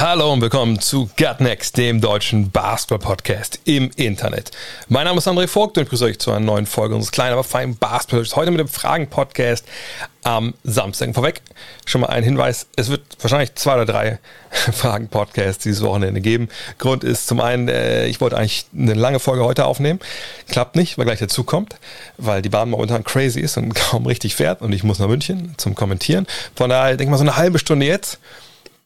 Hallo 0.00 0.32
und 0.32 0.40
willkommen 0.40 0.80
zu 0.80 1.08
Gut 1.16 1.38
Next, 1.38 1.76
dem 1.76 2.00
deutschen 2.00 2.50
Basketball-Podcast 2.50 3.60
im 3.64 3.92
Internet. 3.94 4.50
Mein 4.88 5.04
Name 5.04 5.18
ist 5.18 5.28
André 5.28 5.46
Vogt 5.46 5.78
und 5.78 5.84
ich 5.84 5.88
grüße 5.88 6.04
euch 6.04 6.18
zu 6.18 6.32
einer 6.32 6.40
neuen 6.40 6.66
Folge 6.66 6.96
unseres 6.96 7.12
kleinen, 7.12 7.34
aber 7.34 7.44
feinen 7.44 7.76
basketball 7.76 8.24
Heute 8.34 8.50
mit 8.50 8.58
dem 8.58 8.66
Fragen-Podcast 8.66 9.64
am 10.24 10.54
Samstag. 10.64 11.14
Vorweg 11.14 11.42
schon 11.86 12.00
mal 12.00 12.08
ein 12.08 12.24
Hinweis, 12.24 12.66
es 12.74 12.88
wird 12.88 13.02
wahrscheinlich 13.20 13.54
zwei 13.54 13.74
oder 13.74 13.86
drei 13.86 14.18
Fragen-Podcasts 14.50 15.62
dieses 15.62 15.80
Wochenende 15.82 16.20
geben. 16.20 16.48
Grund 16.78 17.04
ist 17.04 17.28
zum 17.28 17.38
einen, 17.38 17.68
äh, 17.68 18.06
ich 18.08 18.20
wollte 18.20 18.36
eigentlich 18.36 18.66
eine 18.76 18.94
lange 18.94 19.20
Folge 19.20 19.44
heute 19.44 19.64
aufnehmen. 19.64 20.00
Klappt 20.48 20.74
nicht, 20.74 20.98
weil 20.98 21.04
gleich 21.04 21.20
dazu 21.20 21.44
kommt, 21.44 21.76
weil 22.18 22.42
die 22.42 22.48
Bahn 22.48 22.68
momentan 22.68 23.04
crazy 23.04 23.38
ist 23.38 23.56
und 23.58 23.74
kaum 23.76 24.06
richtig 24.06 24.34
fährt 24.34 24.60
und 24.60 24.72
ich 24.72 24.82
muss 24.82 24.98
nach 24.98 25.08
München 25.08 25.54
zum 25.56 25.76
Kommentieren. 25.76 26.26
Von 26.56 26.70
daher 26.70 26.96
denke 26.96 27.04
ich 27.04 27.10
mal 27.10 27.16
so 27.16 27.22
eine 27.22 27.36
halbe 27.36 27.60
Stunde 27.60 27.86
jetzt 27.86 28.18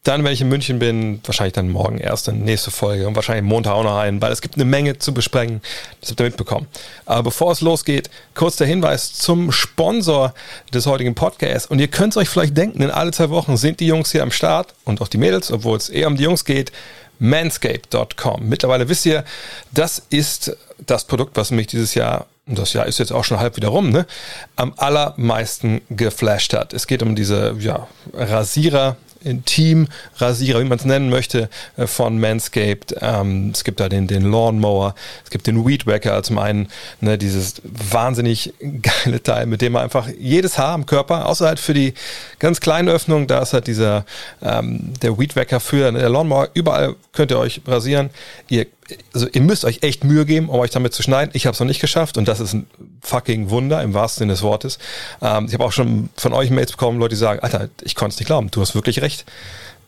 dann, 0.03 0.23
wenn 0.23 0.31
ich 0.31 0.41
in 0.41 0.47
München 0.47 0.79
bin, 0.79 1.19
wahrscheinlich 1.25 1.53
dann 1.53 1.69
morgen 1.69 1.97
erst 1.97 2.29
eine 2.29 2.39
nächste 2.39 2.71
Folge 2.71 3.07
und 3.07 3.15
wahrscheinlich 3.15 3.43
Montag 3.43 3.73
auch 3.73 3.83
noch 3.83 3.97
einen, 3.97 4.21
weil 4.21 4.31
es 4.31 4.41
gibt 4.41 4.55
eine 4.55 4.63
Menge 4.63 4.97
zu 4.97 5.13
besprechen. 5.13 5.61
Das 5.99 6.11
habt 6.11 6.21
ihr 6.21 6.25
mitbekommen. 6.27 6.67
Aber 7.05 7.23
bevor 7.23 7.51
es 7.51 7.59
losgeht, 7.59 8.09
kurz 8.33 8.55
der 8.55 8.67
Hinweis 8.67 9.13
zum 9.13 9.51
Sponsor 9.51 10.33
des 10.73 10.85
heutigen 10.85 11.15
Podcasts. 11.15 11.69
Und 11.69 11.79
ihr 11.79 11.89
könnt 11.89 12.13
es 12.13 12.17
euch 12.17 12.29
vielleicht 12.29 12.55
denken, 12.55 12.81
in 12.81 12.91
alle 12.91 13.11
zwei 13.11 13.29
Wochen 13.29 13.57
sind 13.57 13.81
die 13.81 13.87
Jungs 13.87 14.11
hier 14.11 14.23
am 14.23 14.31
Start 14.31 14.73
und 14.85 15.01
auch 15.01 15.09
die 15.09 15.17
Mädels, 15.17 15.51
obwohl 15.51 15.77
es 15.77 15.89
eher 15.89 16.07
um 16.07 16.15
die 16.15 16.23
Jungs 16.23 16.45
geht. 16.45 16.71
Manscape.com. 17.19 18.47
Mittlerweile 18.47 18.87
wisst 18.87 19.05
ihr, 19.05 19.25
das 19.73 20.01
ist 20.09 20.55
das 20.77 21.03
Produkt, 21.03 21.35
was 21.35 21.51
mich 21.51 21.67
dieses 21.67 21.93
Jahr 21.93 22.27
und 22.49 22.57
das 22.57 22.73
Jahr 22.73 22.87
ist 22.87 22.97
jetzt 22.97 23.11
auch 23.11 23.23
schon 23.23 23.39
halb 23.39 23.57
wieder 23.57 23.67
rum, 23.67 23.91
ne, 23.91 24.07
am 24.55 24.73
allermeisten 24.75 25.81
geflasht 25.89 26.53
hat. 26.53 26.73
Es 26.73 26.87
geht 26.87 27.03
um 27.03 27.15
diese 27.15 27.55
ja, 27.59 27.87
Rasierer, 28.13 28.97
Intim-Rasierer, 29.23 30.59
wie 30.61 30.65
man 30.65 30.77
es 30.77 30.85
nennen 30.85 31.09
möchte, 31.09 31.49
äh, 31.77 31.87
von 31.87 32.19
Manscaped. 32.19 32.95
Ähm, 33.01 33.51
es 33.53 33.63
gibt 33.63 33.79
da 33.79 33.89
den, 33.89 34.07
den 34.07 34.29
Lawnmower, 34.29 34.95
es 35.23 35.29
gibt 35.29 35.47
den 35.47 35.65
Weed 35.65 35.85
Wacker, 35.87 36.21
zum 36.23 36.37
einen 36.37 36.69
ne, 37.01 37.17
dieses 37.17 37.61
wahnsinnig 37.63 38.53
geile 38.81 39.21
Teil, 39.21 39.45
mit 39.45 39.61
dem 39.61 39.73
man 39.73 39.83
einfach 39.83 40.07
jedes 40.17 40.57
Haar 40.57 40.73
am 40.73 40.85
Körper, 40.85 41.27
außer 41.27 41.47
halt 41.47 41.59
für 41.59 41.73
die 41.73 41.93
ganz 42.39 42.59
kleinen 42.59 42.89
Öffnungen, 42.89 43.27
da 43.27 43.41
ist 43.41 43.53
halt 43.53 43.67
dieser 43.67 44.05
ähm, 44.41 44.93
der 45.01 45.17
Weed 45.17 45.35
Wacker 45.35 45.59
für 45.59 45.91
ne, 45.91 45.99
der 45.99 46.09
Lawnmower. 46.09 46.49
Überall 46.53 46.95
könnt 47.13 47.31
ihr 47.31 47.39
euch 47.39 47.61
rasieren. 47.65 48.09
Ihr 48.49 48.67
also 49.13 49.27
ihr 49.31 49.41
müsst 49.41 49.65
euch 49.65 49.79
echt 49.81 50.03
Mühe 50.03 50.25
geben, 50.25 50.49
um 50.49 50.59
euch 50.59 50.71
damit 50.71 50.93
zu 50.93 51.03
schneiden. 51.03 51.31
Ich 51.33 51.45
habe 51.45 51.53
es 51.53 51.59
noch 51.59 51.67
nicht 51.67 51.81
geschafft 51.81 52.17
und 52.17 52.27
das 52.27 52.39
ist 52.39 52.53
ein 52.53 52.67
fucking 53.01 53.49
Wunder 53.49 53.81
im 53.81 53.93
wahrsten 53.93 54.21
Sinne 54.21 54.33
des 54.33 54.41
Wortes. 54.41 54.79
Ähm, 55.21 55.45
ich 55.47 55.53
habe 55.53 55.65
auch 55.65 55.71
schon 55.71 56.09
von 56.15 56.33
euch 56.33 56.49
Mails 56.49 56.71
bekommen, 56.71 56.99
Leute, 56.99 57.15
die 57.15 57.19
sagen, 57.19 57.39
Alter, 57.41 57.69
ich 57.81 57.95
konnte 57.95 58.13
es 58.13 58.19
nicht 58.19 58.27
glauben, 58.27 58.51
du 58.51 58.61
hast 58.61 58.75
wirklich 58.75 59.01
recht. 59.01 59.25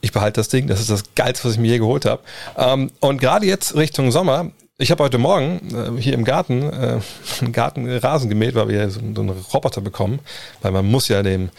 Ich 0.02 0.12
behalte 0.12 0.40
das 0.40 0.50
Ding, 0.50 0.68
das 0.68 0.80
ist 0.80 0.90
das 0.90 1.04
Geilste, 1.16 1.48
was 1.48 1.54
ich 1.54 1.60
mir 1.60 1.68
je 1.68 1.78
geholt 1.78 2.06
habe. 2.06 2.22
Ähm, 2.58 2.92
und 3.00 3.22
gerade 3.22 3.46
jetzt 3.46 3.76
Richtung 3.76 4.12
Sommer, 4.12 4.52
ich 4.82 4.90
habe 4.90 5.04
heute 5.04 5.20
Morgen 5.20 5.62
äh, 5.76 6.02
hier 6.02 6.14
im 6.14 6.24
Garten 6.24 6.64
äh, 6.64 7.00
einen 7.42 7.52
Gartenrasen 7.52 8.30
gemäht, 8.30 8.56
weil 8.56 8.68
wir 8.68 8.90
so, 8.90 9.00
so 9.00 9.22
einen 9.22 9.30
Roboter 9.54 9.80
bekommen, 9.80 10.20
weil 10.64 10.72
man 10.72 10.90
muss 10.90 11.08
ja 11.08 11.22
dem 11.22 11.50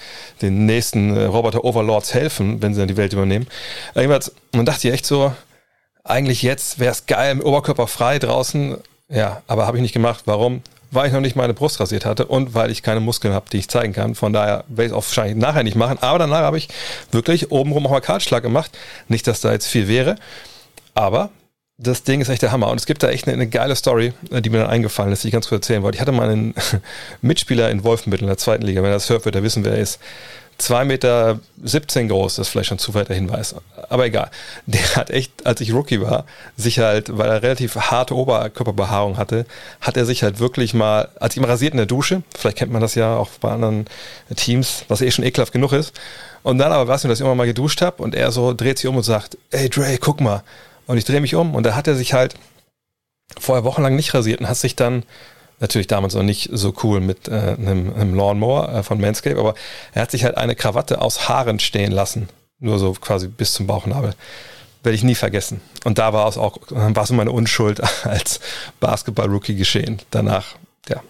den 0.42 0.66
nächsten 0.66 1.16
äh, 1.16 1.24
Roboter 1.24 1.64
Overlords 1.64 2.14
helfen, 2.14 2.60
wenn 2.62 2.74
sie 2.74 2.80
dann 2.80 2.88
die 2.88 2.96
Welt 2.96 3.12
übernehmen. 3.12 3.46
Jedenfalls, 3.94 4.32
man 4.52 4.66
dachte 4.66 4.88
ich 4.88 4.94
echt 4.94 5.06
so, 5.06 5.32
eigentlich 6.04 6.42
jetzt 6.42 6.78
wäre 6.78 6.92
es 6.92 7.06
geil, 7.06 7.32
im 7.32 7.40
Oberkörper 7.40 7.86
frei 7.86 8.18
draußen. 8.18 8.76
Ja, 9.08 9.42
aber 9.46 9.66
habe 9.66 9.76
ich 9.76 9.82
nicht 9.82 9.92
gemacht. 9.92 10.22
Warum? 10.26 10.62
Weil 10.90 11.06
ich 11.06 11.12
noch 11.12 11.20
nicht 11.20 11.36
meine 11.36 11.54
Brust 11.54 11.80
rasiert 11.80 12.04
hatte 12.04 12.26
und 12.26 12.54
weil 12.54 12.70
ich 12.70 12.82
keine 12.82 13.00
Muskeln 13.00 13.32
habe, 13.32 13.48
die 13.50 13.58
ich 13.58 13.68
zeigen 13.68 13.92
kann. 13.92 14.14
Von 14.14 14.32
daher 14.32 14.64
werde 14.68 14.92
ich 14.92 14.98
es 14.98 15.08
wahrscheinlich 15.08 15.36
nachher 15.36 15.62
nicht 15.62 15.76
machen. 15.76 15.98
Aber 16.00 16.18
danach 16.18 16.40
habe 16.40 16.58
ich 16.58 16.68
wirklich 17.12 17.50
obenrum 17.50 17.86
auch 17.86 17.90
mal 17.90 18.00
Kaltschlag 18.00 18.42
gemacht. 18.42 18.70
Nicht, 19.08 19.26
dass 19.26 19.40
da 19.40 19.52
jetzt 19.52 19.66
viel 19.66 19.88
wäre. 19.88 20.16
Aber 20.94 21.30
das 21.82 22.04
Ding 22.04 22.20
ist 22.20 22.28
echt 22.28 22.42
der 22.42 22.52
Hammer. 22.52 22.68
Und 22.68 22.78
es 22.78 22.86
gibt 22.86 23.02
da 23.02 23.08
echt 23.08 23.26
eine, 23.26 23.34
eine, 23.34 23.48
geile 23.48 23.76
Story, 23.76 24.12
die 24.30 24.50
mir 24.50 24.58
dann 24.58 24.70
eingefallen 24.70 25.12
ist, 25.12 25.24
die 25.24 25.28
ich 25.28 25.32
ganz 25.32 25.48
kurz 25.48 25.64
erzählen 25.64 25.82
wollte. 25.82 25.96
Ich 25.96 26.00
hatte 26.00 26.12
mal 26.12 26.28
einen 26.28 26.54
Mitspieler 27.22 27.70
in 27.70 27.84
Wolfenbüttel 27.84 28.24
in 28.24 28.28
der 28.28 28.38
zweiten 28.38 28.64
Liga. 28.64 28.82
Wenn 28.82 28.90
er 28.90 28.94
das 28.94 29.10
hört, 29.10 29.24
wird 29.24 29.34
er 29.34 29.42
wissen, 29.42 29.64
wer 29.64 29.72
er 29.72 29.78
ist. 29.78 29.98
2,17 30.60 30.84
Meter 30.84 31.40
groß, 32.08 32.36
das 32.36 32.46
ist 32.46 32.52
vielleicht 32.52 32.68
schon 32.68 32.78
zu 32.78 32.94
weiter 32.94 33.14
Hinweis. 33.14 33.54
Aber 33.88 34.06
egal. 34.06 34.30
Der 34.66 34.94
hat 34.94 35.10
echt, 35.10 35.44
als 35.44 35.60
ich 35.60 35.72
Rookie 35.72 36.00
war, 36.00 36.24
sich 36.56 36.78
halt, 36.78 37.16
weil 37.18 37.28
er 37.28 37.42
relativ 37.42 37.74
harte 37.74 38.14
Oberkörperbehaarung 38.14 39.16
hatte, 39.16 39.44
hat 39.80 39.96
er 39.96 40.04
sich 40.04 40.22
halt 40.22 40.38
wirklich 40.38 40.74
mal, 40.74 41.08
als 41.18 41.36
ihm 41.36 41.44
rasiert 41.44 41.72
in 41.72 41.78
der 41.78 41.86
Dusche, 41.86 42.22
vielleicht 42.36 42.58
kennt 42.58 42.70
man 42.70 42.80
das 42.80 42.94
ja 42.94 43.16
auch 43.16 43.30
bei 43.40 43.50
anderen 43.50 43.86
Teams, 44.36 44.84
was 44.88 45.00
eh 45.00 45.10
schon 45.10 45.24
ekelhaft 45.24 45.52
genug 45.52 45.72
ist. 45.72 45.98
Und 46.44 46.58
dann 46.58 46.72
aber 46.72 46.86
was 46.86 47.02
mir, 47.02 47.10
dass 47.10 47.18
ich 47.18 47.24
immer 47.24 47.34
mal 47.34 47.46
geduscht 47.46 47.82
habe 47.82 48.02
und 48.02 48.14
er 48.14 48.30
so 48.30 48.52
dreht 48.52 48.78
sich 48.78 48.88
um 48.88 48.96
und 48.96 49.04
sagt, 49.04 49.38
ey 49.50 49.68
Dre, 49.68 49.98
guck 49.98 50.20
mal. 50.20 50.42
Und 50.86 50.98
ich 50.98 51.04
drehe 51.04 51.20
mich 51.20 51.34
um 51.34 51.54
und 51.54 51.64
da 51.64 51.74
hat 51.74 51.86
er 51.86 51.94
sich 51.94 52.12
halt 52.12 52.34
vorher 53.38 53.64
wochenlang 53.64 53.96
nicht 53.96 54.12
rasiert 54.14 54.40
und 54.40 54.48
hat 54.48 54.56
sich 54.56 54.76
dann 54.76 55.04
Natürlich 55.62 55.86
damals 55.86 56.14
noch 56.14 56.24
nicht 56.24 56.48
so 56.50 56.74
cool 56.82 57.00
mit 57.00 57.28
äh, 57.28 57.54
einem, 57.56 57.94
einem 57.94 58.16
Lawnmower 58.16 58.68
äh, 58.68 58.82
von 58.82 59.00
Manscape, 59.00 59.38
aber 59.38 59.54
er 59.92 60.02
hat 60.02 60.10
sich 60.10 60.24
halt 60.24 60.36
eine 60.36 60.56
Krawatte 60.56 61.00
aus 61.00 61.28
Haaren 61.28 61.60
stehen 61.60 61.92
lassen. 61.92 62.28
Nur 62.58 62.80
so 62.80 62.94
quasi 62.94 63.28
bis 63.28 63.52
zum 63.52 63.68
Bauchnabel. 63.68 64.16
Werde 64.82 64.96
ich 64.96 65.04
nie 65.04 65.14
vergessen. 65.14 65.60
Und 65.84 65.98
da 65.98 66.12
war 66.12 66.26
es 66.26 66.36
auch, 66.36 66.58
war 66.68 67.06
so 67.06 67.14
meine 67.14 67.30
Unschuld 67.30 67.80
als 68.04 68.40
Basketball-Rookie 68.80 69.54
geschehen. 69.54 70.02
Danach, 70.10 70.56
ja. 70.88 71.00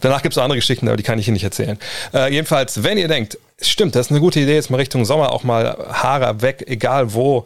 Danach 0.00 0.22
gibt 0.22 0.34
es 0.34 0.42
andere 0.42 0.58
Geschichten, 0.58 0.88
aber 0.88 0.96
die 0.96 1.04
kann 1.04 1.20
ich 1.20 1.28
Ihnen 1.28 1.34
nicht 1.34 1.44
erzählen. 1.44 1.78
Äh, 2.12 2.32
jedenfalls, 2.32 2.82
wenn 2.82 2.98
ihr 2.98 3.06
denkt, 3.06 3.38
stimmt, 3.62 3.94
das 3.94 4.06
ist 4.06 4.10
eine 4.10 4.18
gute 4.18 4.40
Idee, 4.40 4.56
jetzt 4.56 4.70
mal 4.70 4.78
Richtung 4.78 5.04
Sommer 5.04 5.30
auch 5.30 5.44
mal 5.44 5.86
Haare 5.88 6.42
weg, 6.42 6.64
egal 6.66 7.14
wo, 7.14 7.44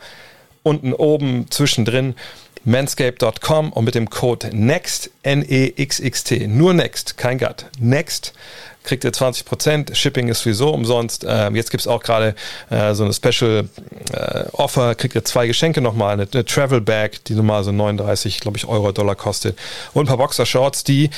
unten, 0.64 0.92
oben, 0.92 1.46
zwischendrin 1.50 2.16
manscape.com 2.64 3.72
und 3.72 3.84
mit 3.84 3.94
dem 3.94 4.10
Code 4.10 4.50
NEXT, 4.52 5.10
N-E-X-X-T, 5.22 6.46
nur 6.48 6.74
NEXT, 6.74 7.16
kein 7.16 7.38
GUT, 7.38 7.66
NEXT, 7.78 8.32
kriegt 8.82 9.04
ihr 9.04 9.12
20%, 9.12 9.94
Shipping 9.94 10.28
ist 10.28 10.40
sowieso 10.40 10.70
umsonst. 10.70 11.24
Ähm, 11.28 11.56
jetzt 11.56 11.70
gibt's 11.70 11.86
auch 11.86 12.02
gerade 12.02 12.34
äh, 12.70 12.94
so 12.94 13.04
eine 13.04 13.12
Special 13.12 13.68
äh, 14.12 14.44
Offer, 14.52 14.94
kriegt 14.94 15.14
ihr 15.14 15.24
zwei 15.24 15.46
Geschenke 15.46 15.80
nochmal, 15.80 16.14
eine, 16.14 16.28
eine 16.32 16.44
Travel 16.44 16.80
Bag, 16.80 17.24
die 17.26 17.34
normal 17.34 17.64
so 17.64 17.72
39, 17.72 18.40
glaube 18.40 18.56
ich, 18.56 18.66
Euro, 18.66 18.92
Dollar 18.92 19.14
kostet 19.14 19.58
und 19.92 20.04
ein 20.04 20.08
paar 20.08 20.18
Boxershorts, 20.18 20.84
die 20.84 21.10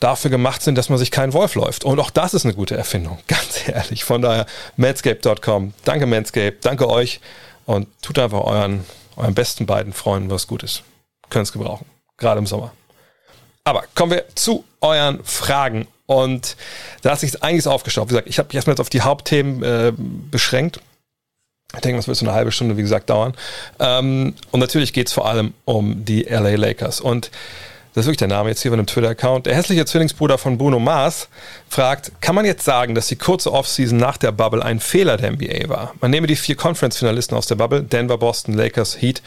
dafür 0.00 0.30
gemacht 0.30 0.62
sind, 0.62 0.76
dass 0.76 0.88
man 0.88 0.98
sich 0.98 1.10
keinen 1.10 1.32
Wolf 1.32 1.54
läuft. 1.54 1.84
Und 1.84 1.98
auch 1.98 2.10
das 2.10 2.34
ist 2.34 2.44
eine 2.44 2.54
gute 2.54 2.76
Erfindung, 2.76 3.18
ganz 3.26 3.68
ehrlich. 3.68 4.04
Von 4.04 4.22
daher, 4.22 4.46
manscape.com. 4.76 5.74
Danke 5.84 6.06
Manscape, 6.06 6.56
danke 6.60 6.88
euch 6.88 7.20
und 7.66 7.88
tut 8.02 8.18
einfach 8.18 8.40
euren 8.40 8.84
euren 9.16 9.34
besten 9.34 9.66
beiden 9.66 9.92
Freunden 9.92 10.30
was 10.30 10.46
Gutes. 10.46 10.82
Können 11.30 11.44
es 11.44 11.52
gebrauchen. 11.52 11.86
Gerade 12.16 12.38
im 12.38 12.46
Sommer. 12.46 12.72
Aber 13.64 13.84
kommen 13.94 14.12
wir 14.12 14.24
zu 14.34 14.64
euren 14.80 15.22
Fragen. 15.24 15.86
Und 16.06 16.56
da 17.02 17.12
hat 17.12 17.20
sich 17.20 17.42
einiges 17.42 17.66
aufgestaubt. 17.66 18.10
Wie 18.10 18.14
gesagt, 18.14 18.28
ich 18.28 18.38
habe 18.38 18.48
mich 18.48 18.56
erstmal 18.56 18.72
jetzt 18.72 18.80
auf 18.80 18.90
die 18.90 19.02
Hauptthemen 19.02 19.62
äh, 19.62 19.92
beschränkt. 19.96 20.80
Ich 21.74 21.80
denke, 21.80 21.96
das 21.96 22.06
wird 22.06 22.18
so 22.18 22.26
eine 22.26 22.34
halbe 22.34 22.52
Stunde, 22.52 22.76
wie 22.76 22.82
gesagt, 22.82 23.08
dauern. 23.08 23.34
Ähm, 23.78 24.34
und 24.50 24.60
natürlich 24.60 24.92
geht 24.92 25.06
es 25.06 25.12
vor 25.12 25.26
allem 25.26 25.54
um 25.64 26.04
die 26.04 26.22
LA 26.24 26.56
Lakers. 26.56 27.00
Und 27.00 27.30
das 27.94 28.02
ist 28.02 28.06
wirklich 28.06 28.18
der 28.18 28.28
Name 28.28 28.48
jetzt 28.48 28.62
hier 28.62 28.70
von 28.70 28.78
dem 28.78 28.86
Twitter-Account. 28.86 29.44
Der 29.44 29.54
hässliche 29.54 29.84
Zwillingsbruder 29.84 30.38
von 30.38 30.56
Bruno 30.56 30.78
Mars 30.78 31.28
fragt, 31.68 32.12
kann 32.22 32.34
man 32.34 32.46
jetzt 32.46 32.64
sagen, 32.64 32.94
dass 32.94 33.08
die 33.08 33.16
kurze 33.16 33.52
Offseason 33.52 33.98
nach 33.98 34.16
der 34.16 34.32
Bubble 34.32 34.64
ein 34.64 34.80
Fehler 34.80 35.18
der 35.18 35.32
NBA 35.32 35.68
war? 35.68 35.94
Man 36.00 36.10
nehme 36.10 36.26
die 36.26 36.36
vier 36.36 36.56
Conference-Finalisten 36.56 37.36
aus 37.36 37.46
der 37.46 37.56
Bubble, 37.56 37.82
Denver, 37.82 38.16
Boston, 38.16 38.54
Lakers, 38.54 39.00
Heat, 39.00 39.20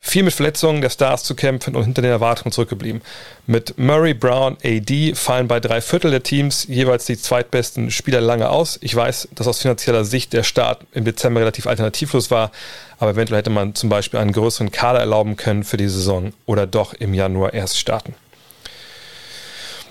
viel 0.00 0.22
mit 0.22 0.34
Verletzungen 0.34 0.80
der 0.80 0.90
Stars 0.90 1.24
zu 1.24 1.34
kämpfen 1.34 1.74
und 1.74 1.84
hinter 1.84 2.02
den 2.02 2.10
Erwartungen 2.10 2.52
zurückgeblieben. 2.52 3.02
Mit 3.46 3.76
Murray, 3.76 4.14
Brown, 4.14 4.56
AD 4.64 5.14
fallen 5.14 5.48
bei 5.48 5.60
drei 5.60 5.80
Viertel 5.80 6.10
der 6.10 6.22
Teams 6.22 6.66
jeweils 6.68 7.06
die 7.06 7.18
zweitbesten 7.18 7.90
Spieler 7.90 8.20
lange 8.20 8.48
aus. 8.48 8.78
Ich 8.82 8.94
weiß, 8.94 9.28
dass 9.34 9.48
aus 9.48 9.60
finanzieller 9.60 10.04
Sicht 10.04 10.32
der 10.32 10.42
Start 10.42 10.86
im 10.92 11.04
Dezember 11.04 11.40
relativ 11.40 11.66
alternativlos 11.66 12.30
war, 12.30 12.52
aber 12.98 13.12
eventuell 13.12 13.38
hätte 13.38 13.50
man 13.50 13.74
zum 13.74 13.88
Beispiel 13.88 14.20
einen 14.20 14.32
größeren 14.32 14.70
Kader 14.70 15.00
erlauben 15.00 15.36
können 15.36 15.64
für 15.64 15.76
die 15.76 15.88
Saison 15.88 16.32
oder 16.46 16.66
doch 16.66 16.94
im 16.94 17.12
Januar 17.12 17.52
erst 17.52 17.78
starten. 17.78 18.14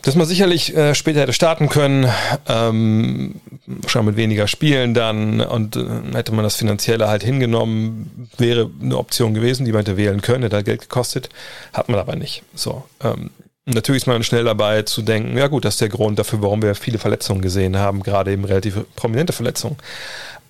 Dass 0.05 0.15
man 0.15 0.27
sicherlich 0.27 0.75
äh, 0.77 0.93
später 0.93 1.21
hätte 1.21 1.33
starten 1.33 1.67
können, 1.67 2.07
ähm, 2.47 3.41
schon 3.87 4.05
mit 4.05 4.15
weniger 4.17 4.47
Spielen 4.47 4.93
dann 4.93 5.41
und 5.41 5.75
äh, 5.77 5.83
hätte 6.13 6.31
man 6.31 6.43
das 6.43 6.55
Finanzielle 6.55 7.07
halt 7.07 7.23
hingenommen, 7.23 8.29
wäre 8.37 8.69
eine 8.79 8.97
Option 8.99 9.33
gewesen, 9.33 9.65
die 9.65 9.71
man 9.71 9.79
hätte 9.79 9.97
wählen 9.97 10.21
können, 10.21 10.43
hätte 10.43 10.63
Geld 10.63 10.81
gekostet, 10.81 11.29
hat 11.73 11.89
man 11.89 11.99
aber 11.99 12.15
nicht. 12.15 12.43
So, 12.53 12.83
ähm, 13.03 13.31
natürlich 13.65 14.03
ist 14.03 14.07
man 14.07 14.23
schnell 14.23 14.43
dabei 14.43 14.83
zu 14.83 15.01
denken, 15.01 15.35
ja 15.39 15.47
gut, 15.47 15.65
das 15.65 15.73
ist 15.73 15.81
der 15.81 15.89
Grund 15.89 16.19
dafür, 16.19 16.43
warum 16.43 16.61
wir 16.61 16.75
viele 16.75 16.99
Verletzungen 16.99 17.41
gesehen 17.41 17.75
haben, 17.75 18.03
gerade 18.03 18.31
eben 18.31 18.45
relativ 18.45 18.77
prominente 18.95 19.33
Verletzungen. 19.33 19.77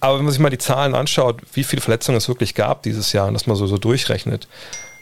Aber 0.01 0.17
wenn 0.17 0.25
man 0.25 0.33
sich 0.33 0.41
mal 0.41 0.49
die 0.49 0.57
Zahlen 0.57 0.95
anschaut, 0.95 1.37
wie 1.53 1.63
viele 1.63 1.81
Verletzungen 1.81 2.17
es 2.17 2.27
wirklich 2.27 2.55
gab 2.55 2.83
dieses 2.83 3.13
Jahr 3.13 3.29
und 3.29 3.35
das 3.35 3.47
mal 3.47 3.55
so, 3.55 3.67
so 3.67 3.77
durchrechnet, 3.77 4.49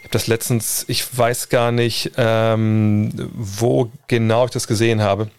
ich 0.04 0.08
habe 0.08 0.12
das 0.12 0.28
letztens, 0.28 0.84
ich 0.90 1.18
weiß 1.18 1.48
gar 1.48 1.72
nicht, 1.72 2.12
ähm, 2.18 3.32
wo 3.34 3.90
genau 4.08 4.44
ich 4.44 4.52
das 4.52 4.68
gesehen 4.68 5.02
habe. 5.02 5.30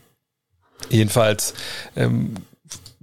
Jedenfalls 0.88 1.52
ähm, 1.96 2.34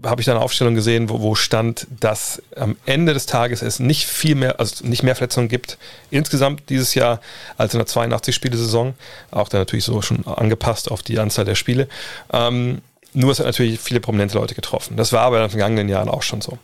habe 0.04 0.22
ich 0.22 0.26
da 0.26 0.32
eine 0.32 0.42
Aufstellung 0.42 0.74
gesehen, 0.74 1.08
wo, 1.08 1.22
wo 1.22 1.36
stand, 1.36 1.86
dass 2.00 2.42
am 2.56 2.78
Ende 2.88 3.14
des 3.14 3.28
Tages 3.28 3.62
es 3.62 3.80
nicht 3.80 4.08
viel 4.08 4.34
mehr, 4.34 4.60
also 4.60 4.88
nicht 4.88 5.04
mehr 5.04 5.16
Verletzungen 5.16 5.50
gibt 5.50 5.78
insgesamt 6.10 6.70
dieses 6.70 6.96
Jahr 6.96 7.22
als 7.58 7.76
in 7.76 7.78
der 7.78 7.88
82-Spiele-Saison. 7.88 8.96
Auch 9.30 9.48
da 9.48 9.60
natürlich 9.60 9.86
so 9.86 10.02
schon 10.02 10.26
angepasst 10.26 10.90
auf 10.90 11.04
die 11.04 11.20
Anzahl 11.20 11.46
der 11.46 11.54
Spiele. 11.54 11.88
Ähm, 12.34 12.82
nur 13.14 13.32
es 13.32 13.40
hat 13.40 13.46
natürlich 13.46 13.80
viele 13.80 14.00
prominente 14.00 14.36
Leute 14.36 14.56
getroffen. 14.56 14.98
Das 14.98 15.14
war 15.14 15.22
aber 15.22 15.38
in 15.38 15.44
den 15.44 15.52
vergangenen 15.52 15.90
Jahren 15.90 16.10
auch 16.10 16.24
schon 16.24 16.42
so. 16.42 16.58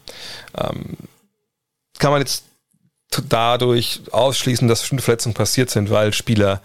Ähm, 0.57 0.97
kann 1.99 2.11
man 2.11 2.21
jetzt 2.21 2.46
dadurch 3.27 4.01
ausschließen, 4.11 4.67
dass 4.67 4.81
bestimmte 4.81 5.03
Verletzungen 5.03 5.35
passiert 5.35 5.69
sind, 5.69 5.89
weil 5.89 6.13
Spieler 6.13 6.61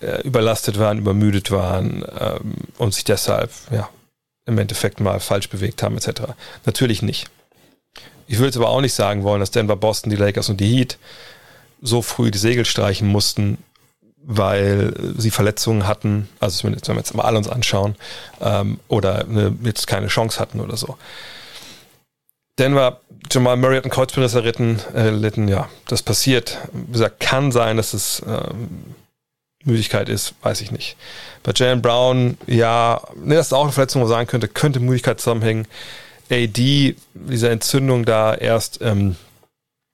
äh, 0.00 0.22
überlastet 0.22 0.78
waren, 0.78 0.98
übermüdet 0.98 1.50
waren 1.50 2.04
ähm, 2.18 2.54
und 2.78 2.94
sich 2.94 3.04
deshalb 3.04 3.50
ja, 3.70 3.88
im 4.46 4.58
Endeffekt 4.58 5.00
mal 5.00 5.20
falsch 5.20 5.48
bewegt 5.48 5.82
haben 5.82 5.96
etc. 5.96 6.22
Natürlich 6.64 7.02
nicht. 7.02 7.28
Ich 8.26 8.38
würde 8.38 8.46
jetzt 8.46 8.56
aber 8.56 8.68
auch 8.68 8.80
nicht 8.80 8.94
sagen 8.94 9.24
wollen, 9.24 9.40
dass 9.40 9.50
Denver, 9.50 9.76
Boston, 9.76 10.10
die 10.10 10.16
Lakers 10.16 10.48
und 10.48 10.60
die 10.60 10.68
Heat 10.68 10.98
so 11.82 12.02
früh 12.02 12.30
die 12.30 12.38
Segel 12.38 12.64
streichen 12.64 13.08
mussten, 13.08 13.58
weil 14.22 14.94
sie 15.16 15.30
Verletzungen 15.30 15.86
hatten, 15.86 16.28
also 16.38 16.62
wenn 16.64 16.72
wir 16.72 16.94
jetzt 16.96 17.14
mal 17.14 17.24
alle 17.24 17.38
uns 17.38 17.48
anschauen, 17.48 17.96
ähm, 18.40 18.78
oder 18.88 19.24
eine, 19.24 19.56
jetzt 19.64 19.86
keine 19.86 20.08
Chance 20.08 20.38
hatten 20.38 20.60
oder 20.60 20.76
so. 20.76 20.96
Denver, 22.60 23.00
Jamal 23.30 23.56
Murray 23.56 23.76
hat 23.76 23.84
einen 23.84 23.90
Kreuzbandriss 23.90 24.34
erlitten, 24.34 24.80
äh, 24.94 25.50
ja, 25.50 25.68
das 25.88 26.02
passiert. 26.02 26.58
Wie 26.72 26.92
gesagt, 26.92 27.20
kann 27.20 27.52
sein, 27.52 27.78
dass 27.78 27.94
es 27.94 28.22
ähm, 28.26 28.94
Müdigkeit 29.64 30.08
ist, 30.08 30.34
weiß 30.42 30.60
ich 30.60 30.70
nicht. 30.70 30.96
Bei 31.42 31.52
Jalen 31.54 31.80
Brown, 31.80 32.36
ja, 32.46 33.00
ne, 33.16 33.36
das 33.36 33.46
ist 33.46 33.52
auch 33.54 33.64
eine 33.64 33.72
Verletzung, 33.72 34.02
wo 34.02 34.06
man 34.06 34.12
sagen 34.12 34.26
könnte, 34.26 34.48
könnte 34.48 34.80
Müdigkeit 34.80 35.20
zusammenhängen. 35.20 35.66
AD, 36.30 36.96
diese 37.14 37.48
Entzündung 37.48 38.04
da 38.04 38.34
erst 38.34 38.80
ähm, 38.82 39.16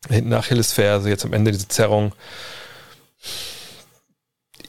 hinten 0.08 0.30
nach 0.30 0.46
Hillesferse, 0.46 1.08
jetzt 1.08 1.24
am 1.24 1.32
Ende 1.32 1.52
diese 1.52 1.68
Zerrung. 1.68 2.12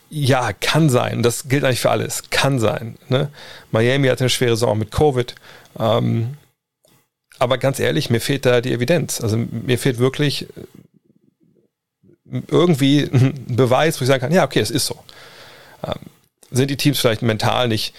Ja, 0.10 0.54
kann 0.54 0.90
sein. 0.90 1.24
Das 1.24 1.50
gilt 1.50 1.64
eigentlich 1.64 1.82
für 1.82 1.90
alles. 1.90 2.30
Kann 2.30 2.60
sein. 2.60 2.98
Ne? 3.10 3.30
Miami 3.72 4.08
hatte 4.08 4.22
eine 4.22 4.30
schwere 4.30 4.56
Saison 4.56 4.78
mit 4.78 4.92
Covid. 4.92 5.36
Ähm, 5.80 6.38
aber 7.39 7.57
ganz 7.57 7.80
ehrlich, 7.80 8.10
mir 8.10 8.22
fehlt 8.22 8.45
da 8.45 8.62
die 8.62 8.74
Evidenz. 8.74 9.22
Also 9.22 9.38
mir 9.38 9.78
fehlt 9.78 10.00
wirklich 10.00 10.44
äh, 10.44 12.42
irgendwie 12.48 13.04
ein 13.04 13.45
Beweis, 13.56 14.00
wo 14.00 14.04
ich 14.04 14.07
sagen 14.07 14.22
kann, 14.22 14.31
ja, 14.31 14.44
okay, 14.44 14.60
es 14.60 14.72
ist 14.72 14.86
so. 14.86 14.98
Ähm, 15.86 16.00
sind 16.50 16.72
die 16.72 16.78
Teams 16.78 17.00
vielleicht 17.00 17.22
mental 17.22 17.68
nicht 17.68 17.94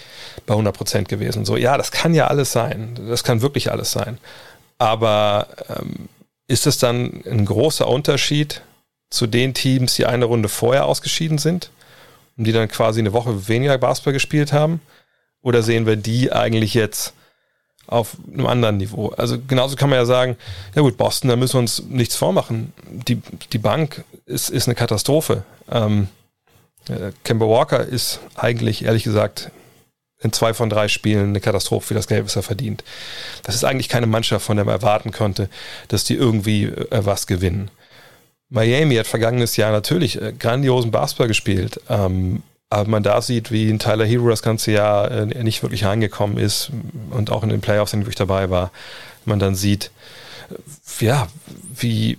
bei 0.46 0.54
100 0.54 0.76
Prozent 0.76 1.08
gewesen? 1.08 1.44
So, 1.44 1.56
ja, 1.56 1.76
das 1.76 1.90
kann 1.92 2.14
ja 2.14 2.28
alles 2.28 2.52
sein. 2.52 2.98
Das 3.08 3.24
kann 3.24 3.42
wirklich 3.42 3.70
alles 3.70 3.92
sein. 3.92 4.18
Aber 4.78 5.48
ähm, 5.68 6.08
ist 6.46 6.66
es 6.66 6.78
dann 6.78 7.22
ein 7.26 7.44
großer 7.44 7.86
Unterschied 7.86 8.62
zu 9.10 9.26
den 9.26 9.54
Teams, 9.54 9.94
die 9.96 10.06
eine 10.06 10.24
Runde 10.24 10.48
vorher 10.48 10.86
ausgeschieden 10.86 11.38
sind 11.38 11.70
und 12.36 12.44
die 12.44 12.52
dann 12.52 12.68
quasi 12.68 13.00
eine 13.00 13.12
Woche 13.12 13.48
weniger 13.48 13.76
Basketball 13.76 14.12
gespielt 14.14 14.52
haben? 14.52 14.80
Oder 15.42 15.62
sehen 15.62 15.86
wir 15.86 15.96
die 15.96 16.32
eigentlich 16.32 16.74
jetzt 16.74 17.12
auf 17.88 18.16
einem 18.32 18.46
anderen 18.46 18.76
Niveau. 18.76 19.08
Also 19.16 19.38
genauso 19.46 19.76
kann 19.76 19.90
man 19.90 19.98
ja 19.98 20.04
sagen, 20.04 20.36
ja 20.74 20.82
gut, 20.82 20.96
Boston, 20.96 21.30
da 21.30 21.36
müssen 21.36 21.54
wir 21.54 21.60
uns 21.60 21.82
nichts 21.88 22.16
vormachen. 22.16 22.72
Die, 22.86 23.20
die 23.52 23.58
Bank 23.58 24.04
ist, 24.26 24.50
ist 24.50 24.68
eine 24.68 24.74
Katastrophe. 24.74 25.42
Ähm, 25.70 26.08
äh, 26.88 27.12
Kemba 27.24 27.46
Walker 27.46 27.84
ist 27.84 28.20
eigentlich, 28.36 28.84
ehrlich 28.84 29.04
gesagt, 29.04 29.50
in 30.20 30.32
zwei 30.32 30.52
von 30.52 30.68
drei 30.68 30.88
Spielen 30.88 31.30
eine 31.30 31.40
Katastrophe, 31.40 31.90
wie 31.90 31.94
das 31.94 32.08
Geld, 32.08 32.24
was 32.24 32.36
er 32.36 32.42
verdient. 32.42 32.84
Das 33.44 33.54
ist 33.54 33.64
eigentlich 33.64 33.88
keine 33.88 34.06
Mannschaft, 34.06 34.44
von 34.44 34.56
der 34.56 34.66
man 34.66 34.74
erwarten 34.74 35.12
konnte, 35.12 35.48
dass 35.88 36.04
die 36.04 36.14
irgendwie 36.14 36.64
äh, 36.64 37.04
was 37.04 37.26
gewinnen. 37.26 37.70
Miami 38.50 38.96
hat 38.96 39.06
vergangenes 39.06 39.56
Jahr 39.56 39.72
natürlich 39.72 40.20
äh, 40.20 40.32
grandiosen 40.32 40.90
Basketball 40.90 41.28
gespielt, 41.28 41.80
ähm, 41.88 42.42
aber 42.70 42.88
man 42.88 43.02
da 43.02 43.22
sieht, 43.22 43.50
wie 43.50 43.70
ein 43.70 43.78
Tyler 43.78 44.04
Hero 44.04 44.28
das 44.28 44.42
ganze 44.42 44.72
Jahr 44.72 45.10
äh, 45.10 45.26
nicht 45.42 45.62
wirklich 45.62 45.84
reingekommen 45.84 46.38
ist 46.38 46.70
und 47.10 47.30
auch 47.30 47.42
in 47.42 47.48
den 47.48 47.60
Playoffs 47.60 47.92
nicht 47.92 48.02
wirklich 48.02 48.16
dabei 48.16 48.50
war, 48.50 48.70
man 49.24 49.38
dann 49.38 49.54
sieht, 49.54 49.90
äh, 50.50 51.04
ja, 51.04 51.28
wie 51.74 52.18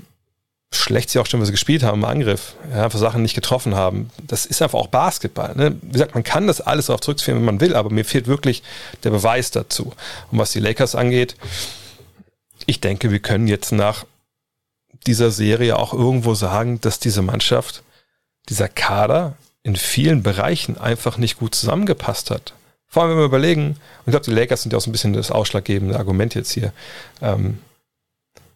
schlecht 0.71 1.09
sie 1.09 1.19
auch 1.19 1.25
schon, 1.25 1.41
was 1.41 1.51
gespielt 1.51 1.83
haben 1.83 1.99
im 1.99 2.05
Angriff, 2.05 2.55
ja, 2.71 2.85
einfach 2.85 2.99
Sachen 2.99 3.23
nicht 3.23 3.33
getroffen 3.33 3.75
haben. 3.75 4.11
Das 4.25 4.45
ist 4.45 4.61
einfach 4.61 4.77
auch 4.77 4.87
Basketball. 4.87 5.55
Ne? 5.55 5.75
Wie 5.81 5.93
gesagt, 5.93 6.13
man 6.13 6.23
kann 6.23 6.47
das 6.47 6.61
alles 6.61 6.87
darauf 6.87 7.01
zurückführen, 7.01 7.39
wenn 7.39 7.45
man 7.45 7.61
will, 7.61 7.75
aber 7.75 7.89
mir 7.89 8.05
fehlt 8.05 8.27
wirklich 8.27 8.61
der 9.03 9.09
Beweis 9.09 9.49
dazu. 9.51 9.93
Und 10.31 10.37
was 10.37 10.51
die 10.51 10.59
Lakers 10.59 10.95
angeht, 10.95 11.35
ich 12.65 12.81
denke, 12.81 13.11
wir 13.11 13.19
können 13.19 13.47
jetzt 13.47 13.71
nach 13.71 14.05
dieser 15.07 15.31
Serie 15.31 15.77
auch 15.77 15.93
irgendwo 15.93 16.35
sagen, 16.35 16.79
dass 16.81 16.99
diese 16.99 17.23
Mannschaft, 17.23 17.83
dieser 18.47 18.67
Kader 18.67 19.35
in 19.63 19.75
vielen 19.75 20.23
Bereichen 20.23 20.77
einfach 20.77 21.17
nicht 21.17 21.37
gut 21.37 21.55
zusammengepasst 21.55 22.31
hat. 22.31 22.53
Vor 22.87 23.03
allem, 23.03 23.11
wenn 23.11 23.19
wir 23.19 23.25
überlegen, 23.25 23.67
und 23.67 23.77
ich 24.07 24.11
glaube, 24.11 24.25
die 24.25 24.31
Lakers 24.31 24.63
sind 24.63 24.71
ja 24.71 24.77
auch 24.77 24.81
so 24.81 24.89
ein 24.89 24.93
bisschen 24.93 25.13
das 25.13 25.31
ausschlaggebende 25.31 25.97
Argument 25.97 26.33
jetzt 26.33 26.51
hier, 26.51 26.73
ähm, 27.21 27.59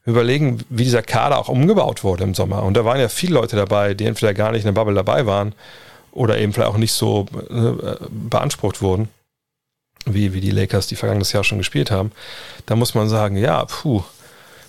überlegen, 0.05 0.63
wie 0.69 0.83
dieser 0.83 1.03
Kader 1.03 1.39
auch 1.39 1.49
umgebaut 1.49 2.03
wurde 2.03 2.23
im 2.23 2.33
Sommer. 2.33 2.63
Und 2.63 2.75
da 2.75 2.83
waren 2.83 2.99
ja 2.99 3.07
viele 3.09 3.35
Leute 3.35 3.55
dabei, 3.55 3.93
die 3.93 4.05
entweder 4.05 4.33
gar 4.33 4.51
nicht 4.51 4.61
in 4.61 4.73
der 4.73 4.73
Bubble 4.73 4.95
dabei 4.95 5.25
waren 5.25 5.53
oder 6.11 6.37
eben 6.37 6.51
vielleicht 6.51 6.69
auch 6.69 6.77
nicht 6.77 6.91
so 6.91 7.27
äh, 7.49 7.95
beansprucht 8.09 8.81
wurden, 8.81 9.07
wie, 10.05 10.33
wie 10.33 10.41
die 10.41 10.51
Lakers, 10.51 10.87
die 10.87 10.95
vergangenes 10.95 11.31
Jahr 11.31 11.43
schon 11.43 11.57
gespielt 11.57 11.89
haben. 11.91 12.11
Da 12.65 12.75
muss 12.75 12.95
man 12.95 13.07
sagen, 13.07 13.37
ja, 13.37 13.63
puh, 13.65 14.03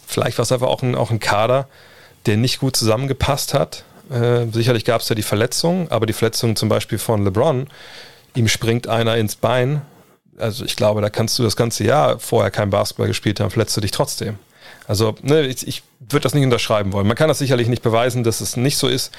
vielleicht 0.07 0.39
war 0.39 0.45
es 0.45 0.53
einfach 0.53 0.69
auch 0.69 0.83
ein, 0.83 0.95
auch 0.95 1.11
ein 1.11 1.21
Kader, 1.21 1.69
der 2.27 2.37
nicht 2.37 2.61
gut 2.61 2.77
zusammengepasst 2.77 3.55
hat, 3.55 3.85
äh, 4.11 4.47
sicherlich 4.53 4.85
gab 4.85 5.01
es 5.01 5.09
da 5.09 5.15
die 5.15 5.23
Verletzungen, 5.23 5.89
aber 5.91 6.07
die 6.07 6.13
Verletzungen 6.13 6.57
zum 6.57 6.69
Beispiel 6.69 6.99
von 6.99 7.25
LeBron, 7.25 7.67
ihm 8.35 8.49
springt 8.49 8.89
einer 8.89 9.17
ins 9.17 9.37
Bein. 9.37 9.83
Also 10.39 10.65
ich 10.65 10.77
glaube, 10.77 11.01
da 11.01 11.11
kannst 11.11 11.39
du 11.39 11.43
das 11.43 11.57
ganze 11.57 11.85
Jahr 11.85 12.19
vorher 12.19 12.51
kein 12.51 12.71
Basketball 12.71 13.07
gespielt 13.07 13.41
haben, 13.41 13.51
verletzt 13.51 13.77
du 13.77 13.81
dich 13.81 13.93
trotzdem. 13.93 14.39
Also 14.87 15.15
ne, 15.23 15.43
ich, 15.43 15.67
ich 15.67 15.83
würde 16.01 16.25
das 16.25 16.35
nicht 16.35 16.45
unterschreiben 16.45 16.93
wollen. 16.93 17.07
Man 17.07 17.17
kann 17.17 17.29
das 17.29 17.39
sicherlich 17.39 17.69
nicht 17.69 17.83
beweisen, 17.83 18.25
dass 18.25 18.41
es 18.41 18.57
nicht 18.57 18.77
so 18.77 18.89
ist, 18.89 19.13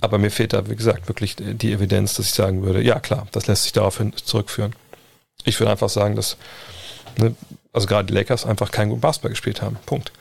aber 0.00 0.18
mir 0.18 0.30
fehlt 0.30 0.52
da, 0.52 0.68
wie 0.68 0.76
gesagt, 0.76 1.08
wirklich 1.08 1.36
die 1.38 1.72
Evidenz, 1.72 2.14
dass 2.14 2.26
ich 2.26 2.34
sagen 2.34 2.62
würde, 2.62 2.82
ja 2.82 3.00
klar, 3.00 3.26
das 3.32 3.46
lässt 3.46 3.64
sich 3.64 3.72
darauf 3.72 4.00
zurückführen. 4.24 4.74
Ich 5.44 5.58
würde 5.58 5.70
einfach 5.70 5.88
sagen, 5.88 6.16
dass, 6.16 6.36
ne, 7.18 7.34
also 7.72 7.86
gerade 7.86 8.06
die 8.06 8.14
Lakers 8.14 8.46
einfach 8.46 8.70
keinen 8.70 8.90
guten 8.90 9.00
Basketball 9.00 9.30
gespielt 9.30 9.62
haben. 9.62 9.76
Punkt. 9.86 10.12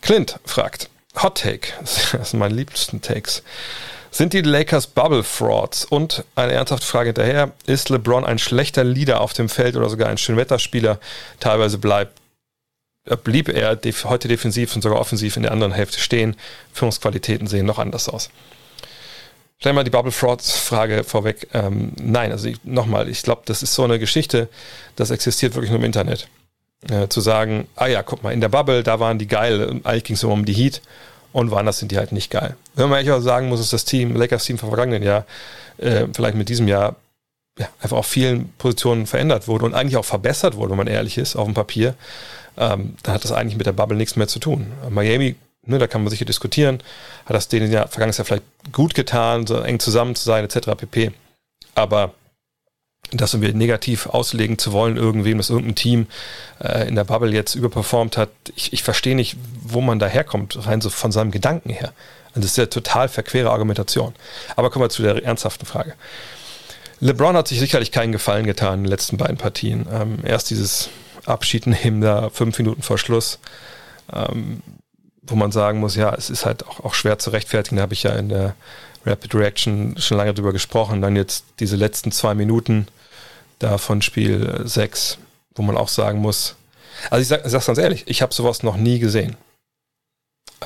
Clint 0.00 0.38
fragt, 0.44 0.90
Hot 1.22 1.38
Take, 1.38 1.68
das 1.80 2.30
sind 2.30 2.38
meine 2.38 2.54
liebsten 2.54 3.00
Takes. 3.00 3.42
Sind 4.10 4.32
die 4.32 4.42
Lakers 4.42 4.86
Bubble 4.86 5.24
Frauds? 5.24 5.84
Und 5.84 6.24
eine 6.36 6.52
ernsthafte 6.52 6.86
Frage 6.86 7.08
hinterher, 7.08 7.50
ist 7.66 7.88
LeBron 7.88 8.24
ein 8.24 8.38
schlechter 8.38 8.84
Leader 8.84 9.20
auf 9.20 9.32
dem 9.32 9.48
Feld 9.48 9.74
oder 9.74 9.88
sogar 9.90 10.08
ein 10.08 10.18
Schönwetterspieler? 10.18 11.00
Teilweise 11.40 11.78
bleibt, 11.78 12.20
äh, 13.06 13.16
blieb 13.16 13.48
er 13.48 13.74
def 13.74 14.04
heute 14.04 14.28
defensiv 14.28 14.76
und 14.76 14.82
sogar 14.82 15.00
offensiv 15.00 15.36
in 15.36 15.42
der 15.42 15.50
anderen 15.50 15.72
Hälfte 15.72 15.98
stehen. 15.98 16.36
Führungsqualitäten 16.72 17.48
sehen 17.48 17.66
noch 17.66 17.80
anders 17.80 18.08
aus. 18.08 18.30
Stell 19.58 19.72
mal 19.72 19.82
die 19.82 19.90
Bubble 19.90 20.12
Frauds 20.12 20.56
Frage 20.56 21.02
vorweg. 21.02 21.48
Ähm, 21.52 21.92
nein, 21.96 22.30
also 22.30 22.48
nochmal, 22.62 23.08
ich 23.08 23.22
glaube, 23.22 23.42
das 23.46 23.64
ist 23.64 23.74
so 23.74 23.82
eine 23.82 23.98
Geschichte, 23.98 24.48
das 24.94 25.10
existiert 25.10 25.54
wirklich 25.54 25.70
nur 25.70 25.80
im 25.80 25.86
Internet 25.86 26.28
äh, 26.90 27.08
zu 27.08 27.20
sagen, 27.20 27.66
ah 27.76 27.86
ja, 27.86 28.02
guck 28.02 28.22
mal, 28.22 28.32
in 28.32 28.40
der 28.40 28.48
Bubble, 28.48 28.82
da 28.82 29.00
waren 29.00 29.18
die 29.18 29.26
geil, 29.26 29.80
eigentlich 29.84 30.04
ging 30.04 30.16
es 30.16 30.22
immer 30.22 30.32
um 30.32 30.44
die 30.44 30.52
Heat 30.52 30.82
und 31.32 31.50
woanders 31.50 31.78
sind 31.78 31.92
die 31.92 31.98
halt 31.98 32.12
nicht 32.12 32.30
geil. 32.30 32.56
Wenn 32.74 32.88
man 32.88 33.04
ehrlich 33.04 33.24
sagen 33.24 33.48
muss, 33.48 33.60
ist 33.60 33.72
das 33.72 33.84
Team, 33.84 34.16
Lakers 34.16 34.44
Team 34.44 34.58
vom 34.58 34.68
vergangenen 34.68 35.02
Jahr, 35.02 35.24
äh, 35.78 36.06
vielleicht 36.12 36.36
mit 36.36 36.48
diesem 36.48 36.68
Jahr 36.68 36.96
ja, 37.58 37.68
einfach 37.80 37.98
auf 37.98 38.06
vielen 38.06 38.52
Positionen 38.58 39.06
verändert 39.06 39.46
wurde 39.48 39.64
und 39.64 39.74
eigentlich 39.74 39.96
auch 39.96 40.04
verbessert 40.04 40.56
wurde, 40.56 40.70
wenn 40.70 40.78
man 40.78 40.86
ehrlich 40.86 41.18
ist, 41.18 41.36
auf 41.36 41.44
dem 41.44 41.54
Papier, 41.54 41.94
ähm, 42.56 42.94
dann 43.02 43.14
hat 43.14 43.24
das 43.24 43.32
eigentlich 43.32 43.56
mit 43.56 43.66
der 43.66 43.72
Bubble 43.72 43.96
nichts 43.96 44.16
mehr 44.16 44.28
zu 44.28 44.38
tun. 44.38 44.72
Miami, 44.90 45.36
ne, 45.64 45.78
da 45.78 45.86
kann 45.86 46.02
man 46.02 46.10
sicher 46.10 46.24
diskutieren, 46.24 46.82
hat 47.26 47.34
das 47.34 47.48
denen 47.48 47.70
ja 47.70 47.86
vergangenes 47.86 48.18
Jahr 48.18 48.24
vielleicht 48.24 48.44
gut 48.72 48.94
getan, 48.94 49.46
so 49.46 49.58
eng 49.60 49.78
zusammen 49.78 50.14
zu 50.14 50.24
sein, 50.24 50.44
etc. 50.44 50.70
pp. 50.76 51.12
Aber 51.74 52.12
das 53.12 53.34
irgendwie 53.34 53.52
negativ 53.54 54.06
auslegen 54.06 54.58
zu 54.58 54.72
wollen, 54.72 54.96
irgendwem, 54.96 55.38
dass 55.38 55.50
irgendein 55.50 55.74
Team 55.74 56.06
äh, 56.60 56.88
in 56.88 56.94
der 56.94 57.04
Bubble 57.04 57.30
jetzt 57.30 57.54
überperformt 57.54 58.16
hat. 58.16 58.30
Ich, 58.56 58.72
ich 58.72 58.82
verstehe 58.82 59.14
nicht, 59.14 59.36
wo 59.62 59.80
man 59.80 59.98
da 59.98 60.06
herkommt, 60.06 60.66
rein 60.66 60.80
so 60.80 60.90
von 60.90 61.12
seinem 61.12 61.30
Gedanken 61.30 61.70
her. 61.70 61.92
Und 62.34 62.42
das 62.42 62.52
ist 62.52 62.56
ja 62.56 62.66
total 62.66 63.08
verquere 63.08 63.50
Argumentation. 63.50 64.14
Aber 64.56 64.70
kommen 64.70 64.84
wir 64.84 64.90
zu 64.90 65.02
der 65.02 65.22
ernsthaften 65.24 65.66
Frage. 65.66 65.94
LeBron 67.00 67.36
hat 67.36 67.48
sich 67.48 67.58
sicherlich 67.58 67.92
keinen 67.92 68.12
Gefallen 68.12 68.46
getan 68.46 68.78
in 68.78 68.84
den 68.84 68.90
letzten 68.90 69.16
beiden 69.16 69.36
Partien. 69.36 69.86
Ähm, 69.92 70.18
erst 70.24 70.50
dieses 70.50 70.88
Abschied 71.26 71.66
nehmen 71.66 72.00
da 72.00 72.30
fünf 72.30 72.58
Minuten 72.58 72.82
vor 72.82 72.98
Schluss, 72.98 73.38
ähm, 74.12 74.62
wo 75.22 75.36
man 75.36 75.52
sagen 75.52 75.80
muss, 75.80 75.96
ja, 75.96 76.14
es 76.14 76.30
ist 76.30 76.44
halt 76.44 76.66
auch, 76.66 76.80
auch 76.80 76.94
schwer 76.94 77.18
zu 77.18 77.30
rechtfertigen. 77.30 77.76
Da 77.76 77.82
habe 77.82 77.94
ich 77.94 78.02
ja 78.02 78.12
in 78.12 78.28
der 78.28 78.54
Rapid 79.04 79.34
Reaction 79.34 79.96
schon 79.98 80.16
lange 80.16 80.34
drüber 80.34 80.52
gesprochen. 80.52 81.02
Dann 81.02 81.16
jetzt 81.16 81.44
diese 81.60 81.76
letzten 81.76 82.12
zwei 82.12 82.34
Minuten 82.34 82.88
da 83.58 83.78
von 83.78 84.02
Spiel 84.02 84.62
6, 84.64 85.18
wo 85.54 85.62
man 85.62 85.76
auch 85.76 85.88
sagen 85.88 86.20
muss, 86.20 86.56
also 87.10 87.22
ich 87.22 87.28
sage 87.28 87.42
es 87.44 87.66
ganz 87.66 87.78
ehrlich, 87.78 88.04
ich 88.06 88.22
habe 88.22 88.32
sowas 88.32 88.62
noch 88.62 88.76
nie 88.76 88.98
gesehen. 88.98 89.36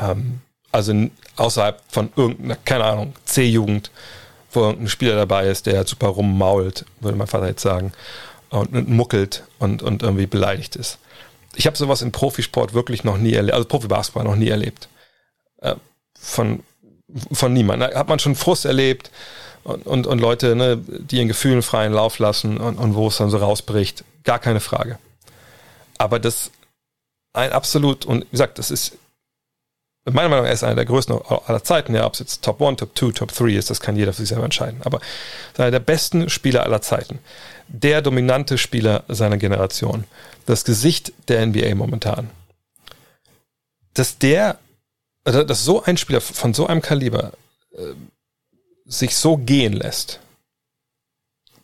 Ähm, 0.00 0.40
also 0.70 0.92
außerhalb 1.36 1.82
von 1.88 2.10
irgendeiner, 2.16 2.56
keine 2.56 2.84
Ahnung, 2.84 3.14
C-Jugend, 3.24 3.90
wo 4.52 4.60
irgendein 4.60 4.88
Spieler 4.88 5.16
dabei 5.16 5.46
ist, 5.46 5.66
der 5.66 5.86
super 5.86 6.08
rummault, 6.08 6.84
würde 7.00 7.16
mein 7.16 7.26
Vater 7.26 7.48
jetzt 7.48 7.62
sagen, 7.62 7.92
und, 8.50 8.74
und 8.74 8.88
muckelt 8.88 9.44
und, 9.58 9.82
und 9.82 10.02
irgendwie 10.02 10.26
beleidigt 10.26 10.76
ist. 10.76 10.98
Ich 11.54 11.66
habe 11.66 11.76
sowas 11.76 12.02
im 12.02 12.12
Profisport 12.12 12.74
wirklich 12.74 13.04
noch 13.04 13.18
nie 13.18 13.34
erlebt, 13.34 13.54
also 13.54 13.68
Profibasketball 13.68 14.24
noch 14.24 14.36
nie 14.36 14.48
erlebt. 14.48 14.88
Äh, 15.60 15.76
von, 16.18 16.62
von 17.32 17.52
niemandem. 17.52 17.90
Da 17.90 17.98
hat 17.98 18.08
man 18.08 18.18
schon 18.18 18.34
Frust 18.34 18.64
erlebt 18.64 19.10
und, 19.64 19.86
und, 19.86 20.06
und 20.06 20.18
Leute, 20.18 20.54
ne, 20.56 20.76
die 20.76 21.16
ihren 21.16 21.28
Gefühlen 21.28 21.62
freien 21.62 21.92
Lauf 21.92 22.18
lassen 22.18 22.58
und, 22.58 22.76
und 22.76 22.94
wo 22.94 23.08
es 23.08 23.16
dann 23.16 23.30
so 23.30 23.38
rausbricht. 23.38 24.04
Gar 24.24 24.38
keine 24.38 24.60
Frage. 24.60 24.98
Aber 25.96 26.18
das 26.18 26.50
ein 27.32 27.52
absolut, 27.52 28.04
und 28.04 28.24
wie 28.24 28.30
gesagt, 28.30 28.58
das 28.58 28.70
ist 28.70 28.96
meiner 30.12 30.28
Meinung 30.28 30.46
nach 30.46 30.52
ist 30.52 30.64
einer 30.64 30.74
der 30.74 30.84
größten 30.84 31.20
aller 31.46 31.62
Zeiten, 31.62 31.94
ja, 31.94 32.06
ob 32.06 32.14
es 32.14 32.20
jetzt 32.20 32.42
Top 32.42 32.62
1, 32.62 32.78
Top 32.78 32.96
2, 32.96 33.12
Top 33.12 33.32
3 33.32 33.50
ist, 33.50 33.70
das 33.70 33.80
kann 33.80 33.96
jeder 33.96 34.12
für 34.12 34.22
sich 34.22 34.28
selber 34.28 34.44
entscheiden. 34.44 34.80
Aber 34.84 35.00
einer 35.56 35.70
der 35.70 35.80
besten 35.80 36.30
Spieler 36.30 36.62
aller 36.62 36.80
Zeiten. 36.80 37.18
Der 37.68 38.00
dominante 38.02 38.58
Spieler 38.58 39.04
seiner 39.08 39.36
Generation. 39.36 40.04
Das 40.46 40.64
Gesicht 40.64 41.12
der 41.28 41.46
NBA 41.46 41.74
momentan. 41.74 42.30
Dass 43.94 44.18
der, 44.18 44.58
dass 45.32 45.64
so 45.64 45.82
ein 45.82 45.96
Spieler 45.96 46.20
von 46.20 46.54
so 46.54 46.66
einem 46.66 46.82
Kaliber 46.82 47.32
äh, 47.72 47.94
sich 48.86 49.16
so 49.16 49.36
gehen 49.36 49.74
lässt, 49.74 50.20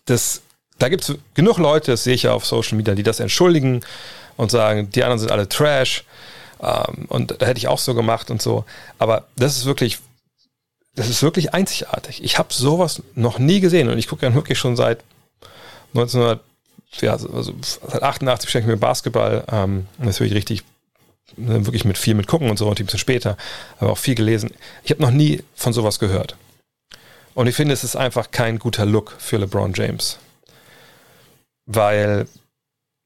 das, 0.07 0.43
da 0.79 0.89
gibt 0.89 1.09
es 1.09 1.17
genug 1.35 1.59
Leute, 1.59 1.93
das 1.93 2.05
sehe 2.05 2.15
ich 2.15 2.25
ja 2.25 2.33
auf 2.33 2.45
Social 2.45 2.77
Media, 2.77 2.95
die 2.95 3.03
das 3.03 3.21
entschuldigen 3.21 3.81
und 4.37 4.51
sagen, 4.51 4.91
die 4.91 5.03
anderen 5.03 5.19
sind 5.19 5.33
alle 5.33 5.49
Trash 5.49 6.05
ähm, 6.61 7.07
und 7.09 7.41
da 7.41 7.47
hätte 7.47 7.59
ich 7.59 7.69
auch 7.69 7.79
so 7.79 7.95
gemacht 7.95 8.31
und 8.31 8.43
so. 8.43 8.65
Aber 8.99 9.27
das 9.37 9.57
ist 9.57 9.65
wirklich, 9.65 9.99
das 10.95 11.09
ist 11.09 11.23
wirklich 11.23 11.55
einzigartig. 11.55 12.23
Ich 12.23 12.39
habe 12.39 12.53
sowas 12.53 13.03
noch 13.15 13.39
nie 13.39 13.61
gesehen 13.61 13.89
und 13.89 13.99
ich 13.99 14.09
gucke 14.09 14.27
ja 14.27 14.35
wirklich 14.35 14.59
schon 14.59 14.77
seit 14.77 15.03
1900, 15.95 16.41
ja, 17.01 17.13
also 17.13 17.55
seit 17.63 18.03
88 18.03 18.51
stecke 18.51 18.67
ich 18.67 18.71
mir 18.71 18.77
Basketball. 18.77 19.45
Ähm, 19.51 19.87
natürlich 19.99 20.35
richtig, 20.35 20.65
ne, 21.37 21.67
wirklich 21.67 21.85
mit 21.85 21.99
viel 21.99 22.15
mit 22.15 22.27
gucken 22.27 22.51
und 22.51 22.59
so 22.59 22.69
und 22.69 22.81
ein 22.81 22.87
bisschen 22.87 22.99
später, 22.99 23.37
aber 23.79 23.93
auch 23.93 23.99
viel 23.99 24.15
gelesen. 24.15 24.51
Ich 24.85 24.91
habe 24.91 25.03
noch 25.03 25.11
nie 25.11 25.43
von 25.55 25.73
sowas 25.73 25.99
gehört. 25.99 26.37
Und 27.35 27.49
ich 27.49 27.57
finde, 27.57 27.75
es 27.75 27.85
ist 27.85 27.97
einfach 27.97 28.31
kein 28.31 28.59
guter 28.59 28.87
Look 28.87 29.15
für 29.19 29.39
LeBron 29.39 29.73
James. 29.75 30.19
Weil 31.67 32.27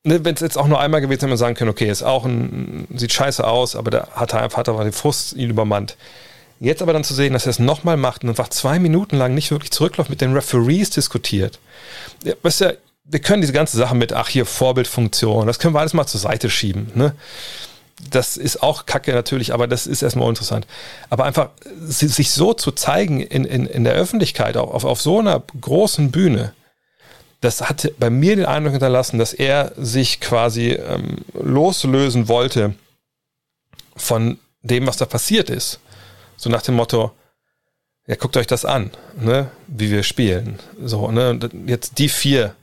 ne, 0.05 0.25
wenn 0.25 0.35
es 0.35 0.41
jetzt 0.41 0.59
auch 0.59 0.67
nur 0.67 0.81
einmal 0.81 1.01
gewesen 1.01 1.23
wäre, 1.23 1.31
man 1.31 1.39
sagen 1.39 1.55
können, 1.55 1.71
okay, 1.71 1.89
ist 1.89 2.03
auch 2.03 2.25
ein, 2.25 2.87
sieht 2.95 3.13
scheiße 3.13 3.47
aus, 3.47 3.77
aber 3.77 3.91
da 3.91 4.09
hat 4.13 4.35
er 4.35 4.43
einfach 4.43 4.65
den 4.65 4.93
Frust 4.93 5.35
ihn 5.35 5.51
übermannt. 5.51 5.97
Jetzt 6.61 6.83
aber 6.83 6.93
dann 6.93 7.05
zu 7.05 7.15
sehen, 7.15 7.35
dass 7.35 7.47
er 7.47 7.51
es 7.51 7.61
nochmal 7.61 7.97
macht 7.97 8.25
und 8.25 8.31
einfach 8.31 8.49
zwei 8.49 8.81
Minuten 8.81 9.17
lang 9.17 9.35
nicht 9.35 9.51
wirklich 9.51 9.71
zurückläuft, 9.71 10.11
mit 10.11 10.21
den 10.21 10.33
Referees 10.33 10.91
diskutiert. 10.91 11.61
Ja, 12.25 12.35
weißt 12.43 12.63
du, 12.63 12.79
wir 13.05 13.21
können 13.21 13.41
diese 13.41 13.53
ganze 13.53 13.77
Sache 13.77 13.95
mit, 13.95 14.13
ach 14.13 14.29
hier, 14.29 14.45
Vorbildfunktion, 14.45 15.47
das 15.47 15.59
können 15.59 15.75
wir 15.75 15.81
alles 15.81 15.95
mal 15.95 16.07
zur 16.07 16.21
Seite 16.21 16.51
schieben. 16.51 16.91
Ne? 16.95 17.15
Das 18.11 18.37
ist 18.37 18.63
auch 18.63 18.87
kacke 18.87 19.13
natürlich, 19.13 19.53
aber 19.53 19.67
das 19.67 19.87
ist 19.87 20.03
erstmal 20.03 20.29
interessant. 20.29 20.67
Aber 21.11 21.25
einfach 21.25 21.51
sich 21.81 22.31
so 22.31 22.55
zu 22.55 22.71
zeigen 22.73 23.21
in, 23.21 23.45
in, 23.45 23.67
in 23.67 23.85
der 23.85 23.95
Öffentlichkeit, 23.95 24.57
auch 24.57 24.73
auf, 24.73 24.85
auf 24.85 25.01
so 25.01 25.19
einer 25.19 25.43
großen 25.61 26.11
Bühne, 26.11 26.53
das 27.41 27.69
hat 27.69 27.93
bei 27.99 28.11
mir 28.11 28.37
den 28.37 28.47
Eindruck 28.47 28.73
hinterlassen, 28.73 29.19
dass 29.19 29.33
er 29.33 29.73
sich 29.77 30.21
quasi 30.21 30.71
ähm, 30.71 31.19
loslösen 31.35 32.29
wollte 32.29 32.75
von 33.97 34.39
dem, 34.63 34.87
was 34.87 34.97
da 34.97 35.07
passiert 35.07 35.51
ist. 35.51 35.81
So 36.37 36.51
nach 36.51 36.63
dem 36.63 36.75
Motto, 36.75 37.13
ja, 38.07 38.17
guckt 38.17 38.37
euch 38.37 38.47
das 38.47 38.65
an, 38.65 38.91
ne, 39.21 39.51
wie 39.67 39.91
wir 39.91 40.03
spielen. 40.03 40.59
So, 40.83 41.11
ne, 41.11 41.39
jetzt 41.67 41.99
die 41.99 42.09
vier 42.09 42.55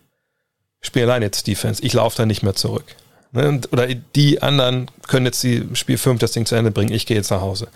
spielen 0.82 1.10
allein 1.10 1.22
jetzt 1.22 1.48
Defense. 1.48 1.84
Ich 1.84 1.94
laufe 1.94 2.18
da 2.18 2.26
nicht 2.26 2.44
mehr 2.44 2.56
zurück. 2.56 2.96
Ne, 3.36 3.60
oder 3.72 3.88
die 3.94 4.42
anderen 4.42 4.90
können 5.08 5.26
jetzt 5.26 5.44
die 5.44 5.68
Spiel 5.74 5.98
5 5.98 6.22
das 6.22 6.32
Ding 6.32 6.46
zu 6.46 6.56
Ende 6.56 6.72
bringen. 6.72 6.94
Ich 6.94 7.06
gehe 7.06 7.18
jetzt 7.18 7.32
nach 7.32 7.42
Hause. 7.42 7.68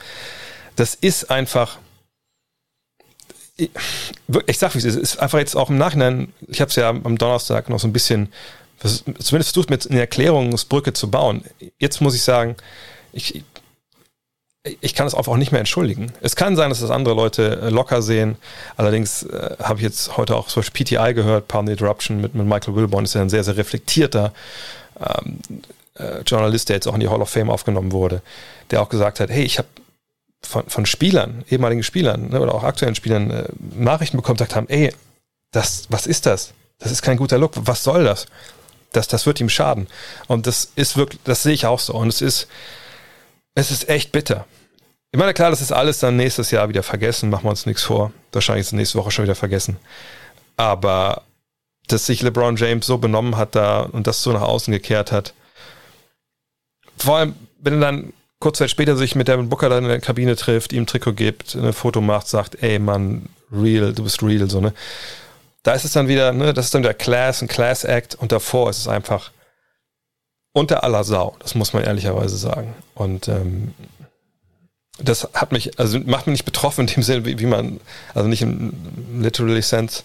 Das 0.78 0.96
ist 0.96 1.30
einfach, 1.30 1.80
ich, 3.58 3.70
ich 4.48 4.58
sag 4.58 4.74
wie 4.74 4.78
es 4.78 4.86
ist, 4.86 4.96
es 4.96 5.02
ist 5.02 5.20
einfach 5.20 5.38
jetzt 5.38 5.58
auch 5.58 5.70
im 5.70 5.78
Nachhinein, 5.78 6.32
ich 6.48 6.62
habe 6.62 6.70
es 6.70 6.78
ja 6.78 6.88
am 6.88 7.18
Donnerstag 7.18 7.68
noch 7.68 7.78
so 7.78 7.90
ein 7.90 7.94
bisschen, 7.94 8.32
zumindest 8.80 9.54
versucht 9.54 9.70
mir 9.70 9.78
eine 9.90 10.00
Erklärungsbrücke 10.00 10.94
zu 10.94 11.12
bauen. 11.12 11.44
Jetzt 11.78 12.00
muss 12.00 12.16
ich 12.16 12.22
sagen, 12.22 12.56
ich, 13.12 13.44
ich 14.80 14.96
kann 14.96 15.08
es 15.08 15.14
auch 15.14 15.36
nicht 15.36 15.52
mehr 15.52 15.60
entschuldigen. 15.60 16.14
Es 16.22 16.38
kann 16.38 16.56
sein, 16.56 16.70
dass 16.70 16.80
das 16.80 16.90
andere 16.90 17.16
Leute 17.16 17.64
äh, 17.64 17.70
locker 17.70 18.02
sehen. 18.02 18.38
Allerdings 18.78 19.24
äh, 19.24 19.58
habe 19.62 19.80
ich 19.80 19.84
jetzt 19.84 20.16
heute 20.16 20.38
auch 20.38 20.48
zum 20.48 20.62
Beispiel 20.62 20.86
PTI 20.86 21.14
gehört, 21.14 21.50
Palm 21.50 21.68
Interruption 21.68 22.22
mit, 22.22 22.34
mit 22.34 22.48
Michael 22.48 22.76
Wilborn, 22.76 23.04
ist 23.04 23.16
ja 23.16 23.22
ein 23.22 23.30
sehr, 23.30 23.44
sehr 23.44 23.58
reflektierter 23.58 24.32
ähm, 25.00 25.40
äh, 25.96 26.22
Journalist, 26.22 26.70
der 26.70 26.78
jetzt 26.78 26.88
auch 26.88 26.94
in 26.94 27.00
die 27.00 27.10
Hall 27.10 27.22
of 27.22 27.30
Fame 27.30 27.50
aufgenommen 27.50 27.92
wurde, 27.92 28.22
der 28.72 28.82
auch 28.82 28.90
gesagt 28.90 29.20
hat, 29.20 29.30
hey, 29.30 29.44
ich 29.44 29.58
habe 29.58 29.68
von, 30.42 30.68
von 30.68 30.86
Spielern, 30.86 31.44
ehemaligen 31.50 31.84
Spielern 31.84 32.30
ne, 32.30 32.40
oder 32.40 32.56
auch 32.56 32.64
aktuellen 32.64 32.96
Spielern 32.96 33.30
äh, 33.30 33.46
Nachrichten 33.76 34.18
bekommen, 34.18 34.38
gesagt 34.38 34.56
haben, 34.56 34.70
ey, 34.70 34.94
das, 35.52 35.88
was 35.90 36.08
ist 36.08 36.26
das? 36.26 36.54
Das 36.80 36.92
ist 36.92 37.02
kein 37.02 37.18
guter 37.18 37.38
Look. 37.38 37.54
Was 37.56 37.84
soll 37.84 38.04
das? 38.06 38.26
Das, 38.92 39.08
das 39.08 39.26
wird 39.26 39.40
ihm 39.40 39.50
schaden. 39.50 39.88
Und 40.28 40.48
das 40.48 40.72
ist 40.76 40.96
wirklich, 40.98 41.20
das 41.24 41.44
sehe 41.44 41.54
ich 41.54 41.66
auch 41.66 41.80
so. 41.80 41.94
Und 41.94 42.08
es 42.08 42.22
ist, 42.22 42.48
es 43.54 43.70
ist 43.72 43.90
echt 43.90 44.12
bitter. 44.12 44.46
Ich 45.12 45.20
meine, 45.20 45.34
klar, 45.34 45.50
das 45.50 45.62
ist 45.62 45.72
alles 45.72 46.00
dann 46.00 46.16
nächstes 46.16 46.52
Jahr 46.52 46.70
wieder 46.70 46.84
vergessen, 46.84 47.30
machen 47.30 47.44
wir 47.44 47.50
uns 47.50 47.66
nichts 47.66 47.84
vor. 47.84 48.12
Wahrscheinlich 48.32 48.62
ist 48.62 48.68
es 48.68 48.74
nächste 48.74 48.98
Woche 48.98 49.12
schon 49.12 49.26
wieder 49.26 49.36
vergessen. 49.36 49.78
Aber 50.56 51.24
dass 51.92 52.06
sich 52.06 52.22
LeBron 52.22 52.56
James 52.56 52.86
so 52.86 52.98
benommen 52.98 53.38
hat 53.38 53.56
da 53.56 53.82
und 53.82 54.08
das 54.08 54.24
so 54.24 54.32
nach 54.32 54.42
außen 54.42 54.72
gekehrt 54.72 55.12
hat. 55.12 55.34
Vor 56.98 57.18
allem, 57.18 57.36
wenn 57.60 57.76
er 57.76 57.80
dann 57.80 58.14
kurz 58.40 58.58
Zeit 58.58 58.70
später 58.70 58.96
sich 58.96 59.16
mit 59.16 59.28
Devin 59.28 59.50
Booker 59.50 59.70
dann 59.70 59.84
in 59.84 59.90
der 59.90 60.02
Kabine 60.02 60.36
trifft, 60.36 60.74
ihm 60.74 60.84
ein 60.84 60.88
Trikot 60.88 61.14
gibt, 61.14 61.56
ein 61.56 61.74
Foto 61.74 62.02
macht, 62.02 62.28
sagt, 62.28 62.62
ey 62.64 62.80
Mann, 62.80 63.28
real, 63.52 63.94
du 63.94 64.04
bist 64.04 64.24
real, 64.24 64.50
so, 64.50 64.62
ne? 64.62 64.74
Da 65.64 65.74
ist 65.74 65.84
es 65.84 65.92
dann 65.92 66.08
wieder, 66.08 66.32
ne, 66.32 66.54
das 66.54 66.66
ist 66.66 66.74
dann 66.74 66.84
der 66.84 66.94
Class, 66.94 67.42
ein 67.42 67.50
Class 67.50 67.84
Act 67.84 68.16
und 68.16 68.32
davor 68.32 68.70
ist 68.70 68.78
es 68.78 68.88
einfach 68.88 69.32
unter 70.54 70.84
aller 70.84 71.04
Sau, 71.04 71.36
das 71.40 71.54
muss 71.54 71.74
man 71.74 71.84
ehrlicherweise 71.84 72.38
sagen. 72.38 72.74
Und 72.96 73.28
ähm, 73.28 73.74
das 75.02 75.30
hat 75.34 75.52
mich, 75.52 75.78
also 75.80 76.00
macht 76.00 76.28
mich 76.28 76.34
nicht 76.34 76.46
betroffen 76.46 76.88
in 76.88 76.94
dem 76.94 77.04
Sinne, 77.04 77.26
wie, 77.26 77.40
wie 77.40 77.46
man, 77.46 77.80
also 78.14 78.28
nicht 78.28 78.42
im 78.42 78.74
literally 79.22 79.62
sense, 79.62 80.04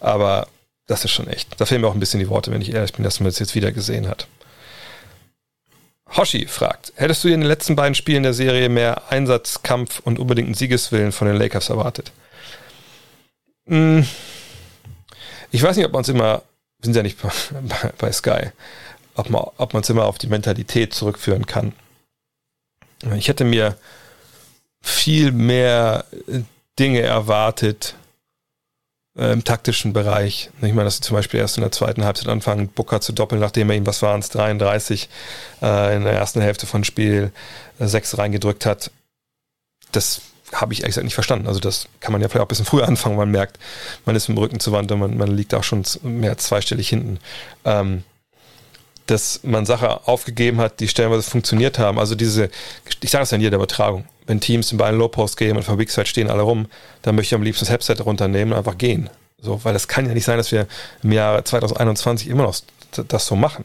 aber 0.00 0.48
das 0.86 1.04
ist 1.04 1.10
schon 1.10 1.28
echt. 1.28 1.60
Da 1.60 1.66
fehlen 1.66 1.80
mir 1.80 1.88
auch 1.88 1.94
ein 1.94 2.00
bisschen 2.00 2.20
die 2.20 2.28
Worte, 2.28 2.50
wenn 2.52 2.62
ich 2.62 2.72
ehrlich 2.72 2.92
bin, 2.92 3.04
dass 3.04 3.20
man 3.20 3.26
das 3.26 3.38
jetzt 3.38 3.54
wieder 3.54 3.72
gesehen 3.72 4.08
hat. 4.08 4.28
Hoshi 6.16 6.46
fragt, 6.46 6.92
hättest 6.96 7.24
du 7.24 7.28
in 7.28 7.40
den 7.40 7.48
letzten 7.48 7.74
beiden 7.74 7.94
Spielen 7.94 8.22
der 8.22 8.34
Serie 8.34 8.68
mehr 8.68 9.10
Einsatz, 9.10 9.62
Kampf 9.62 10.00
und 10.00 10.18
unbedingten 10.18 10.54
Siegeswillen 10.54 11.12
von 11.12 11.26
den 11.26 11.36
Lakers 11.36 11.68
erwartet? 11.68 12.12
Hm. 13.66 14.06
Ich 15.50 15.62
weiß 15.62 15.76
nicht, 15.76 15.86
ob 15.86 15.92
man 15.92 16.02
es 16.02 16.08
immer, 16.08 16.42
wir 16.78 16.84
sind 16.84 16.96
ja 16.96 17.02
nicht 17.02 17.18
bei, 17.98 18.12
Sky, 18.12 18.50
ob 19.14 19.30
man 19.30 19.44
ob 19.56 19.74
es 19.74 19.90
immer 19.90 20.04
auf 20.04 20.18
die 20.18 20.28
Mentalität 20.28 20.94
zurückführen 20.94 21.46
kann. 21.46 21.72
Ich 23.16 23.28
hätte 23.28 23.44
mir 23.44 23.76
viel 24.80 25.32
mehr 25.32 26.04
Dinge 26.78 27.00
erwartet, 27.00 27.94
äh, 29.16 29.32
im 29.32 29.44
taktischen 29.44 29.92
Bereich. 29.92 30.50
Ich 30.60 30.72
meine, 30.72 30.84
dass 30.84 30.96
sie 30.96 31.02
zum 31.02 31.16
Beispiel 31.16 31.40
erst 31.40 31.56
in 31.56 31.62
der 31.62 31.72
zweiten 31.72 32.04
Halbzeit 32.04 32.28
anfangen, 32.28 32.68
Booker 32.68 33.00
zu 33.00 33.12
doppeln, 33.12 33.40
nachdem 33.40 33.70
er 33.70 33.76
ihm, 33.76 33.86
was 33.86 34.02
waren 34.02 34.20
es, 34.20 34.28
33 34.30 35.08
äh, 35.62 35.96
in 35.96 36.04
der 36.04 36.12
ersten 36.12 36.40
Hälfte 36.40 36.66
von 36.66 36.84
Spiel 36.84 37.32
äh, 37.78 37.86
6 37.86 38.18
reingedrückt 38.18 38.66
hat. 38.66 38.90
Das 39.92 40.20
habe 40.52 40.72
ich 40.72 40.80
ehrlich 40.80 40.92
gesagt 40.94 41.04
nicht 41.04 41.14
verstanden. 41.14 41.48
Also 41.48 41.60
das 41.60 41.88
kann 42.00 42.12
man 42.12 42.20
ja 42.20 42.28
vielleicht 42.28 42.42
auch 42.42 42.46
ein 42.46 42.48
bisschen 42.48 42.66
früher 42.66 42.86
anfangen, 42.88 43.16
man 43.16 43.30
merkt, 43.30 43.58
man 44.04 44.16
ist 44.16 44.28
mit 44.28 44.36
dem 44.36 44.42
Rücken 44.42 44.60
zur 44.60 44.72
Wand 44.72 44.90
und 44.92 45.00
man, 45.00 45.16
man 45.16 45.36
liegt 45.36 45.54
auch 45.54 45.64
schon 45.64 45.84
mehr 46.02 46.38
zweistellig 46.38 46.88
hinten. 46.88 47.18
Ähm, 47.64 48.04
dass 49.06 49.40
man 49.44 49.66
Sachen 49.66 49.88
aufgegeben 49.88 50.58
hat, 50.58 50.80
die 50.80 50.88
stellenweise 50.88 51.22
funktioniert 51.22 51.78
haben. 51.78 51.98
Also 51.98 52.14
diese, 52.14 52.50
ich 53.00 53.10
sage 53.10 53.22
es 53.22 53.30
ja 53.30 53.36
in 53.36 53.42
jeder 53.42 53.56
Übertragung, 53.56 54.04
wenn 54.26 54.40
Teams 54.40 54.72
in 54.72 54.78
beiden 54.78 54.98
Low 54.98 55.08
Post 55.08 55.36
gehen 55.36 55.56
und 55.56 55.62
vor 55.62 55.76
Big 55.76 55.90
stehen 55.90 56.30
alle 56.30 56.42
rum, 56.42 56.66
dann 57.02 57.14
möchte 57.14 57.34
ich 57.34 57.38
am 57.38 57.42
liebsten 57.42 57.64
das 57.64 57.72
Headset 57.72 58.02
runternehmen 58.04 58.52
und 58.52 58.58
einfach 58.58 58.78
gehen. 58.78 59.08
So, 59.40 59.60
weil 59.64 59.72
das 59.72 59.86
kann 59.86 60.06
ja 60.06 60.14
nicht 60.14 60.24
sein, 60.24 60.38
dass 60.38 60.50
wir 60.50 60.66
im 61.02 61.12
Jahr 61.12 61.44
2021 61.44 62.28
immer 62.28 62.42
noch 62.42 62.56
das 63.08 63.26
so 63.26 63.36
machen. 63.36 63.64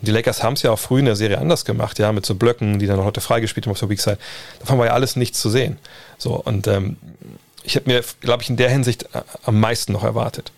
Und 0.00 0.08
die 0.08 0.10
Lakers 0.10 0.42
haben 0.42 0.54
es 0.54 0.62
ja 0.62 0.70
auch 0.70 0.78
früh 0.78 0.98
in 0.98 1.06
der 1.06 1.16
Serie 1.16 1.38
anders 1.38 1.64
gemacht, 1.64 1.98
ja, 1.98 2.12
mit 2.12 2.26
so 2.26 2.34
Blöcken, 2.34 2.78
die 2.78 2.86
dann 2.86 3.02
heute 3.02 3.20
freigespielt 3.20 3.66
haben 3.66 3.72
auf 3.72 3.80
der 3.80 3.88
Weak 3.88 4.00
Side. 4.00 4.18
Davon 4.60 4.78
war 4.78 4.86
ja 4.86 4.92
alles 4.92 5.16
nichts 5.16 5.40
zu 5.40 5.48
sehen. 5.48 5.78
So, 6.18 6.34
und 6.34 6.66
ähm, 6.66 6.96
ich 7.62 7.76
habe 7.76 7.90
mir, 7.90 8.04
glaube 8.20 8.42
ich, 8.42 8.50
in 8.50 8.56
der 8.56 8.70
Hinsicht 8.70 9.04
äh, 9.14 9.22
am 9.44 9.60
meisten 9.60 9.92
noch 9.92 10.04
erwartet. 10.04 10.52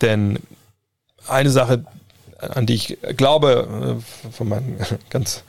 Denn 0.00 0.38
eine 1.28 1.50
Sache, 1.50 1.84
an 2.40 2.66
die 2.66 2.74
ich 2.74 2.98
glaube, 3.16 3.98
äh, 4.00 4.30
von 4.32 4.48
meinen 4.48 4.78
ganz, 5.10 5.44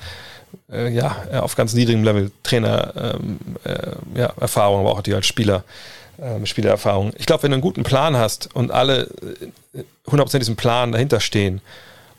äh, 0.72 0.90
ja, 0.90 1.16
auf 1.42 1.56
ganz 1.56 1.74
niedrigem 1.74 2.04
Level 2.04 2.32
Trainer, 2.44 3.16
ähm, 3.16 3.40
äh, 3.64 4.20
ja, 4.20 4.34
Erfahrung, 4.40 4.82
aber 4.82 4.92
auch 4.92 5.02
die 5.02 5.14
als 5.14 5.28
Spieler, 5.28 5.64
ähm, 6.20 6.46
Spielererfahrung. 6.46 7.14
Ich 7.18 7.26
glaube, 7.26 7.44
wenn 7.44 7.52
du 7.52 7.56
einen 7.56 7.62
guten 7.62 7.84
Plan 7.84 8.18
hast 8.18 8.54
und 8.56 8.72
alle 8.72 9.10
100% 10.08 10.40
diesem 10.40 10.56
Plan 10.56 10.92
dahinter 10.92 11.20
stehen 11.20 11.62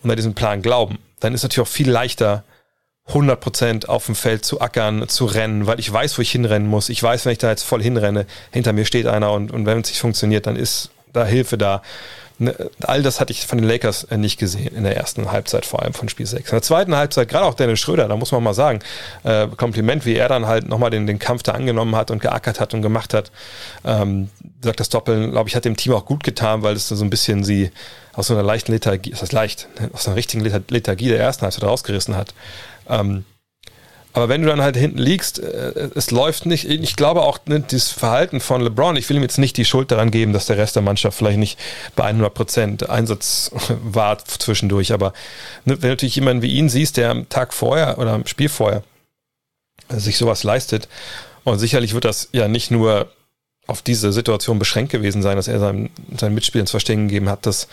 und 0.02 0.10
an 0.10 0.16
diesen 0.16 0.34
Plan 0.34 0.62
glauben, 0.62 0.98
dann 1.20 1.34
ist 1.34 1.40
es 1.40 1.44
natürlich 1.44 1.68
auch 1.68 1.72
viel 1.72 1.90
leichter, 1.90 2.44
100% 3.08 3.86
auf 3.86 4.06
dem 4.06 4.14
Feld 4.14 4.44
zu 4.44 4.60
ackern, 4.60 5.08
zu 5.08 5.24
rennen, 5.26 5.66
weil 5.66 5.80
ich 5.80 5.92
weiß, 5.92 6.16
wo 6.18 6.22
ich 6.22 6.30
hinrennen 6.30 6.68
muss. 6.68 6.88
Ich 6.88 7.02
weiß, 7.02 7.24
wenn 7.24 7.32
ich 7.32 7.38
da 7.38 7.50
jetzt 7.50 7.64
voll 7.64 7.82
hinrenne, 7.82 8.26
hinter 8.52 8.72
mir 8.72 8.84
steht 8.84 9.06
einer 9.06 9.32
und, 9.32 9.50
und 9.50 9.66
wenn 9.66 9.80
es 9.80 9.88
nicht 9.88 10.00
funktioniert, 10.00 10.46
dann 10.46 10.56
ist 10.56 10.90
da 11.12 11.24
Hilfe 11.24 11.58
da. 11.58 11.82
Ne, 12.42 12.52
all 12.80 13.04
das 13.04 13.20
hatte 13.20 13.32
ich 13.32 13.46
von 13.46 13.58
den 13.58 13.68
Lakers 13.68 14.02
äh, 14.04 14.16
nicht 14.16 14.36
gesehen 14.36 14.74
in 14.74 14.82
der 14.82 14.96
ersten 14.96 15.30
Halbzeit, 15.30 15.64
vor 15.64 15.80
allem 15.82 15.94
von 15.94 16.08
Spiel 16.08 16.26
6. 16.26 16.50
In 16.50 16.56
der 16.56 16.62
zweiten 16.62 16.96
Halbzeit, 16.96 17.28
gerade 17.28 17.44
auch 17.44 17.54
Dennis 17.54 17.78
Schröder, 17.78 18.08
da 18.08 18.16
muss 18.16 18.32
man 18.32 18.42
mal 18.42 18.52
sagen, 18.52 18.80
äh, 19.22 19.46
Kompliment, 19.56 20.04
wie 20.06 20.16
er 20.16 20.28
dann 20.28 20.48
halt 20.48 20.68
nochmal 20.68 20.90
den, 20.90 21.06
den 21.06 21.20
Kampf 21.20 21.44
da 21.44 21.52
angenommen 21.52 21.94
hat 21.94 22.10
und 22.10 22.20
geackert 22.20 22.58
hat 22.58 22.74
und 22.74 22.82
gemacht 22.82 23.14
hat. 23.14 23.30
Ähm, 23.84 24.28
sagt 24.60 24.80
das 24.80 24.88
Doppeln, 24.88 25.30
glaube 25.30 25.48
ich, 25.48 25.54
hat 25.54 25.64
dem 25.64 25.76
Team 25.76 25.92
auch 25.92 26.04
gut 26.04 26.24
getan, 26.24 26.62
weil 26.62 26.74
es 26.74 26.88
so 26.88 27.04
ein 27.04 27.10
bisschen 27.10 27.44
sie 27.44 27.70
aus 28.12 28.26
so 28.26 28.34
einer 28.34 28.42
leichten 28.42 28.72
Lethargie, 28.72 29.10
das 29.10 29.22
heißt 29.22 29.32
leicht, 29.32 29.68
aus 29.92 30.08
einer 30.08 30.16
richtigen 30.16 30.42
Lethargie 30.42 31.10
der 31.10 31.20
ersten 31.20 31.42
Halbzeit 31.42 31.62
rausgerissen 31.62 32.16
hat. 32.16 32.34
Ähm, 32.88 33.24
aber 34.14 34.28
wenn 34.28 34.42
du 34.42 34.48
dann 34.48 34.60
halt 34.60 34.76
hinten 34.76 34.98
liegst, 34.98 35.38
äh, 35.38 35.88
es 35.94 36.10
läuft 36.10 36.44
nicht. 36.46 36.68
Ich 36.68 36.96
glaube 36.96 37.22
auch, 37.22 37.38
ne, 37.46 37.60
dieses 37.60 37.90
Verhalten 37.90 38.40
von 38.40 38.60
LeBron, 38.60 38.96
ich 38.96 39.08
will 39.08 39.16
ihm 39.16 39.22
jetzt 39.22 39.38
nicht 39.38 39.56
die 39.56 39.64
Schuld 39.64 39.90
daran 39.90 40.10
geben, 40.10 40.32
dass 40.32 40.46
der 40.46 40.58
Rest 40.58 40.76
der 40.76 40.82
Mannschaft 40.82 41.16
vielleicht 41.16 41.38
nicht 41.38 41.58
bei 41.96 42.04
100 42.04 42.34
Prozent 42.34 42.90
Einsatz 42.90 43.50
war 43.82 44.18
zwischendurch. 44.18 44.92
Aber 44.92 45.12
ne, 45.64 45.74
wenn 45.74 45.80
du 45.80 45.88
natürlich 45.88 46.16
jemanden 46.16 46.42
wie 46.42 46.52
ihn 46.52 46.68
siehst, 46.68 46.96
der 46.96 47.10
am 47.10 47.28
Tag 47.28 47.54
vorher 47.54 47.98
oder 47.98 48.12
am 48.12 48.26
Spiel 48.26 48.48
vorher 48.48 48.82
sich 49.88 50.18
sowas 50.18 50.44
leistet, 50.44 50.88
und 51.44 51.58
sicherlich 51.58 51.92
wird 51.92 52.04
das 52.04 52.28
ja 52.32 52.46
nicht 52.46 52.70
nur 52.70 53.10
auf 53.66 53.82
diese 53.82 54.12
Situation 54.12 54.58
beschränkt 54.58 54.92
gewesen 54.92 55.22
sein, 55.22 55.36
dass 55.36 55.48
er 55.48 55.58
seinen, 55.58 55.90
seinen 56.16 56.34
Mitspielern 56.34 56.66
zu 56.66 56.72
verstehen 56.72 57.08
gegeben 57.08 57.28
hat, 57.28 57.46
dass 57.46 57.68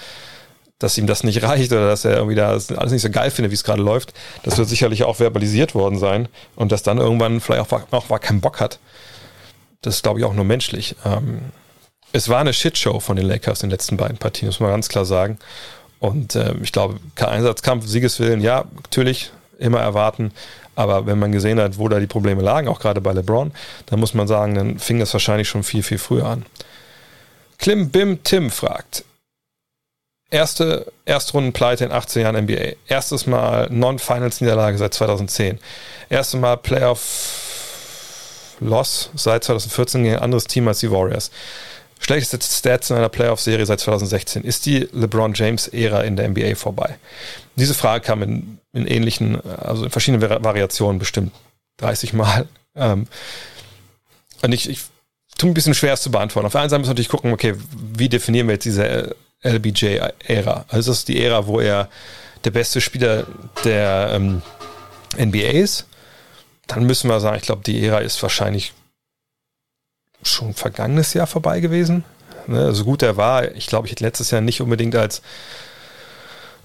dass 0.80 0.98
ihm 0.98 1.08
das 1.08 1.24
nicht 1.24 1.44
reicht 1.44 1.72
oder 1.72 1.88
dass 1.88 2.06
er 2.06 2.16
irgendwie 2.18 2.36
da 2.36 2.50
alles 2.50 2.92
nicht 2.92 3.02
so 3.02 3.10
geil 3.10 3.32
findet, 3.32 3.52
wie 3.52 3.56
es 3.56 3.64
gerade 3.64 3.82
läuft. 3.82 4.14
Das 4.44 4.58
wird 4.58 4.68
sicherlich 4.68 5.04
auch 5.04 5.18
verbalisiert 5.18 5.76
worden 5.76 6.00
sein 6.00 6.28
und 6.56 6.72
dass 6.72 6.84
dann 6.84 6.98
irgendwann 6.98 7.40
vielleicht 7.40 7.72
auch, 7.72 7.82
auch, 7.92 8.10
auch 8.10 8.20
keinen 8.20 8.42
Bock 8.42 8.60
hat. 8.60 8.80
Das 9.82 9.96
ist, 9.96 10.04
glaube 10.04 10.20
ich, 10.20 10.26
auch 10.26 10.34
nur 10.34 10.46
menschlich. 10.46 10.96
Ähm, 11.06 11.40
es 12.12 12.28
war 12.28 12.40
eine 12.40 12.54
Shitshow 12.54 13.00
von 13.00 13.16
den 13.16 13.26
Lakers 13.26 13.62
in 13.62 13.70
den 13.70 13.72
letzten 13.72 13.98
beiden 13.98 14.18
Partien, 14.18 14.48
muss 14.48 14.60
man 14.60 14.72
ganz 14.72 14.90
klar 14.90 15.06
sagen. 15.06 15.38
Und 16.00 16.36
äh, 16.36 16.56
ich 16.62 16.72
glaube, 16.72 17.00
kein 17.16 17.30
Einsatzkampf, 17.30 17.86
Siegeswillen, 17.86 18.42
ja, 18.42 18.66
natürlich, 18.76 19.32
immer 19.58 19.80
erwarten. 19.80 20.32
Aber 20.76 21.06
wenn 21.06 21.20
man 21.20 21.32
gesehen 21.32 21.60
hat, 21.60 21.78
wo 21.78 21.90
da 21.90 22.00
die 22.00 22.08
Probleme 22.08 22.42
lagen, 22.42 22.70
auch 22.70 22.80
gerade 22.80 23.02
bei 23.02 23.12
LeBron, 23.12 23.52
dann 23.88 24.00
muss 24.00 24.14
man 24.14 24.28
sagen, 24.28 24.56
dann 24.56 24.80
fing 24.80 25.00
das 25.00 25.12
wahrscheinlich 25.14 25.50
schon 25.50 25.64
viel, 25.64 25.84
viel 25.84 25.98
früher 25.98 26.26
an. 26.26 26.46
Klim 27.58 27.90
Bim 27.90 28.24
Tim 28.24 28.50
fragt, 28.50 29.04
Erste 30.32 30.92
Erstrundenpleite 31.06 31.86
in 31.86 31.92
18 31.92 32.22
Jahren 32.22 32.44
NBA. 32.44 32.74
Erstes 32.88 33.26
Mal 33.26 33.68
Non-Finals-Niederlage 33.72 34.78
seit 34.78 34.94
2010. 34.94 35.58
Erstes 36.10 36.40
Mal 36.40 36.56
Playoff-Loss 36.58 37.10
seit 39.16 39.44
2014 39.44 40.04
gegen 40.04 40.16
ein 40.16 40.22
anderes 40.22 40.44
Team 40.46 40.68
als 40.68 40.82
die 40.82 40.92
Warriors. 40.92 41.32
Schlechteste 42.00 42.40
Stats 42.42 42.92
in 42.92 42.98
einer 42.98 43.10
Playoff-Serie 43.10 43.66
seit 43.66 43.80
2016. 43.80 44.44
Ist 44.44 44.68
die 44.68 44.88
LeBron 44.92 45.34
James-Ära 45.34 46.02
in 46.02 46.16
der 46.16 46.30
NBA 46.30 46.54
vorbei? 46.56 47.00
Diese 47.56 47.74
Frage 47.74 48.06
kam 48.06 48.22
in, 48.22 48.60
in 48.72 48.86
ähnlichen, 48.86 49.42
also 49.58 49.84
in 49.84 49.90
verschiedenen 49.90 50.30
Variationen 50.44 51.00
bestimmt 51.00 51.34
30 51.78 52.14
Mal. 52.14 52.48
Ähm, 52.76 53.08
und 54.44 54.52
ich, 54.52 54.70
ich 54.70 54.82
tue 55.40 55.50
ein 55.50 55.56
bisschen 55.56 55.74
schwer 55.74 55.94
es 55.94 56.02
zu 56.02 56.12
beantworten. 56.12 56.46
Auf 56.46 56.52
der 56.52 56.62
einen 56.62 56.70
Seite 56.70 56.80
muss 56.80 56.88
man 56.88 56.94
natürlich 56.94 57.10
gucken, 57.10 57.34
okay, 57.34 57.56
wie 57.76 58.10
definieren 58.10 58.48
wir 58.48 58.54
jetzt 58.54 58.66
diese 58.66 59.16
LBJ-Ära. 59.44 60.66
Also 60.68 60.92
das 60.92 61.00
ist 61.00 61.08
die 61.08 61.24
Ära, 61.24 61.48
wo 61.48 61.60
er 61.60 61.90
der 62.44 62.52
beste 62.52 62.82
Spieler 62.82 63.26
der 63.64 64.12
ähm, 64.14 64.42
NBA 65.18 65.52
ist. 65.52 65.88
Dann 66.68 66.86
müssen 66.86 67.10
wir 67.10 67.20
sagen, 67.20 67.38
ich 67.38 67.44
glaube, 67.44 67.64
die 67.66 67.84
Ära 67.86 68.00
ist 68.00 68.22
wahrscheinlich 68.22 68.74
schon 70.22 70.54
vergangenes 70.54 71.14
Jahr 71.14 71.28
vorbei 71.28 71.60
gewesen. 71.60 72.04
Ne, 72.48 72.74
so 72.74 72.84
gut 72.84 73.04
er 73.04 73.18
war, 73.18 73.52
ich 73.56 73.68
glaube, 73.68 73.88
ich 73.88 73.92
hätte 73.92 74.04
letztes 74.04 74.32
Jahr 74.32 74.42
nicht 74.42 74.62
unbedingt 74.62 74.96
als 74.96 75.22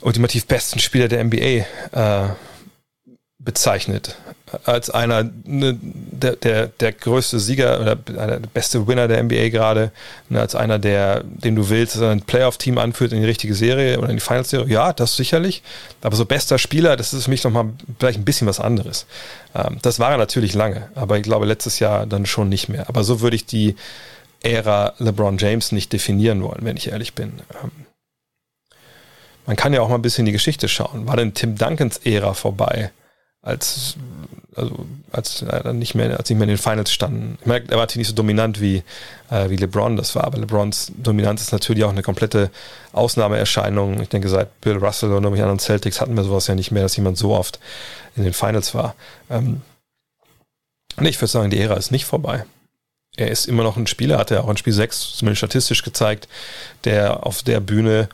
ultimativ 0.01 0.47
besten 0.47 0.79
Spieler 0.79 1.09
der 1.09 1.25
NBA 1.25 1.65
äh, 1.93 2.29
bezeichnet 3.45 4.17
als 4.65 4.91
einer 4.91 5.25
ne, 5.45 5.77
der, 5.81 6.37
der, 6.37 6.69
der 6.69 6.93
größte 6.93 7.41
Sieger 7.41 7.81
oder 7.81 7.97
der 7.97 8.41
beste 8.53 8.87
Winner 8.87 9.09
der 9.09 9.23
NBA 9.23 9.49
gerade, 9.49 9.91
ne, 10.29 10.41
als 10.41 10.55
einer, 10.55 10.79
der, 10.79 11.23
den 11.25 11.57
du 11.57 11.69
willst, 11.69 12.01
ein 12.01 12.23
Playoff-Team 12.23 12.79
anführt 12.79 13.13
in 13.13 13.21
die 13.21 13.27
richtige 13.27 13.55
Serie 13.55 13.99
oder 13.99 14.11
in 14.11 14.17
die 14.17 14.21
Finals-Serie. 14.21 14.69
Ja, 14.69 14.93
das 14.93 15.17
sicherlich. 15.17 15.63
Aber 16.03 16.17
so 16.17 16.25
bester 16.25 16.59
Spieler, 16.59 16.97
das 16.97 17.13
ist 17.13 17.25
für 17.25 17.31
mich 17.31 17.45
nochmal 17.45 17.71
vielleicht 17.99 18.19
ein 18.19 18.25
bisschen 18.25 18.47
was 18.47 18.61
anderes. 18.61 19.07
Ähm, 19.55 19.79
das 19.83 19.99
war 19.99 20.13
er 20.13 20.19
natürlich 20.19 20.55
lange, 20.55 20.89
aber 20.95 21.17
ich 21.17 21.23
glaube 21.23 21.47
letztes 21.47 21.79
Jahr 21.79 22.07
dann 22.07 22.27
schon 22.27 22.49
nicht 22.49 22.69
mehr. 22.69 22.89
Aber 22.89 23.05
so 23.05 23.21
würde 23.21 23.37
ich 23.37 23.47
die 23.47 23.77
Ära 24.43 24.95
LeBron 24.99 25.39
James 25.39 25.73
nicht 25.73 25.93
definieren 25.93 26.43
wollen, 26.43 26.61
wenn 26.63 26.77
ich 26.77 26.91
ehrlich 26.91 27.15
bin. 27.15 27.41
Ähm, 27.63 27.71
man 29.47 29.57
kann 29.57 29.75
ja 29.75 29.81
auch 29.81 29.89
mal 29.89 29.97
ein 29.97 30.03
bisschen 30.03 30.23
in 30.23 30.27
die 30.27 30.33
Geschichte 30.33 30.69
schauen. 30.69 31.07
War 31.07 31.17
denn 31.17 31.35
Tim 31.35 31.57
Duncans 31.57 31.99
Ära 31.99 32.33
vorbei? 32.33 32.91
Als, 33.45 33.97
also, 34.57 34.87
als 35.13 35.43
äh, 35.43 35.73
nicht 35.73 35.95
mehr, 35.95 36.19
als 36.19 36.31
nicht 36.31 36.39
mehr 36.39 36.49
in 36.49 36.55
den 36.55 36.59
Finals 36.59 36.93
standen. 36.93 37.39
Ich 37.41 37.47
merke, 37.47 37.71
er 37.71 37.79
war 37.79 37.87
nicht 37.95 38.09
so 38.09 38.15
dominant 38.15 38.61
wie, 38.61 38.83
äh, 39.31 39.51
wie 39.51 39.57
LeBron 39.57 39.97
das 39.97 40.15
war, 40.15 40.25
aber 40.25 40.39
LeBrons 40.39 40.93
Dominanz 40.97 41.43
ist 41.43 41.53
natürlich 41.53 41.85
auch 41.85 41.91
eine 41.91 42.03
komplette 42.03 42.51
Ausnahmeerscheinung. 42.93 44.01
Ich 44.01 44.09
denke, 44.09 44.29
seit 44.29 44.61
Bill 44.63 44.79
Russell 44.79 45.11
und 45.11 45.17
irgendwelchen 45.17 45.45
anderen 45.45 45.61
Celtics 45.61 46.01
hatten 46.01 46.17
wir 46.17 46.25
sowas 46.25 46.47
ja 46.47 46.55
nicht 46.55 46.71
mehr, 46.71 46.83
dass 46.83 46.97
jemand 46.97 47.19
so 47.19 47.35
oft 47.35 47.61
in 48.17 48.25
den 48.25 48.33
Finals 48.33 48.75
war. 48.75 48.95
Ähm, 49.31 49.61
nee, 50.99 51.11
ich 51.11 51.21
würde 51.21 51.31
sagen, 51.31 51.51
die 51.51 51.61
Ära 51.61 51.75
ist 51.75 51.91
nicht 51.91 52.07
vorbei. 52.07 52.47
Er 53.17 53.31
ist 53.31 53.47
immer 53.47 53.63
noch 53.63 53.77
ein 53.77 53.87
Spieler, 53.87 54.19
hat 54.19 54.31
er 54.31 54.43
auch 54.43 54.51
in 54.51 54.57
Spiel 54.57 54.73
6 54.73 55.17
zumindest 55.17 55.39
statistisch 55.39 55.83
gezeigt, 55.83 56.29
der 56.85 57.27
auf 57.27 57.43
der 57.43 57.61
Bühne 57.61 58.09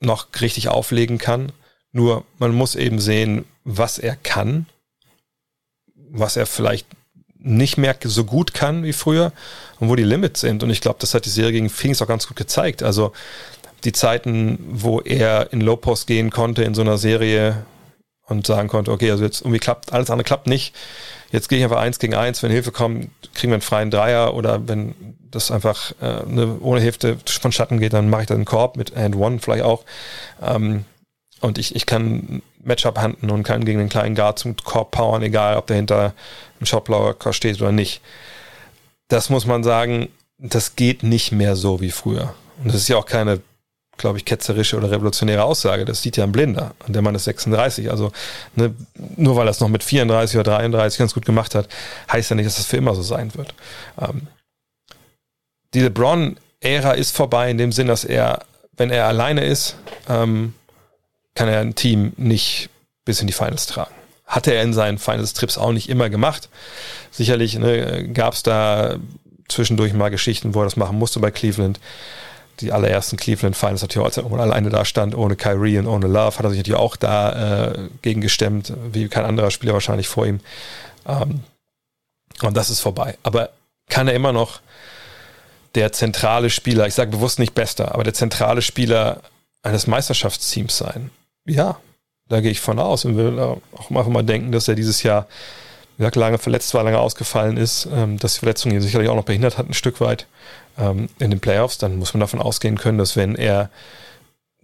noch 0.00 0.26
richtig 0.40 0.68
auflegen 0.68 1.18
kann. 1.18 1.52
Nur 1.92 2.24
man 2.38 2.52
muss 2.52 2.74
eben 2.74 2.98
sehen, 2.98 3.44
was 3.66 3.98
er 3.98 4.16
kann, 4.16 4.66
was 5.94 6.36
er 6.36 6.46
vielleicht 6.46 6.86
nicht 7.38 7.76
mehr 7.76 7.96
so 8.02 8.24
gut 8.24 8.54
kann 8.54 8.84
wie 8.84 8.92
früher 8.92 9.32
und 9.78 9.88
wo 9.88 9.96
die 9.96 10.04
Limits 10.04 10.40
sind. 10.40 10.62
Und 10.62 10.70
ich 10.70 10.80
glaube, 10.80 10.98
das 11.00 11.14
hat 11.14 11.26
die 11.26 11.30
Serie 11.30 11.52
gegen 11.52 11.68
Phoenix 11.68 12.00
auch 12.00 12.06
ganz 12.06 12.26
gut 12.26 12.36
gezeigt. 12.36 12.82
Also 12.82 13.12
die 13.84 13.92
Zeiten, 13.92 14.58
wo 14.68 15.00
er 15.00 15.52
in 15.52 15.60
Low 15.60 15.76
Post 15.76 16.06
gehen 16.06 16.30
konnte 16.30 16.62
in 16.62 16.74
so 16.74 16.80
einer 16.80 16.96
Serie 16.96 17.66
und 18.26 18.46
sagen 18.46 18.68
konnte, 18.68 18.90
okay, 18.90 19.10
also 19.10 19.24
jetzt 19.24 19.42
irgendwie 19.42 19.58
klappt, 19.58 19.92
alles 19.92 20.10
andere 20.10 20.24
klappt 20.24 20.46
nicht. 20.46 20.74
Jetzt 21.32 21.48
gehe 21.48 21.58
ich 21.58 21.64
einfach 21.64 21.80
eins 21.80 21.98
gegen 21.98 22.14
eins, 22.14 22.42
wenn 22.42 22.50
Hilfe 22.52 22.72
kommt, 22.72 23.10
kriegen 23.34 23.50
wir 23.50 23.56
einen 23.56 23.62
freien 23.62 23.90
Dreier 23.90 24.34
oder 24.34 24.68
wenn 24.68 24.94
das 25.30 25.50
einfach 25.50 25.92
äh, 26.00 26.24
ne, 26.26 26.56
ohne 26.60 26.80
Hilfe 26.80 27.18
von 27.26 27.52
Schatten 27.52 27.80
geht, 27.80 27.92
dann 27.92 28.08
mache 28.08 28.22
ich 28.22 28.28
dann 28.28 28.38
einen 28.38 28.44
Korb 28.44 28.76
mit 28.76 28.96
And 28.96 29.16
One 29.16 29.40
vielleicht 29.40 29.64
auch. 29.64 29.84
Ähm, 30.40 30.84
und 31.40 31.58
ich, 31.58 31.74
ich 31.76 31.86
kann 31.86 32.42
Matchup 32.62 32.98
handen 32.98 33.30
und 33.30 33.42
kann 33.42 33.64
gegen 33.64 33.78
den 33.78 33.88
kleinen 33.88 34.14
Guard 34.14 34.38
zum 34.38 34.56
Korb 34.56 34.90
powern, 34.90 35.22
egal 35.22 35.56
ob 35.56 35.66
der 35.66 35.76
hinter 35.76 36.14
einem 36.58 36.66
Shotblocker 36.66 37.32
steht 37.32 37.60
oder 37.60 37.72
nicht. 37.72 38.00
Das 39.08 39.30
muss 39.30 39.46
man 39.46 39.62
sagen, 39.62 40.08
das 40.38 40.76
geht 40.76 41.02
nicht 41.02 41.32
mehr 41.32 41.56
so 41.56 41.80
wie 41.80 41.90
früher. 41.90 42.34
Und 42.62 42.68
das 42.68 42.76
ist 42.76 42.88
ja 42.88 42.96
auch 42.96 43.06
keine 43.06 43.40
glaube 43.96 44.18
ich, 44.18 44.24
ketzerische 44.24 44.76
oder 44.76 44.90
revolutionäre 44.90 45.44
Aussage. 45.44 45.84
Das 45.84 46.02
sieht 46.02 46.16
ja 46.16 46.24
ein 46.24 46.32
Blinder. 46.32 46.74
Und 46.86 46.94
der 46.94 47.02
Mann 47.02 47.14
ist 47.14 47.24
36. 47.24 47.90
Also 47.90 48.12
ne, 48.54 48.74
nur 49.16 49.36
weil 49.36 49.48
er 49.48 49.50
es 49.50 49.60
noch 49.60 49.68
mit 49.68 49.82
34 49.82 50.36
oder 50.36 50.58
33 50.58 50.98
ganz 50.98 51.14
gut 51.14 51.24
gemacht 51.24 51.54
hat, 51.54 51.68
heißt 52.10 52.30
ja 52.30 52.36
nicht, 52.36 52.46
dass 52.46 52.56
das 52.56 52.66
für 52.66 52.76
immer 52.76 52.94
so 52.94 53.02
sein 53.02 53.34
wird. 53.34 53.54
Ähm, 54.00 54.28
die 55.74 55.80
LeBron-Ära 55.80 56.92
ist 56.92 57.16
vorbei 57.16 57.50
in 57.50 57.58
dem 57.58 57.72
Sinn, 57.72 57.86
dass 57.86 58.04
er, 58.04 58.40
wenn 58.76 58.90
er 58.90 59.06
alleine 59.06 59.44
ist, 59.44 59.76
ähm, 60.08 60.54
kann 61.36 61.48
er 61.48 61.60
ein 61.60 61.76
Team 61.76 62.12
nicht 62.16 62.70
bis 63.04 63.20
in 63.20 63.28
die 63.28 63.32
Finals 63.32 63.66
tragen. 63.66 63.94
Hatte 64.26 64.52
er 64.52 64.62
in 64.62 64.74
seinen 64.74 64.98
Finals-Trips 64.98 65.56
auch 65.56 65.70
nicht 65.70 65.88
immer 65.88 66.10
gemacht. 66.10 66.48
Sicherlich 67.12 67.56
ne, 67.56 68.08
gab 68.12 68.34
es 68.34 68.42
da 68.42 68.96
zwischendurch 69.48 69.92
mal 69.92 70.08
Geschichten, 70.08 70.54
wo 70.54 70.62
er 70.62 70.64
das 70.64 70.76
machen 70.76 70.98
musste 70.98 71.20
bei 71.20 71.30
Cleveland 71.30 71.78
die 72.60 72.72
allerersten 72.72 73.16
Cleveland 73.16 73.56
Finals 73.56 73.82
natürlich, 73.82 74.06
als 74.06 74.16
er 74.16 74.24
alleine 74.32 74.70
da 74.70 74.84
stand, 74.84 75.14
ohne 75.14 75.36
Kyrie 75.36 75.78
und 75.78 75.86
ohne 75.86 76.06
Love, 76.06 76.38
hat 76.38 76.44
er 76.44 76.50
sich 76.50 76.58
natürlich 76.58 76.80
auch 76.80 76.96
da 76.96 77.72
äh, 77.72 77.88
gegen 78.02 78.20
gestemmt, 78.20 78.72
wie 78.92 79.08
kein 79.08 79.24
anderer 79.24 79.50
Spieler 79.50 79.74
wahrscheinlich 79.74 80.08
vor 80.08 80.26
ihm. 80.26 80.40
Ähm, 81.06 81.40
und 82.42 82.56
das 82.56 82.70
ist 82.70 82.80
vorbei. 82.80 83.18
Aber 83.22 83.50
kann 83.88 84.08
er 84.08 84.14
immer 84.14 84.32
noch 84.32 84.60
der 85.74 85.92
zentrale 85.92 86.50
Spieler, 86.50 86.86
ich 86.86 86.94
sage 86.94 87.10
bewusst 87.10 87.38
nicht 87.38 87.54
bester, 87.54 87.94
aber 87.94 88.04
der 88.04 88.14
zentrale 88.14 88.62
Spieler 88.62 89.20
eines 89.62 89.86
Meisterschaftsteams 89.86 90.78
sein? 90.78 91.10
Ja, 91.46 91.78
da 92.28 92.40
gehe 92.40 92.50
ich 92.50 92.60
von 92.60 92.78
aus 92.78 93.04
und 93.04 93.16
will 93.16 93.38
auch 93.38 93.60
einfach 93.90 94.08
mal 94.08 94.24
denken, 94.24 94.52
dass 94.52 94.68
er 94.68 94.74
dieses 94.74 95.02
Jahr 95.02 95.26
wie 95.96 96.02
gesagt, 96.02 96.16
lange 96.16 96.38
verletzt 96.38 96.74
war, 96.74 96.84
lange 96.84 96.98
ausgefallen 96.98 97.56
ist, 97.56 97.88
ähm, 97.90 98.18
dass 98.18 98.34
die 98.34 98.40
Verletzung 98.40 98.72
ihn 98.72 98.82
sicherlich 98.82 99.08
auch 99.08 99.16
noch 99.16 99.24
behindert 99.24 99.56
hat, 99.56 99.68
ein 99.68 99.74
Stück 99.74 100.00
weit 100.00 100.26
ähm, 100.78 101.08
in 101.18 101.30
den 101.30 101.40
Playoffs, 101.40 101.78
dann 101.78 101.96
muss 101.96 102.12
man 102.12 102.20
davon 102.20 102.40
ausgehen 102.40 102.76
können, 102.76 102.98
dass 102.98 103.16
wenn 103.16 103.34
er 103.34 103.70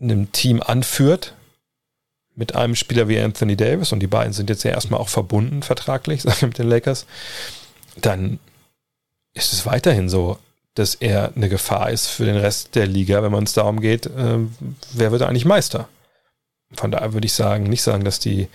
einem 0.00 0.30
Team 0.32 0.62
anführt, 0.62 1.34
mit 2.34 2.54
einem 2.54 2.74
Spieler 2.74 3.08
wie 3.08 3.18
Anthony 3.18 3.56
Davis, 3.56 3.92
und 3.92 4.00
die 4.00 4.06
beiden 4.06 4.32
sind 4.32 4.50
jetzt 4.50 4.62
ja 4.62 4.72
erstmal 4.72 5.00
auch 5.00 5.08
verbunden 5.08 5.62
vertraglich, 5.62 6.22
sagen 6.22 6.40
wir 6.40 6.48
mit 6.48 6.58
den 6.58 6.68
Lakers, 6.68 7.06
dann 7.96 8.38
ist 9.32 9.52
es 9.54 9.64
weiterhin 9.64 10.08
so, 10.08 10.38
dass 10.74 10.94
er 10.94 11.32
eine 11.34 11.48
Gefahr 11.48 11.90
ist 11.90 12.08
für 12.08 12.24
den 12.24 12.36
Rest 12.36 12.74
der 12.74 12.86
Liga, 12.86 13.22
wenn 13.22 13.32
man 13.32 13.44
es 13.44 13.52
darum 13.54 13.80
geht, 13.80 14.06
äh, 14.06 14.38
wer 14.92 15.12
wird 15.12 15.22
eigentlich 15.22 15.44
Meister. 15.44 15.88
Von 16.74 16.90
daher 16.90 17.12
würde 17.12 17.26
ich 17.26 17.32
sagen, 17.32 17.64
nicht 17.64 17.82
sagen, 17.82 18.04
dass 18.04 18.18
die 18.18 18.48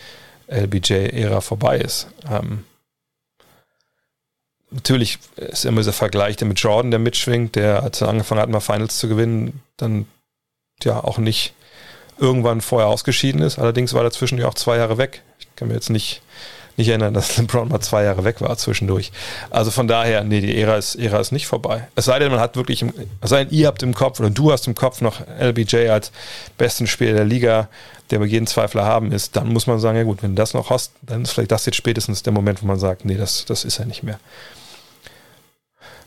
LBJ-Ära 0.48 1.42
vorbei 1.42 1.78
ist. 1.78 2.08
Ähm, 2.30 2.64
natürlich 4.72 5.20
ist 5.36 5.66
immer 5.66 5.82
dieser 5.82 5.94
Vergleich 5.94 6.38
der 6.38 6.48
mit 6.48 6.60
Jordan, 6.60 6.92
der 6.92 7.00
mitschwingt, 7.00 7.56
der, 7.56 7.84
als 7.84 8.02
er 8.02 8.10
angefangen 8.10 8.42
hat, 8.42 8.50
mal 8.50 8.60
Finals 8.60 8.98
zu 8.98 9.08
gewinnen, 9.08 9.62
dann 9.78 10.08
ja 10.84 11.04
auch 11.04 11.18
nicht 11.18 11.54
irgendwann 12.18 12.62
vorher 12.62 12.88
ausgeschieden 12.90 13.42
ist. 13.42 13.60
Allerdings 13.60 13.94
war 13.94 14.04
er 14.04 14.12
zwischendurch 14.12 14.48
auch 14.50 14.56
zwei 14.56 14.78
Jahre 14.78 14.98
weg. 14.98 15.22
Ich 15.40 15.48
kann 15.56 15.68
mir 15.68 15.76
jetzt 15.76 15.90
nicht, 15.90 16.22
nicht 16.78 16.90
erinnern, 16.90 17.14
dass 17.14 17.38
LeBron 17.38 17.68
mal 17.68 17.82
zwei 17.82 18.04
Jahre 18.04 18.24
weg 18.24 18.40
war 18.40 18.56
zwischendurch. 18.58 19.12
Also 19.50 19.72
von 19.72 19.88
daher, 19.88 20.24
nee, 20.24 20.42
die 20.42 20.60
Ära 20.60 20.78
ist, 20.78 20.96
Ära 20.96 21.20
ist 21.20 21.32
nicht 21.32 21.48
vorbei. 21.48 21.88
Es 21.96 22.06
sei 22.06 22.20
denn, 22.20 22.32
man 22.32 22.40
hat 22.40 22.56
wirklich, 22.56 22.82
im, 22.84 22.94
es 23.22 23.30
sei 23.30 23.44
denn, 23.44 23.54
ihr 23.54 23.68
habt 23.68 23.84
im 23.84 23.94
Kopf 23.94 24.20
oder 24.20 24.30
du 24.30 24.52
hast 24.52 24.68
im 24.68 24.76
Kopf 24.76 25.02
noch 25.02 25.22
LBJ 25.40 25.90
als 25.90 26.12
besten 26.58 26.88
Spieler 26.88 27.14
der 27.14 27.26
Liga, 27.26 27.68
der 28.12 28.20
bei 28.20 28.26
jedem 28.26 28.48
Zweifler 28.48 28.86
haben 28.86 29.12
ist, 29.12 29.36
dann 29.36 29.52
muss 29.52 29.68
man 29.68 29.80
sagen, 29.80 29.98
ja 29.98 30.04
gut, 30.04 30.24
wenn 30.24 30.36
du 30.36 30.40
das 30.40 30.54
noch 30.54 30.70
hast, 30.70 30.94
dann 31.02 31.24
ist 31.24 31.32
vielleicht 31.32 31.52
das 31.52 31.66
jetzt 31.66 31.76
spätestens 31.76 32.24
der 32.24 32.32
Moment, 32.32 32.62
wo 32.62 32.68
man 32.68 32.80
sagt, 32.80 33.04
nee, 33.06 33.18
das, 33.18 33.46
das 33.46 33.66
ist 33.66 33.80
er 33.80 33.86
nicht 33.86 34.04
mehr. 34.04 34.20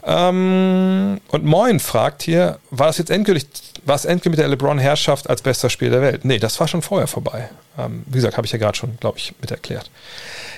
Ähm, 0.02 1.20
und 1.28 1.44
Moin 1.44 1.78
fragt 1.78 2.22
hier, 2.22 2.58
war 2.70 2.88
es 2.88 2.98
jetzt 2.98 3.10
endgültig, 3.10 3.46
war 3.84 3.96
es 3.96 4.04
endgültig 4.04 4.30
mit 4.30 4.38
der 4.38 4.48
LeBron-Herrschaft 4.48 5.28
als 5.28 5.42
bester 5.42 5.68
Spieler 5.68 5.90
der 5.90 6.02
Welt? 6.02 6.24
Nee, 6.24 6.38
das 6.38 6.58
war 6.58 6.68
schon 6.68 6.80
vorher 6.80 7.06
vorbei. 7.06 7.50
Ähm, 7.78 8.04
wie 8.06 8.16
gesagt, 8.16 8.36
habe 8.36 8.46
ich 8.46 8.52
ja 8.52 8.58
gerade 8.58 8.78
schon, 8.78 8.96
glaube 8.98 9.18
ich, 9.18 9.34
mit 9.40 9.50
erklärt. 9.50 9.90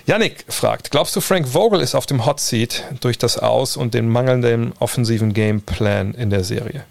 Yannick 0.07 0.45
fragt, 0.49 0.91
glaubst 0.91 1.15
du, 1.15 1.21
Frank 1.21 1.49
Vogel 1.49 1.81
ist 1.81 1.95
auf 1.95 2.07
dem 2.07 2.27
Hot 2.27 2.41
Seat 2.41 2.85
durch 3.01 3.19
das 3.19 3.39
Aus 3.39 3.77
und 3.77 3.95
den 3.95 4.09
mangelnden 4.09 4.73
offensiven 4.81 5.33
Gameplan 5.33 6.15
in 6.15 6.31
der 6.31 6.45
Serie? 6.45 6.85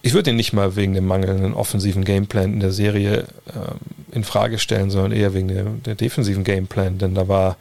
Ich 0.00 0.12
würde 0.12 0.30
ihn 0.30 0.36
nicht 0.36 0.52
mal 0.52 0.76
wegen 0.76 0.94
dem 0.94 1.06
mangelnden 1.06 1.54
offensiven 1.54 2.04
Gameplan 2.04 2.54
in 2.54 2.60
der 2.60 2.72
Serie 2.72 3.26
ähm, 3.54 3.78
in 4.12 4.24
Frage 4.24 4.58
stellen, 4.58 4.90
sondern 4.90 5.12
eher 5.12 5.34
wegen 5.34 5.48
der, 5.48 5.64
der, 5.64 5.94
defensiven 5.94 6.44
Gameplan, 6.44 6.98
denn 6.98 7.14
da 7.14 7.26
war 7.28 7.56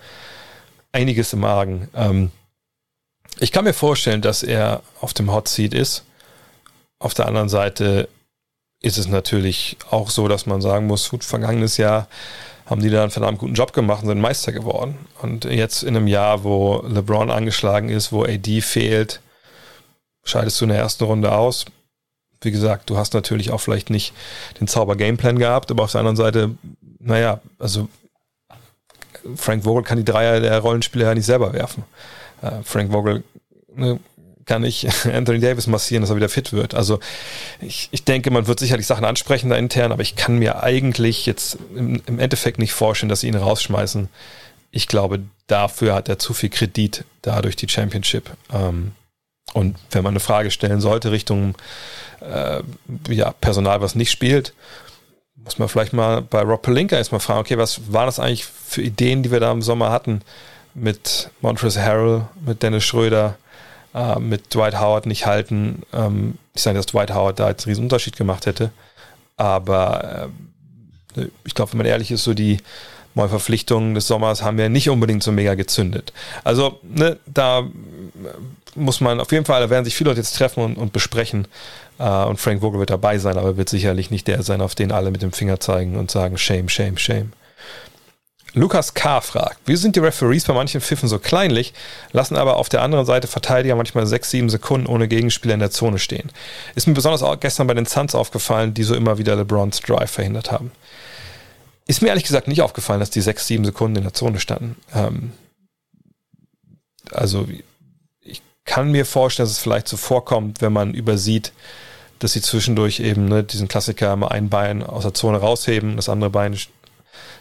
einiges 0.92 1.34
im 1.34 1.44
Argen. 1.44 1.88
Ähm, 1.96 2.32
ich 3.40 3.52
kann 3.52 3.64
mir 3.64 3.74
vorstellen, 3.74 4.22
dass 4.22 4.44
er 4.44 4.84
auf 5.02 5.14
dem 5.14 5.32
Hot 5.32 5.48
Seat 5.48 5.74
ist. 5.74 6.04
Auf 7.00 7.14
der 7.14 7.28
anderen 7.28 7.50
Seite 7.50 8.10
ist 8.82 8.98
es 8.98 9.08
natürlich 9.08 9.78
auch 9.90 10.10
so, 10.10 10.28
dass 10.28 10.46
man 10.46 10.62
sagen 10.62 10.88
muss, 10.88 11.10
gut, 11.10 11.24
vergangenes 11.24 11.78
Jahr 11.78 12.08
haben 12.66 12.82
die 12.82 12.90
da 12.90 13.02
einen 13.02 13.12
verdammt 13.12 13.40
guten 13.40 13.54
Job 13.54 13.74
gemacht 13.74 14.04
und 14.04 14.10
sind 14.10 14.22
Meister 14.22 14.52
geworden. 14.52 14.98
Und 15.22 15.46
jetzt 15.46 15.84
in 15.84 15.96
einem 15.96 16.08
Jahr, 16.08 16.44
wo 16.44 16.84
LeBron 16.88 17.30
angeschlagen 17.30 17.90
ist, 17.90 18.12
wo 18.12 18.24
AD 18.24 18.62
fehlt, 18.62 19.22
scheidest 20.24 20.60
du 20.60 20.66
in 20.66 20.70
der 20.70 20.80
ersten 20.80 21.04
Runde 21.04 21.34
aus. 21.34 21.66
Wie 22.42 22.52
gesagt, 22.52 22.90
du 22.90 22.98
hast 22.98 23.14
natürlich 23.14 23.52
auch 23.52 23.60
vielleicht 23.60 23.90
nicht 23.90 24.14
den 24.60 24.68
Zauber-Gameplan 24.68 25.40
gehabt, 25.40 25.72
aber 25.72 25.84
auf 25.84 25.92
der 25.92 26.00
anderen 26.00 26.18
Seite, 26.18 26.52
naja, 27.00 27.42
also 27.60 27.88
Frank 29.36 29.64
Vogel 29.64 29.84
kann 29.84 29.98
die 29.98 30.06
Dreier 30.06 30.40
der 30.40 30.60
Rollenspieler 30.60 31.08
ja 31.08 31.14
nicht 31.14 31.26
selber 31.26 31.54
werfen. 31.54 31.84
Äh, 32.42 32.64
Frank 32.64 32.92
Vogel 32.92 33.24
ne, 33.76 34.00
kann 34.46 34.62
nicht 34.62 34.88
Anthony 35.06 35.40
Davis 35.40 35.68
massieren, 35.68 36.02
dass 36.02 36.10
er 36.10 36.16
wieder 36.16 36.30
fit 36.30 36.54
wird. 36.54 36.74
Also 36.74 37.00
ich, 37.62 37.90
ich 37.92 38.04
denke, 38.04 38.32
man 38.32 38.48
wird 38.48 38.60
sicherlich 38.60 38.88
Sachen 38.88 39.06
ansprechen 39.06 39.50
da 39.50 39.56
intern, 39.56 39.92
aber 39.92 40.02
ich 40.02 40.16
kann 40.16 40.38
mir 40.38 40.64
eigentlich 40.64 41.26
jetzt 41.26 41.58
im, 41.76 42.02
im 42.06 42.20
Endeffekt 42.20 42.60
nicht 42.60 42.74
vorstellen, 42.74 43.10
dass 43.10 43.22
sie 43.22 43.28
ihn 43.28 43.36
rausschmeißen. 43.36 44.10
Ich 44.72 44.88
glaube, 44.88 45.22
dafür 45.48 45.94
hat 45.94 46.10
er 46.10 46.20
zu 46.20 46.34
viel 46.34 46.50
Kredit 46.50 47.06
da 47.22 47.42
durch 47.42 47.56
die 47.56 47.70
Championship. 47.70 48.32
Ähm, 48.52 48.94
und 49.54 49.78
wenn 49.92 50.04
man 50.04 50.14
eine 50.14 50.20
Frage 50.20 50.52
stellen 50.52 50.82
sollte 50.82 51.12
Richtung 51.12 51.56
äh, 52.22 52.62
ja, 53.10 53.32
Personal, 53.34 53.82
was 53.82 53.96
nicht 53.96 54.10
spielt, 54.10 54.54
muss 55.36 55.60
man 55.60 55.68
vielleicht 55.68 55.94
mal 55.94 56.22
bei 56.22 56.42
Rob 56.42 56.62
Pelinka 56.62 56.96
erstmal 56.96 57.20
fragen, 57.20 57.42
okay, 57.42 57.58
was 57.58 57.92
waren 57.92 58.06
das 58.06 58.20
eigentlich 58.20 58.46
für 58.46 58.82
Ideen, 58.82 59.24
die 59.24 59.32
wir 59.32 59.42
da 59.42 59.52
im 59.52 59.62
Sommer 59.62 59.92
hatten? 59.92 60.22
mit 60.74 61.30
Montrezl 61.42 61.82
Harrell, 61.82 62.28
mit 62.46 62.64
Dennis 62.64 62.84
Schröder, 62.84 63.38
äh, 63.94 64.20
mit 64.20 64.54
Dwight 64.54 64.80
Howard 64.80 65.06
nicht 65.06 65.26
halten. 65.26 65.84
Ähm, 65.94 66.38
ich 66.54 66.62
sage, 66.62 66.78
dass 66.78 66.86
Dwight 66.88 67.14
Howard 67.14 67.40
da 67.40 67.50
jetzt 67.50 67.66
einen 67.66 67.72
riesen 67.72 67.86
Unterschied 67.86 68.18
gemacht 68.18 68.46
hätte. 68.46 68.72
Aber 69.38 70.30
äh, 71.16 71.28
ich 71.46 71.54
glaube, 71.54 71.72
wenn 71.74 71.78
man 71.78 71.88
ehrlich 71.88 72.12
ist, 72.12 72.24
so 72.24 72.34
die 72.34 72.58
Neuverpflichtungen 73.16 73.94
des 73.94 74.08
Sommers 74.08 74.42
haben 74.42 74.58
ja 74.58 74.70
nicht 74.70 74.90
unbedingt 74.90 75.24
so 75.24 75.32
mega 75.32 75.54
gezündet. 75.54 76.14
Also, 76.44 76.80
ne, 76.82 77.20
da 77.28 77.64
muss 78.76 79.02
man 79.02 79.20
auf 79.20 79.32
jeden 79.32 79.46
Fall, 79.46 79.62
da 79.62 79.70
werden 79.70 79.86
sich 79.86 79.96
viele 79.96 80.10
Leute 80.10 80.22
jetzt 80.22 80.36
treffen 80.36 80.64
und, 80.64 80.78
und 80.78 80.94
besprechen. 80.94 81.48
Uh, 82.00 82.26
und 82.28 82.40
Frank 82.40 82.62
Vogel 82.62 82.80
wird 82.80 82.90
dabei 82.90 83.20
sein, 83.20 83.38
aber 83.38 83.56
wird 83.56 83.70
sicherlich 83.70 84.10
nicht 84.10 84.28
der 84.28 84.42
sein, 84.42 84.62
auf 84.62 84.74
den 84.74 84.92
alle 84.92 85.12
mit 85.12 85.22
dem 85.22 85.32
Finger 85.32 85.60
zeigen 85.60 85.96
und 85.96 86.10
sagen, 86.10 86.40
shame, 86.40 86.68
shame, 86.68 86.98
shame. 86.98 87.32
Lukas 88.56 88.94
K. 88.94 89.20
fragt, 89.22 89.60
wie 89.66 89.76
sind 89.76 89.96
die 89.96 90.00
Referees 90.00 90.46
bei 90.46 90.54
manchen 90.54 90.80
Pfiffen 90.80 91.10
so 91.10 91.18
kleinlich, 91.18 91.74
lassen 92.12 92.36
aber 92.36 92.58
auf 92.58 92.70
der 92.70 92.84
anderen 92.84 93.06
Seite 93.06 93.28
Verteidiger 93.28 93.76
manchmal 93.76 94.06
sechs, 94.06 94.30
sieben 94.30 94.50
Sekunden 94.50 94.86
ohne 94.86 95.08
Gegenspieler 95.08 95.56
in 95.56 95.60
der 95.60 95.72
Zone 95.72 95.98
stehen. 95.98 96.30
Ist 96.76 96.88
mir 96.88 96.94
besonders 96.94 97.24
auch 97.24 97.40
gestern 97.40 97.66
bei 97.66 97.74
den 97.74 97.88
Suns 97.88 98.14
aufgefallen, 98.14 98.76
die 98.76 98.84
so 98.84 98.94
immer 98.96 99.18
wieder 99.18 99.36
LeBrons 99.36 99.82
Drive 99.82 100.12
verhindert 100.12 100.52
haben. 100.52 100.72
Ist 101.88 102.02
mir 102.02 102.10
ehrlich 102.10 102.26
gesagt 102.26 102.48
nicht 102.48 102.62
aufgefallen, 102.62 103.00
dass 103.00 103.10
die 103.10 103.22
sechs, 103.22 103.48
sieben 103.48 103.66
Sekunden 103.66 103.98
in 103.98 104.04
der 104.04 104.14
Zone 104.14 104.40
standen. 104.40 104.76
Ähm, 104.94 105.32
also 107.12 107.48
ich 108.22 108.42
kann 108.66 108.92
mir 108.92 109.06
vorstellen, 109.06 109.48
dass 109.48 109.58
es 109.58 109.64
vielleicht 109.64 109.88
so 109.88 109.98
vorkommt, 109.98 110.62
wenn 110.62 110.74
man 110.74 110.94
übersieht, 110.94 111.54
dass 112.20 112.34
sie 112.34 112.42
zwischendurch 112.42 113.00
eben 113.00 113.26
ne, 113.26 113.44
diesen 113.44 113.68
Klassiker 113.68 114.16
mal 114.16 114.28
ein 114.28 114.50
Bein 114.50 114.84
aus 114.84 115.04
der 115.04 115.14
Zone 115.14 115.40
rausheben, 115.40 115.96
das 115.96 116.08
andere 116.08 116.30
Bein 116.30 116.56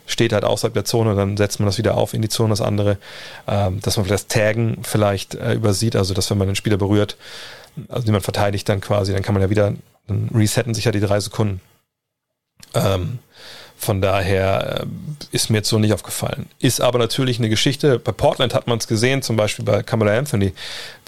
steht 0.07 0.33
halt 0.33 0.45
außerhalb 0.45 0.75
der 0.75 0.85
Zone, 0.85 1.15
dann 1.15 1.37
setzt 1.37 1.61
man 1.61 1.67
das 1.67 1.79
wieder 1.79 1.97
auf 1.97 2.15
in 2.15 2.23
die 2.23 2.29
Zone, 2.29 2.51
das 2.51 2.61
andere, 2.61 2.99
ähm, 3.47 3.81
dass 3.81 3.97
man 3.97 4.07
vielleicht 4.07 4.25
das 4.25 4.29
Taggen 4.29 4.79
vielleicht 4.83 5.35
äh, 5.35 5.55
übersieht, 5.55 5.97
also 5.97 6.15
dass 6.15 6.31
wenn 6.31 6.39
man 6.39 6.49
den 6.49 6.57
Spieler 6.57 6.77
berührt, 6.77 7.17
also 7.89 8.07
jemand 8.07 8.25
verteidigt 8.25 8.69
dann 8.69 8.81
quasi, 8.81 9.13
dann 9.13 9.23
kann 9.23 9.35
man 9.35 9.43
ja 9.43 9.51
wieder, 9.51 9.75
dann 10.07 10.29
resetten 10.35 10.75
sich 10.75 10.85
ja 10.85 10.93
die 10.93 11.01
drei 11.01 11.21
Sekunden. 11.21 11.61
Ähm, 12.75 13.19
von 13.83 14.01
daher 14.01 14.83
äh, 14.83 14.87
ist 15.33 15.51
mir 15.51 15.59
jetzt 15.59 15.69
so 15.69 15.79
nicht 15.79 15.93
aufgefallen. 15.93 16.47
Ist 16.61 16.81
aber 16.81 17.01
natürlich 17.01 17.39
eine 17.39 17.49
Geschichte. 17.49 17.99
Bei 17.99 18.13
Portland 18.13 18.55
hat 18.55 18.69
man 18.69 18.79
es 18.79 18.87
gesehen, 18.87 19.23
zum 19.23 19.37
Beispiel 19.37 19.65
bei 19.65 19.83
Kamala 19.83 20.17
Anthony, 20.17 20.53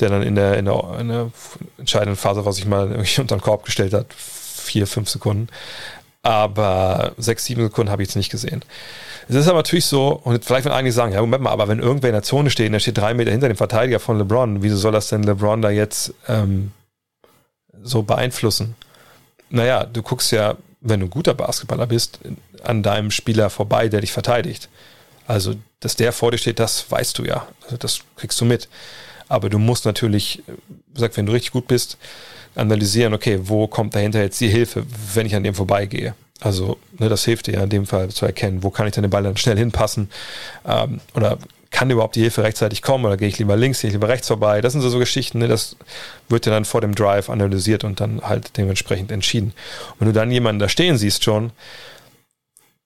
der 0.01 0.09
dann 0.09 0.23
in 0.23 0.35
der, 0.35 0.59
in 0.59 0.65
der, 0.65 0.97
in 0.99 1.09
der 1.09 1.31
entscheidenden 1.79 2.17
Phase, 2.17 2.45
was 2.45 2.57
sich 2.57 2.67
mal 2.67 2.97
unter 3.19 3.37
den 3.37 3.41
Korb 3.41 3.65
gestellt 3.65 3.93
hat, 3.93 4.13
vier, 4.13 4.89
fünf 4.89 5.09
Sekunden, 5.09 5.49
aber 6.25 7.13
sechs, 7.19 7.45
sieben 7.45 7.63
Sekunden 7.63 7.93
habe 7.93 8.03
ich 8.03 8.09
jetzt 8.09 8.17
nicht 8.17 8.31
gesehen. 8.31 8.65
Es 9.29 9.37
ist 9.37 9.47
aber 9.47 9.59
natürlich 9.59 9.87
so, 9.87 10.21
und 10.25 10.45
vielleicht 10.45 10.65
werden 10.65 10.77
einige 10.77 10.93
sagen, 10.93 11.13
ja, 11.13 11.21
Moment 11.21 11.45
mal, 11.45 11.51
aber 11.51 11.69
wenn 11.69 11.79
irgendwer 11.79 12.11
in 12.11 12.15
der 12.15 12.23
Zone 12.23 12.51
steht, 12.51 12.73
der 12.73 12.81
steht 12.81 12.99
drei 12.99 13.15
Meter 13.15 13.31
hinter 13.31 13.49
dem 13.49 13.57
Verteidiger 13.57 14.01
von 14.01 14.19
LeBron, 14.19 14.63
wieso 14.63 14.77
soll 14.77 14.93
das 14.93 15.09
denn 15.09 15.23
LeBron 15.23 15.63
da 15.63 15.71
jetzt 15.71 16.13
ähm, 16.29 16.73
so 17.83 18.03
beeinflussen? 18.03 18.75
naja, 19.55 19.85
du 19.85 20.03
guckst 20.03 20.33
ja, 20.33 20.57
wenn 20.81 21.01
du 21.01 21.07
ein 21.07 21.11
guter 21.11 21.35
Basketballer 21.35 21.87
bist, 21.87 22.19
an 22.63 22.83
deinem 22.83 23.11
Spieler 23.11 23.51
vorbei, 23.51 23.89
der 23.89 24.01
dich 24.01 24.13
verteidigt. 24.13 24.69
Also, 25.27 25.55
dass 25.81 25.97
der 25.97 26.13
vor 26.13 26.33
dir 26.33 26.39
steht, 26.39 26.59
das 26.59 26.91
weißt 26.91 27.19
du 27.19 27.25
ja. 27.25 27.47
Also, 27.63 27.77
das 27.77 28.01
kriegst 28.17 28.41
du 28.41 28.45
mit. 28.45 28.69
Aber 29.29 29.49
du 29.49 29.59
musst 29.59 29.87
natürlich, 29.87 30.43
sag, 30.95 31.17
wenn 31.17 31.27
du 31.27 31.33
richtig 31.33 31.53
gut 31.53 31.67
bist, 31.67 31.99
analysieren, 32.55 33.15
okay, 33.15 33.41
wo 33.43 33.67
kommt 33.67 33.95
dahinter 33.95 34.23
jetzt 34.23 34.41
die 34.41 34.49
Hilfe, 34.49 34.85
wenn 35.15 35.27
ich 35.27 35.35
an 35.35 35.45
dem 35.45 35.55
vorbeigehe. 35.55 36.15
Also, 36.41 36.79
ne, 36.99 37.09
das 37.09 37.25
hilft 37.25 37.47
dir 37.47 37.55
ja 37.55 37.63
in 37.63 37.71
dem 37.71 37.87
Fall 37.87 38.11
zu 38.11 38.27
erkennen, 38.27 38.63
wo 38.63 38.71
kann 38.71 38.87
ich 38.87 38.95
denn 38.95 39.03
den 39.03 39.11
Ball 39.11 39.23
dann 39.23 39.37
schnell 39.37 39.57
hinpassen 39.57 40.11
ähm, 40.67 41.01
oder 41.15 41.39
kann 41.71 41.91
überhaupt 41.91 42.15
die 42.15 42.21
Hilfe 42.21 42.45
rechtzeitig 42.45 42.83
kommen 42.83 43.05
oder 43.05 43.17
gehe 43.17 43.27
ich 43.27 43.39
lieber 43.39 43.57
links, 43.57 43.81
gehe 43.81 43.89
ich 43.89 43.95
lieber 43.95 44.09
rechts 44.09 44.29
vorbei. 44.29 44.61
Das 44.61 44.73
sind 44.73 44.83
so, 44.83 44.89
so 44.91 44.99
Geschichten, 44.99 45.39
ne, 45.39 45.49
das 45.49 45.77
wird 46.29 46.47
ja 46.47 46.53
dann 46.53 46.65
vor 46.65 46.81
dem 46.81 46.95
Drive 46.95 47.31
analysiert 47.31 47.83
und 47.83 48.01
dann 48.01 48.21
halt 48.21 48.57
dementsprechend 48.57 49.11
entschieden. 49.11 49.53
Und 49.93 50.01
wenn 50.01 50.09
du 50.09 50.13
dann 50.13 50.31
jemanden 50.31 50.61
da 50.61 50.69
stehen 50.69 50.99
siehst 50.99 51.25
schon, 51.25 51.51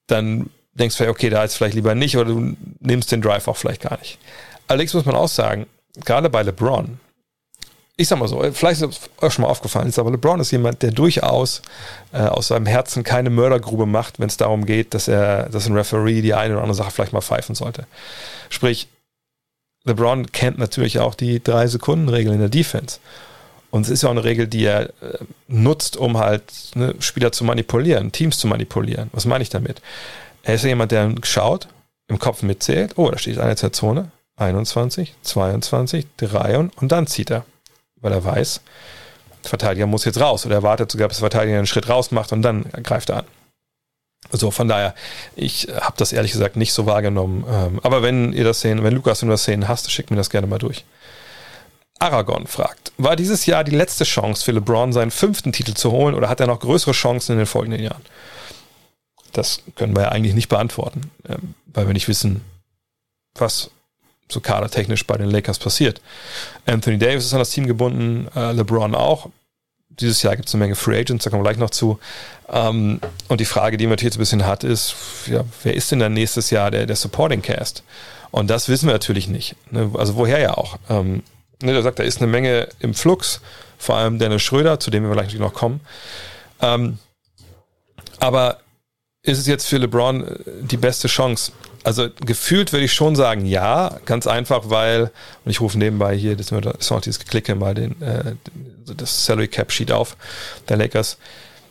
dann 0.07 0.49
denkst 0.73 0.97
du, 0.97 1.07
okay, 1.07 1.29
da 1.29 1.43
ist 1.43 1.55
vielleicht 1.55 1.75
lieber 1.75 1.93
nicht 1.93 2.17
oder 2.17 2.31
du 2.31 2.55
nimmst 2.79 3.11
den 3.11 3.21
Drive 3.21 3.47
auch 3.47 3.57
vielleicht 3.57 3.81
gar 3.81 3.99
nicht. 3.99 4.17
Allerdings 4.67 4.93
muss 4.93 5.05
man 5.05 5.15
auch 5.15 5.27
sagen, 5.27 5.67
gerade 6.03 6.29
bei 6.29 6.41
LeBron, 6.41 6.99
ich 7.99 8.07
sag 8.07 8.17
mal 8.17 8.29
so, 8.29 8.41
vielleicht 8.53 8.81
ist 8.81 8.97
es 8.97 9.09
euch 9.21 9.33
schon 9.33 9.43
mal 9.43 9.49
aufgefallen, 9.49 9.89
ist 9.89 9.99
aber 9.99 10.09
LeBron 10.09 10.39
ist 10.39 10.51
jemand, 10.51 10.81
der 10.83 10.91
durchaus 10.91 11.61
äh, 12.13 12.19
aus 12.19 12.47
seinem 12.47 12.65
Herzen 12.65 13.03
keine 13.03 13.29
Mördergrube 13.29 13.85
macht, 13.85 14.19
wenn 14.19 14.29
es 14.29 14.37
darum 14.37 14.65
geht, 14.65 14.93
dass 14.93 15.09
er, 15.09 15.49
dass 15.49 15.67
ein 15.67 15.75
Referee 15.75 16.21
die 16.21 16.33
eine 16.33 16.53
oder 16.53 16.61
andere 16.61 16.77
Sache 16.77 16.91
vielleicht 16.91 17.11
mal 17.11 17.19
pfeifen 17.19 17.55
sollte. 17.55 17.87
Sprich, 18.47 18.87
LeBron 19.83 20.31
kennt 20.31 20.57
natürlich 20.57 20.99
auch 20.99 21.13
die 21.13 21.43
drei 21.43 21.67
Sekunden 21.67 22.07
Regel 22.07 22.31
in 22.31 22.39
der 22.39 22.47
Defense. 22.47 22.99
Und 23.69 23.81
es 23.81 23.89
ist 23.89 24.03
ja 24.03 24.07
auch 24.07 24.13
eine 24.13 24.23
Regel, 24.23 24.47
die 24.47 24.63
er 24.63 24.83
äh, 25.01 25.17
nutzt, 25.49 25.97
um 25.97 26.17
halt 26.17 26.43
ne, 26.75 26.95
Spieler 26.99 27.33
zu 27.33 27.43
manipulieren, 27.43 28.13
Teams 28.13 28.37
zu 28.37 28.47
manipulieren. 28.47 29.09
Was 29.11 29.25
meine 29.25 29.41
ich 29.41 29.49
damit? 29.49 29.81
Er 30.43 30.55
ist 30.55 30.63
ja 30.63 30.69
jemand, 30.69 30.93
der 30.93 31.13
schaut, 31.23 31.67
im 32.07 32.17
Kopf 32.17 32.43
mitzählt, 32.43 32.93
oh, 32.95 33.11
da 33.11 33.17
steht 33.17 33.39
eine 33.39 33.57
Zone, 33.57 34.09
21, 34.37 35.15
22, 35.21 36.07
3 36.15 36.57
und 36.57 36.91
dann 36.93 37.05
zieht 37.05 37.29
er 37.29 37.43
weil 38.01 38.11
er 38.11 38.23
weiß, 38.23 38.61
der 39.43 39.49
Verteidiger 39.49 39.87
muss 39.87 40.05
jetzt 40.05 40.19
raus 40.19 40.45
oder 40.45 40.55
er 40.55 40.63
wartet 40.63 40.91
sogar, 40.91 41.07
bis 41.07 41.17
der 41.17 41.29
Verteidiger 41.29 41.57
einen 41.57 41.67
Schritt 41.67 41.89
raus 41.89 42.11
macht 42.11 42.31
und 42.31 42.41
dann 42.41 42.65
greift 42.83 43.09
er 43.09 43.17
an. 43.17 43.25
So, 44.31 44.51
von 44.51 44.67
daher, 44.67 44.93
ich 45.35 45.69
habe 45.73 45.95
das 45.97 46.13
ehrlich 46.13 46.33
gesagt 46.33 46.55
nicht 46.55 46.73
so 46.73 46.85
wahrgenommen. 46.85 47.45
Ähm, 47.49 47.79
aber 47.83 48.03
wenn 48.03 48.33
ihr 48.33 48.43
das 48.43 48.61
sehen, 48.61 48.83
wenn 48.83 48.93
Lukas, 48.93 49.21
wenn 49.21 49.29
du 49.29 49.33
das 49.33 49.45
sehen 49.45 49.67
hast, 49.67 49.89
schickt 49.91 50.11
mir 50.11 50.17
das 50.17 50.29
gerne 50.29 50.45
mal 50.45 50.59
durch. 50.59 50.85
Aragon 51.99 52.47
fragt, 52.47 52.93
war 52.97 53.15
dieses 53.15 53.45
Jahr 53.45 53.63
die 53.63 53.75
letzte 53.75 54.05
Chance 54.05 54.45
für 54.45 54.51
LeBron, 54.51 54.93
seinen 54.93 55.11
fünften 55.11 55.51
Titel 55.51 55.73
zu 55.73 55.91
holen 55.91 56.15
oder 56.15 56.29
hat 56.29 56.39
er 56.39 56.47
noch 56.47 56.59
größere 56.59 56.93
Chancen 56.93 57.33
in 57.33 57.37
den 57.39 57.47
folgenden 57.47 57.81
Jahren? 57.81 58.01
Das 59.33 59.61
können 59.75 59.95
wir 59.95 60.03
ja 60.03 60.09
eigentlich 60.09 60.33
nicht 60.33 60.49
beantworten, 60.49 61.11
ähm, 61.27 61.55
weil 61.65 61.87
wir 61.87 61.93
nicht 61.93 62.07
wissen, 62.07 62.41
was 63.35 63.71
so 64.31 64.39
kadertechnisch 64.39 65.05
bei 65.05 65.17
den 65.17 65.29
Lakers 65.29 65.59
passiert. 65.59 66.01
Anthony 66.65 66.97
Davis 66.97 67.25
ist 67.25 67.33
an 67.33 67.39
das 67.39 67.49
Team 67.49 67.67
gebunden, 67.67 68.27
äh, 68.35 68.51
LeBron 68.51 68.95
auch. 68.95 69.29
Dieses 69.89 70.21
Jahr 70.21 70.35
gibt 70.35 70.47
es 70.47 70.53
eine 70.53 70.63
Menge 70.63 70.75
Free 70.75 70.99
Agents, 70.99 71.23
da 71.23 71.29
kommen 71.29 71.43
wir 71.43 71.49
gleich 71.49 71.59
noch 71.59 71.71
zu. 71.71 71.99
Ähm, 72.47 73.01
und 73.27 73.41
die 73.41 73.45
Frage, 73.45 73.77
die 73.77 73.85
man 73.85 73.91
natürlich 73.91 74.13
jetzt 74.13 74.17
ein 74.17 74.19
bisschen 74.19 74.45
hat, 74.45 74.63
ist, 74.63 74.95
ja, 75.27 75.43
wer 75.63 75.73
ist 75.73 75.91
denn 75.91 75.99
dann 75.99 76.13
nächstes 76.13 76.51
Jahr 76.51 76.71
der, 76.71 76.85
der 76.85 76.95
Supporting 76.95 77.41
Cast? 77.41 77.83
Und 78.31 78.49
das 78.49 78.69
wissen 78.69 78.87
wir 78.87 78.93
natürlich 78.93 79.27
nicht. 79.27 79.55
Ne? 79.71 79.91
Also 79.95 80.15
woher 80.15 80.39
ja 80.39 80.53
auch. 80.55 80.77
Ähm, 80.89 81.23
ne, 81.61 81.73
der 81.73 81.81
sagt, 81.81 81.99
da 81.99 82.03
ist 82.03 82.21
eine 82.21 82.31
Menge 82.31 82.69
im 82.79 82.93
Flux, 82.93 83.41
vor 83.77 83.95
allem 83.95 84.19
Dennis 84.19 84.43
Schröder, 84.43 84.79
zu 84.79 84.91
dem 84.91 85.03
wir 85.03 85.11
gleich 85.11 85.33
noch 85.35 85.53
kommen. 85.53 85.81
Ähm, 86.61 86.99
aber 88.19 88.59
ist 89.23 89.39
es 89.39 89.47
jetzt 89.47 89.67
für 89.67 89.77
LeBron 89.77 90.27
äh, 90.27 90.35
die 90.61 90.77
beste 90.77 91.07
Chance? 91.07 91.51
Also 91.83 92.07
gefühlt 92.25 92.71
würde 92.73 92.85
ich 92.85 92.93
schon 92.93 93.15
sagen, 93.15 93.45
ja, 93.45 93.97
ganz 94.05 94.27
einfach, 94.27 94.69
weil, 94.69 95.11
und 95.45 95.51
ich 95.51 95.61
rufe 95.61 95.77
nebenbei 95.77 96.15
hier, 96.15 96.35
das 96.35 96.51
ist 96.51 96.91
noch 96.91 97.01
dieses 97.01 97.19
Geklicke 97.19 97.55
mal 97.55 97.73
den, 97.73 98.01
äh, 98.01 98.35
das 98.85 99.25
Salary 99.25 99.47
Cap 99.47 99.71
Sheet 99.71 99.91
auf 99.91 100.17
der 100.67 100.77
Lakers, 100.77 101.17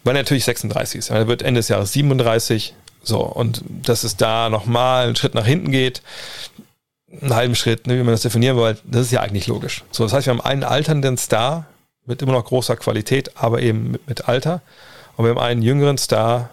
weil 0.04 0.16
er 0.16 0.22
natürlich 0.22 0.44
36 0.44 0.98
ist. 0.98 1.10
Er 1.10 1.28
wird 1.28 1.42
Ende 1.42 1.58
des 1.60 1.68
Jahres 1.68 1.92
37, 1.92 2.74
so, 3.02 3.20
und 3.20 3.62
dass 3.68 4.04
es 4.04 4.16
da 4.16 4.48
nochmal 4.50 5.06
einen 5.06 5.16
Schritt 5.16 5.34
nach 5.34 5.46
hinten 5.46 5.70
geht, 5.70 6.02
einen 7.20 7.34
halben 7.34 7.54
Schritt, 7.54 7.86
ne, 7.86 7.94
wie 7.94 8.02
man 8.02 8.12
das 8.12 8.22
definieren 8.22 8.56
wollte, 8.56 8.82
das 8.84 9.02
ist 9.02 9.12
ja 9.12 9.20
eigentlich 9.20 9.46
logisch. 9.46 9.84
So, 9.90 10.04
das 10.04 10.12
heißt, 10.12 10.26
wir 10.26 10.32
haben 10.32 10.40
einen 10.40 10.64
alternden 10.64 11.16
Star 11.16 11.66
mit 12.06 12.22
immer 12.22 12.32
noch 12.32 12.44
großer 12.44 12.76
Qualität, 12.76 13.36
aber 13.36 13.60
eben 13.60 13.92
mit, 13.92 14.08
mit 14.08 14.28
Alter. 14.28 14.62
Und 15.16 15.24
wir 15.24 15.30
haben 15.30 15.38
einen 15.38 15.62
jüngeren 15.62 15.98
Star 15.98 16.50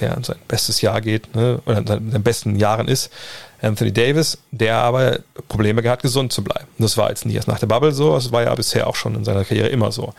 der 0.00 0.16
an 0.16 0.24
sein 0.24 0.38
bestes 0.48 0.80
Jahr 0.80 1.00
geht, 1.00 1.34
ne, 1.34 1.60
oder 1.66 1.78
in 1.78 1.86
seinen 1.86 2.22
besten 2.22 2.56
Jahren 2.56 2.88
ist, 2.88 3.10
Anthony 3.60 3.92
Davis, 3.92 4.38
der 4.50 4.76
aber 4.76 5.20
Probleme 5.48 5.82
gehabt, 5.82 6.02
gesund 6.02 6.32
zu 6.32 6.42
bleiben. 6.42 6.66
Das 6.78 6.96
war 6.96 7.10
jetzt 7.10 7.26
nie 7.26 7.34
erst 7.34 7.48
nach 7.48 7.58
der 7.58 7.66
Bubble 7.66 7.92
so, 7.92 8.14
das 8.14 8.32
war 8.32 8.42
ja 8.42 8.54
bisher 8.54 8.86
auch 8.86 8.96
schon 8.96 9.14
in 9.14 9.24
seiner 9.24 9.44
Karriere 9.44 9.68
immer 9.68 9.92
so. 9.92 10.14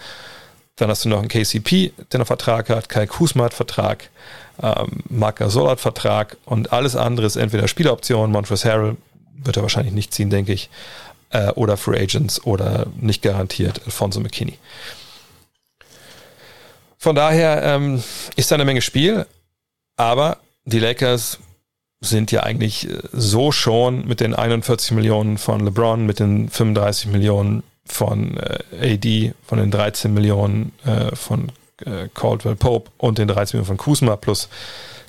Dann 0.76 0.90
hast 0.90 1.06
du 1.06 1.10
noch 1.10 1.20
einen 1.20 1.28
KCP, 1.28 1.92
der 2.12 2.20
noch 2.20 2.28
Vertrag 2.28 2.70
hat, 2.70 2.90
Kai 2.90 3.06
Kusma 3.06 3.46
hat 3.46 3.54
Vertrag, 3.54 4.10
ähm, 4.62 5.04
Marc 5.10 5.38
Gasol 5.38 5.70
hat 5.70 5.80
Vertrag 5.80 6.38
und 6.46 6.72
alles 6.72 6.96
andere 6.96 7.26
ist 7.26 7.36
entweder 7.36 7.68
Spieleroption, 7.68 8.32
Montrezl 8.32 8.70
Harrell 8.70 8.98
wird 9.36 9.58
er 9.58 9.64
wahrscheinlich 9.64 9.94
nicht 9.94 10.14
ziehen, 10.14 10.30
denke 10.30 10.54
ich, 10.54 10.70
äh, 11.32 11.50
oder 11.52 11.78
Free 11.78 12.00
Agents 12.00 12.44
oder 12.46 12.88
nicht 13.00 13.22
garantiert 13.22 13.82
Alfonso 13.86 14.20
McKinney. 14.20 14.58
Von 16.98 17.16
daher 17.16 17.62
ähm, 17.64 18.02
ist 18.38 18.50
da 18.50 18.56
eine 18.56 18.66
Menge 18.66 18.82
Spiel, 18.82 19.26
aber 20.04 20.38
die 20.66 20.80
Lakers 20.80 21.40
sind 22.02 22.32
ja 22.32 22.44
eigentlich 22.44 22.90
äh, 22.90 23.00
so 23.14 23.52
schon 23.52 24.06
mit 24.06 24.20
den 24.20 24.36
41 24.36 24.92
Millionen 24.92 25.38
von 25.38 25.64
LeBron, 25.64 26.06
mit 26.06 26.20
den 26.20 26.50
35 26.50 27.12
Millionen 27.12 27.64
von 27.86 28.38
äh, 28.38 28.96
AD, 28.96 29.34
von 29.46 29.58
den 29.58 29.72
13 29.72 30.14
Millionen 30.14 30.74
äh, 30.86 31.16
von 31.16 31.52
äh, 31.86 32.10
Caldwell 32.14 32.56
Pope 32.56 32.92
und 32.98 33.18
den 33.18 33.30
13 33.30 33.58
Millionen 33.58 33.78
von 33.78 33.78
Kuzma 33.78 34.18
plus 34.18 34.50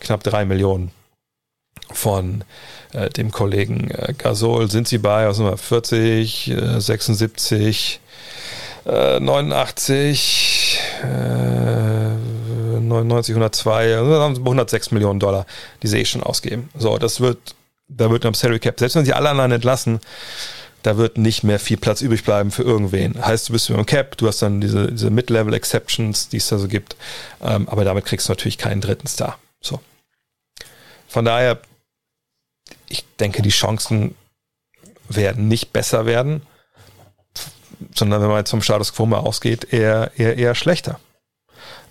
knapp 0.00 0.22
3 0.22 0.44
Millionen 0.44 0.92
von 1.90 2.44
äh, 2.92 3.10
dem 3.10 3.32
Kollegen 3.32 3.90
äh, 3.90 4.14
Gasol. 4.16 4.70
Sind 4.70 4.86
sie 4.86 4.98
bei, 4.98 5.26
was 5.26 5.40
wir, 5.40 5.56
40, 5.56 6.52
76, 6.78 8.00
89, 8.86 10.78
99, 12.88 13.34
102, 13.34 13.98
106 13.98 14.90
Millionen 14.90 15.20
Dollar, 15.20 15.46
die 15.82 15.88
sie 15.88 16.00
eh 16.00 16.04
schon 16.04 16.22
ausgeben. 16.22 16.68
So, 16.76 16.98
das 16.98 17.20
wird, 17.20 17.54
da 17.88 18.10
wird 18.10 18.24
am 18.26 18.34
Salary 18.34 18.60
Cap, 18.60 18.78
selbst 18.78 18.96
wenn 18.96 19.04
sie 19.04 19.12
alle 19.12 19.30
anderen 19.30 19.52
entlassen, 19.52 20.00
da 20.82 20.98
wird 20.98 21.16
nicht 21.16 21.44
mehr 21.44 21.58
viel 21.58 21.78
Platz 21.78 22.02
übrig 22.02 22.24
bleiben 22.24 22.50
für 22.50 22.62
irgendwen. 22.62 23.24
Heißt, 23.24 23.48
du 23.48 23.54
bist 23.54 23.70
über 23.70 23.78
dem 23.78 23.86
Cap, 23.86 24.18
du 24.18 24.26
hast 24.26 24.42
dann 24.42 24.60
diese, 24.60 24.92
diese 24.92 25.10
Mid-Level-Exceptions, 25.10 26.28
die 26.28 26.36
es 26.36 26.48
da 26.48 26.58
so 26.58 26.68
gibt, 26.68 26.96
ähm, 27.42 27.68
aber 27.68 27.84
damit 27.84 28.04
kriegst 28.04 28.28
du 28.28 28.32
natürlich 28.32 28.58
keinen 28.58 28.82
dritten 28.82 29.06
Star. 29.06 29.38
So. 29.62 29.80
Von 31.08 31.24
daher, 31.24 31.58
ich 32.88 33.04
denke, 33.18 33.40
die 33.40 33.50
Chancen 33.50 34.14
werden 35.08 35.48
nicht 35.48 35.72
besser 35.72 36.04
werden, 36.04 36.42
sondern 37.94 38.20
wenn 38.20 38.28
man 38.28 38.38
jetzt 38.38 38.50
vom 38.50 38.62
Status 38.62 38.92
Quo 38.92 39.06
mal 39.06 39.18
ausgeht, 39.18 39.72
eher, 39.72 40.12
eher, 40.16 40.36
eher 40.36 40.54
schlechter. 40.54 41.00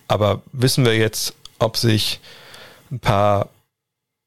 Aber 0.07 0.41
wissen 0.51 0.85
wir 0.85 0.95
jetzt, 0.95 1.33
ob 1.59 1.77
sich 1.77 2.19
ein 2.91 2.99
paar 2.99 3.49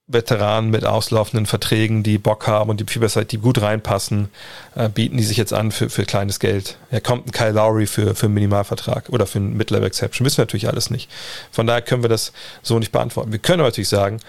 Veteranen 0.09 0.71
mit 0.71 0.85
auslaufenden 0.85 1.47
Verträgen, 1.47 2.05
die 2.05 2.19
Bock 2.19 2.47
haben 2.47 2.71
und 2.71 2.79
die 2.79 2.85
viel 2.85 3.01
besser, 3.01 3.25
die 3.25 3.39
gut 3.39 3.61
reinpassen, 3.61 4.29
äh, 4.77 4.89
bieten 4.89 5.17
die 5.17 5.25
sich 5.25 5.37
jetzt 5.37 5.53
an 5.53 5.73
für, 5.73 5.91
für 5.91 6.05
kleines 6.05 6.39
Geld. 6.39 6.79
Er 6.91 7.01
kommt 7.01 7.27
ein 7.27 7.33
Kyle 7.33 7.51
Lowry 7.51 7.87
für, 7.87 8.15
für 8.15 8.27
einen 8.27 8.35
Minimalvertrag 8.35 9.09
oder 9.09 9.27
für 9.27 9.39
einen 9.39 9.57
Mid-Level 9.57 9.87
Exception. 9.87 10.25
Wissen 10.25 10.39
wir 10.39 10.43
natürlich 10.43 10.69
alles 10.69 10.91
nicht. 10.91 11.11
Von 11.51 11.67
daher 11.67 11.83
können 11.83 12.03
wir 12.03 12.09
das 12.09 12.33
so 12.63 12.79
nicht 12.79 12.93
beantworten. 12.93 13.33
Wir 13.33 13.41
können 13.41 13.63
natürlich 13.63 13.89
sagen, 13.89 14.21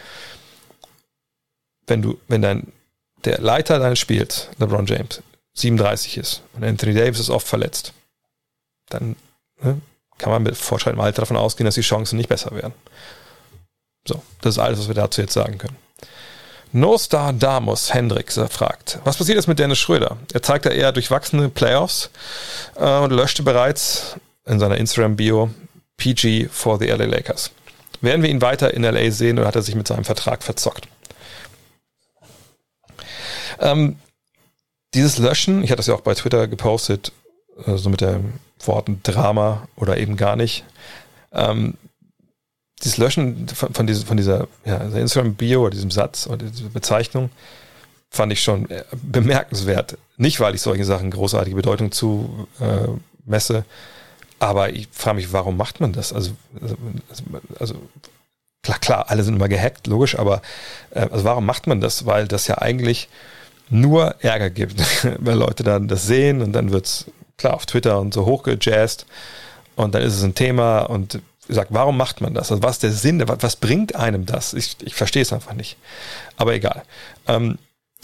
wenn 1.86 2.02
du, 2.02 2.20
wenn 2.28 2.42
dein, 2.42 2.72
der 3.26 3.40
Leiter 3.40 3.78
deines 3.78 4.00
Spiels, 4.00 4.50
LeBron 4.58 4.88
James, 4.88 5.22
37 5.54 6.18
ist 6.18 6.42
und 6.54 6.64
Anthony 6.64 6.96
Davis 6.96 7.20
ist 7.20 7.30
oft 7.30 7.48
verletzt, 7.48 7.94
dann 8.90 9.16
ne, 9.62 9.80
kann 10.18 10.32
man 10.32 10.44
mit 10.44 10.58
fortschreitendem 10.58 11.06
Alter 11.06 11.22
davon 11.22 11.38
ausgehen, 11.38 11.66
dass 11.66 11.76
die 11.76 11.82
Chancen 11.82 12.18
nicht 12.18 12.30
besser 12.30 12.52
werden. 12.52 12.74
So, 14.08 14.22
das 14.42 14.56
ist 14.56 14.60
alles, 14.60 14.80
was 14.80 14.88
wir 14.88 14.96
dazu 14.96 15.22
jetzt 15.22 15.34
sagen 15.34 15.58
können. 15.58 15.76
No 16.72 16.98
Star 16.98 17.34
Damus 17.34 17.94
Hendricks 17.94 18.40
fragt, 18.50 19.00
was 19.04 19.18
passiert 19.18 19.38
jetzt 19.38 19.48
mit 19.48 19.60
Dennis 19.60 19.80
Schröder? 19.80 20.18
Er 20.34 20.44
zeigte 20.44 20.70
eher 20.70 20.92
durchwachsene 20.92 21.50
Playoffs 21.50 22.10
äh, 22.76 23.00
und 23.00 23.12
löschte 23.12 23.44
bereits 23.44 24.16
in 24.46 24.60
seiner 24.60 24.78
Instagram-Bio 24.78 25.50
PG 25.98 26.50
for 26.50 26.78
the 26.78 26.88
LA 26.88 27.06
Lakers. 27.06 27.52
Werden 28.02 28.22
wir 28.22 28.30
ihn 28.30 28.42
weiter 28.42 28.74
in 28.74 28.84
LA 28.84 29.12
sehen 29.12 29.40
oder 29.40 29.48
hat 29.48 29.56
er 29.56 29.62
sich 29.62 29.76
mit 29.76 29.88
seinem 29.88 30.04
Vertrag 30.04 30.44
verzockt? 30.44 30.88
Ähm, 33.60 33.98
dieses 34.94 35.18
Löschen, 35.18 35.64
ich 35.64 35.72
hatte 35.72 35.78
das 35.78 35.88
ja 35.88 35.96
auch 35.96 36.02
bei 36.02 36.14
Twitter 36.14 36.48
gepostet, 36.48 37.12
äh, 37.66 37.78
so 37.78 37.90
mit 37.90 38.02
Worten 38.66 39.02
Drama 39.04 39.68
oder 39.76 39.98
eben 39.98 40.18
gar 40.18 40.36
nicht, 40.36 40.64
ähm, 41.32 41.76
dieses 42.84 42.98
Löschen 42.98 43.48
von, 43.48 43.74
von, 43.74 43.88
dieser, 43.88 44.06
von 44.06 44.18
dieser 44.18 44.48
ja, 44.66 44.78
Instagram-Bio 44.78 45.62
oder 45.62 45.72
diesem 45.72 45.92
Satz 45.92 46.28
oder 46.28 46.46
dieser 46.46 46.70
Bezeichnung 46.70 47.30
fand 48.10 48.32
ich 48.32 48.44
schon 48.44 48.70
äh, 48.70 48.84
bemerkenswert. 48.92 49.98
Nicht, 50.18 50.40
weil 50.40 50.56
ich 50.56 50.62
solche 50.62 50.86
Sachen 50.86 51.12
großartige 51.12 51.56
Bedeutung 51.56 51.92
zu 51.92 52.48
äh, 52.60 52.88
messe, 53.26 53.66
aber 54.40 54.74
ich 54.74 54.88
frage 54.92 55.18
mich, 55.18 55.34
warum 55.34 55.58
macht 55.58 55.80
man 55.80 55.94
das? 55.94 56.14
Also, 56.14 56.32
also, 56.62 56.76
also 57.60 57.76
klar, 58.62 58.80
klar, 58.80 59.06
alle 59.10 59.24
sind 59.24 59.36
immer 59.36 59.50
gehackt, 59.50 59.88
logisch, 59.88 60.18
aber 60.18 60.42
äh, 60.92 61.08
also 61.12 61.24
warum 61.24 61.46
macht 61.46 61.68
man 61.68 61.82
das? 61.82 62.06
Weil 62.06 62.28
das 62.28 62.48
ja 62.48 62.60
eigentlich 62.60 63.10
nur 63.70 64.16
Ärger 64.22 64.50
gibt, 64.50 64.82
weil 65.20 65.38
Leute 65.38 65.64
dann 65.64 65.88
das 65.88 66.06
sehen 66.06 66.42
und 66.42 66.54
dann 66.54 66.72
wird's 66.72 67.06
klar 67.38 67.54
auf 67.54 67.66
Twitter 67.66 68.00
und 68.00 68.14
so 68.14 68.26
hochgejazzt 68.26 69.06
und 69.76 69.94
dann 69.94 70.02
ist 70.02 70.16
es 70.16 70.24
ein 70.24 70.36
Thema 70.36 70.80
und 70.82 71.22
sagt, 71.48 71.74
warum 71.74 71.98
macht 71.98 72.20
man 72.22 72.34
das? 72.34 72.52
Also 72.52 72.64
was 72.64 72.76
ist 72.78 72.84
der 72.84 72.92
Sinn? 72.92 73.24
Was, 73.26 73.56
bringt 73.56 73.96
einem 73.96 74.26
das? 74.26 74.54
Ich, 74.54 74.76
ich 74.84 74.96
verstehe 74.96 75.22
es 75.22 75.32
einfach 75.32 75.54
nicht. 75.54 75.78
Aber 76.36 76.54
egal. 76.54 76.84
Ähm, 77.28 77.58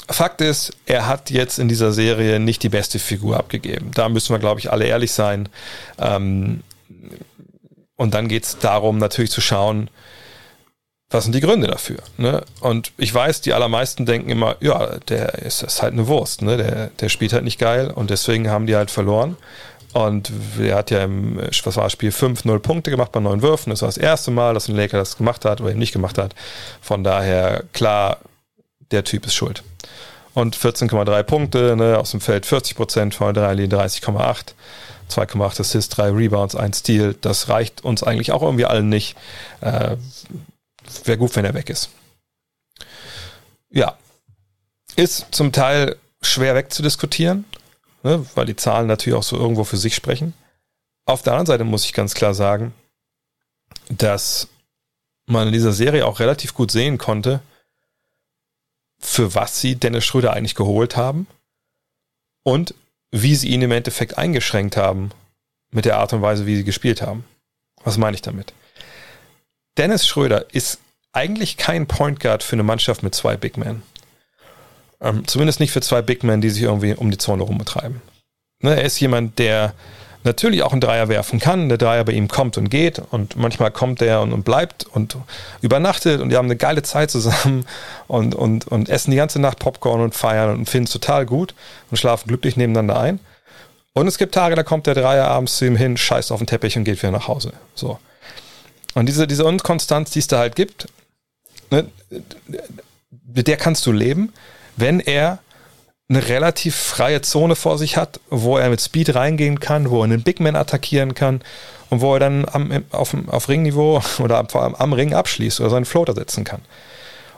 Fakt 0.10 0.41
ist, 0.41 0.74
er 0.86 1.08
hat 1.08 1.30
jetzt 1.30 1.60
in 1.60 1.69
dieser 1.69 1.93
Serie 1.93 2.39
nicht 2.39 2.62
die 2.63 2.69
beste 2.69 3.00
Figur 3.00 3.38
abgegeben. 3.38 3.91
Da 3.93 4.10
müssen 4.10 4.34
wir, 4.34 4.39
glaube 4.39 4.60
ich, 4.60 4.72
alle 4.72 4.86
ehrlich 4.86 5.13
sein. 5.13 5.50
Ähm, 5.98 6.62
und 7.96 8.13
dann 8.13 8.28
geht 8.28 8.43
es 8.43 8.60
darum, 8.60 8.98
natürlich 8.98 9.32
zu 9.32 9.41
schauen, 9.41 9.89
was 11.13 11.26
sind 11.26 11.36
die 11.36 11.41
Gründe 11.41 11.67
dafür? 11.67 11.99
Ne? 12.17 12.43
Und 12.60 12.91
ich 12.97 13.13
weiß, 13.13 13.41
die 13.41 13.54
allermeisten 13.54 14.06
denken 14.06 14.30
immer, 14.30 14.56
ja, 14.60 14.97
der 15.10 15.36
ist, 15.36 15.62
ist 15.62 15.82
halt 15.82 15.93
eine 15.93 16.08
Wurst, 16.08 16.41
ne? 16.41 16.58
der, 16.58 16.88
der 16.99 17.10
spielt 17.10 17.34
halt 17.34 17.43
nicht 17.43 17.60
geil 17.60 17.91
und 17.91 18.10
deswegen 18.10 18.49
haben 18.49 18.67
die 18.67 18.76
halt 18.76 18.91
verloren. 18.91 19.38
Und 19.93 20.32
er 20.60 20.76
hat 20.76 20.89
ja 20.89 21.04
im, 21.04 21.38
was 21.38 21.78
war 21.78 21.89
Spiel 21.91 22.12
5, 22.12 22.45
0 22.45 22.60
Punkte 22.60 22.89
gemacht 22.89 23.12
bei 23.12 23.19
neun 23.19 23.43
Würfen. 23.43 23.69
Das 23.69 23.84
war 23.84 23.89
das 23.89 23.97
erste 23.97 24.32
Mal, 24.32 24.56
dass 24.56 24.67
ein 24.67 24.76
Laker 24.76 24.97
das 24.97 25.17
gemacht 25.17 25.45
hat 25.45 25.62
oder 25.62 25.69
eben 25.69 25.80
nicht 25.80 25.93
gemacht 25.93 26.17
hat. 26.17 26.34
Von 26.82 27.04
daher, 27.04 27.63
klar, 27.73 28.17
der 28.89 29.04
Typ 29.04 29.28
ist 29.28 29.36
schuld. 29.36 29.63
Und 30.34 30.58
14,3 30.58 31.21
Punkte, 31.21 31.76
ne, 31.76 31.99
aus 31.99 32.10
dem 32.10 32.21
Feld 32.21 32.47
40 32.47 32.76
Prozent, 32.76 33.13
von 33.13 33.36
der 33.36 33.54
30,8. 33.54 34.54
2,8 35.12 35.60
Assists, 35.60 35.95
3 35.95 36.10
Rebounds, 36.10 36.56
1 36.56 36.80
Steal. 36.80 37.15
Das 37.21 37.49
reicht 37.49 37.84
uns 37.84 38.02
eigentlich 38.02 38.32
auch 38.32 38.41
irgendwie 38.41 38.65
allen 38.65 38.89
nicht. 38.89 39.15
Äh, 39.62 39.97
Wäre 41.06 41.17
gut, 41.17 41.36
wenn 41.36 41.46
er 41.46 41.54
weg 41.54 41.69
ist. 41.69 41.89
Ja. 43.69 43.98
Ist 44.96 45.28
zum 45.32 45.52
Teil 45.52 45.98
schwer 46.22 46.56
wegzudiskutieren, 46.56 47.46
ne, 48.04 48.26
weil 48.36 48.46
die 48.46 48.56
Zahlen 48.56 48.88
natürlich 48.88 49.17
auch 49.17 49.24
so 49.24 49.38
irgendwo 49.38 49.63
für 49.63 49.78
sich 49.78 49.96
sprechen. 49.96 50.34
Auf 51.06 51.22
der 51.22 51.34
anderen 51.34 51.48
Seite 51.48 51.63
muss 51.63 51.86
ich 51.86 51.93
ganz 51.93 52.13
klar 52.13 52.34
sagen, 52.34 52.74
dass 53.89 54.48
man 55.26 55.48
in 55.48 55.54
dieser 55.54 55.74
Serie 55.74 56.06
auch 56.06 56.19
relativ 56.19 56.54
gut 56.54 56.72
sehen 56.72 56.98
konnte, 56.98 57.41
für 59.00 59.36
was 59.36 59.60
sie 59.60 59.76
Dennis 59.76 60.06
Schröder 60.06 60.34
eigentlich 60.34 60.56
geholt 60.56 60.96
haben 60.96 61.28
und 62.43 62.74
wie 63.12 63.36
sie 63.36 63.50
ihn 63.50 63.62
im 63.62 63.72
Endeffekt 63.72 64.17
eingeschränkt 64.17 64.78
haben 64.78 65.12
mit 65.72 65.86
der 65.86 65.98
Art 65.98 66.13
und 66.13 66.22
Weise, 66.22 66.46
wie 66.46 66.56
sie 66.56 66.63
gespielt 66.63 67.02
haben. 67.02 67.26
Was 67.84 67.98
meine 67.98 68.15
ich 68.15 68.22
damit? 68.22 68.54
Dennis 69.77 70.07
Schröder 70.07 70.45
ist 70.53 70.79
eigentlich 71.12 71.57
kein 71.57 71.88
Point 71.88 72.19
Guard 72.19 72.43
für 72.43 72.53
eine 72.53 72.63
Mannschaft 72.63 73.03
mit 73.03 73.15
zwei 73.15 73.38
Big 73.38 73.57
Men. 73.57 73.83
Ähm, 75.01 75.27
zumindest 75.27 75.59
nicht 75.59 75.71
für 75.71 75.81
zwei 75.81 76.01
Big 76.01 76.23
Men, 76.23 76.41
die 76.41 76.49
sich 76.49 76.63
irgendwie 76.63 76.93
um 76.93 77.12
die 77.12 77.17
Zone 77.17 77.43
rumbetreiben. 77.43 78.01
Ne, 78.62 78.75
er 78.75 78.83
ist 78.83 78.99
jemand, 78.99 79.39
der 79.39 79.73
natürlich 80.23 80.63
auch 80.63 80.71
einen 80.71 80.81
Dreier 80.81 81.09
werfen 81.09 81.39
kann. 81.39 81.69
Der 81.69 81.77
Dreier 81.77 82.05
bei 82.05 82.13
ihm 82.13 82.27
kommt 82.27 82.57
und 82.57 82.69
geht 82.69 83.01
und 83.12 83.36
manchmal 83.36 83.71
kommt 83.71 84.01
er 84.01 84.21
und, 84.21 84.31
und 84.31 84.43
bleibt 84.43 84.86
und 84.86 85.17
übernachtet 85.62 86.21
und 86.21 86.29
die 86.29 86.38
haben 86.38 86.45
eine 86.45 86.55
geile 86.55 86.81
Zeit 86.81 87.12
zusammen 87.12 87.65
und, 88.07 88.33
und, 88.33 88.67
und 88.67 88.89
essen 88.89 89.12
die 89.12 89.17
ganze 89.17 89.39
Nacht 89.39 89.59
Popcorn 89.59 90.01
und 90.01 90.15
feiern 90.15 90.51
und 90.51 90.69
finden 90.69 90.86
es 90.86 90.93
total 90.93 91.25
gut 91.25 91.53
und 91.91 91.97
schlafen 91.97 92.27
glücklich 92.27 92.57
nebeneinander 92.57 92.99
ein. 92.99 93.19
Und 93.93 94.07
es 94.07 94.17
gibt 94.17 94.33
Tage, 94.33 94.55
da 94.55 94.63
kommt 94.63 94.88
der 94.88 94.95
Dreier 94.95 95.27
abends 95.27 95.57
zu 95.57 95.65
ihm 95.65 95.75
hin, 95.75 95.97
scheißt 95.97 96.31
auf 96.31 96.39
den 96.39 96.47
Teppich 96.47 96.77
und 96.77 96.83
geht 96.83 97.03
wieder 97.03 97.12
nach 97.12 97.27
Hause. 97.27 97.53
So. 97.75 97.99
Und 98.95 99.08
diese, 99.08 99.27
diese 99.27 99.45
Unkonstanz, 99.45 100.12
die 100.12 100.19
es 100.19 100.27
da 100.27 100.39
halt 100.39 100.56
gibt, 100.56 100.88
ne, 101.71 101.88
mit 103.34 103.47
der 103.47 103.58
kannst 103.58 103.86
du 103.86 103.91
leben, 103.91 104.32
wenn 104.75 104.99
er 104.99 105.39
eine 106.10 106.27
relativ 106.27 106.75
freie 106.75 107.21
Zone 107.21 107.56
vor 107.56 107.77
sich 107.77 107.97
hat, 107.97 108.19
wo 108.29 108.58
er 108.58 108.69
mit 108.69 108.82
Speed 108.82 109.15
reingehen 109.15 109.60
kann, 109.60 109.89
wo 109.89 109.99
er 109.99 110.03
einen 110.03 110.21
Big 110.21 110.39
Man 110.39 110.56
attackieren 110.56 111.15
kann 111.15 111.41
und 111.89 112.01
wo 112.01 112.13
er 112.13 112.19
dann 112.19 112.45
am, 112.51 112.84
auf, 112.91 113.15
auf 113.27 113.49
Ringniveau 113.49 114.01
oder 114.19 114.38
am, 114.38 114.75
am 114.75 114.93
Ring 114.93 115.13
abschließt 115.13 115.60
oder 115.62 115.69
seinen 115.69 115.86
Floater 115.86 116.13
setzen 116.13 116.43
kann. 116.43 116.62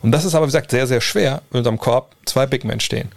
Und 0.02 0.12
das 0.12 0.26
ist 0.26 0.36
aber, 0.36 0.46
wie 0.46 0.50
gesagt, 0.50 0.72
sehr, 0.72 0.88
sehr 0.88 1.02
schwer, 1.02 1.42
wenn 1.52 1.66
am 1.66 1.80
Korb 1.80 2.16
zwei 2.26 2.46
Big 2.46 2.64
Men 2.66 2.80
stehen. 2.80 3.12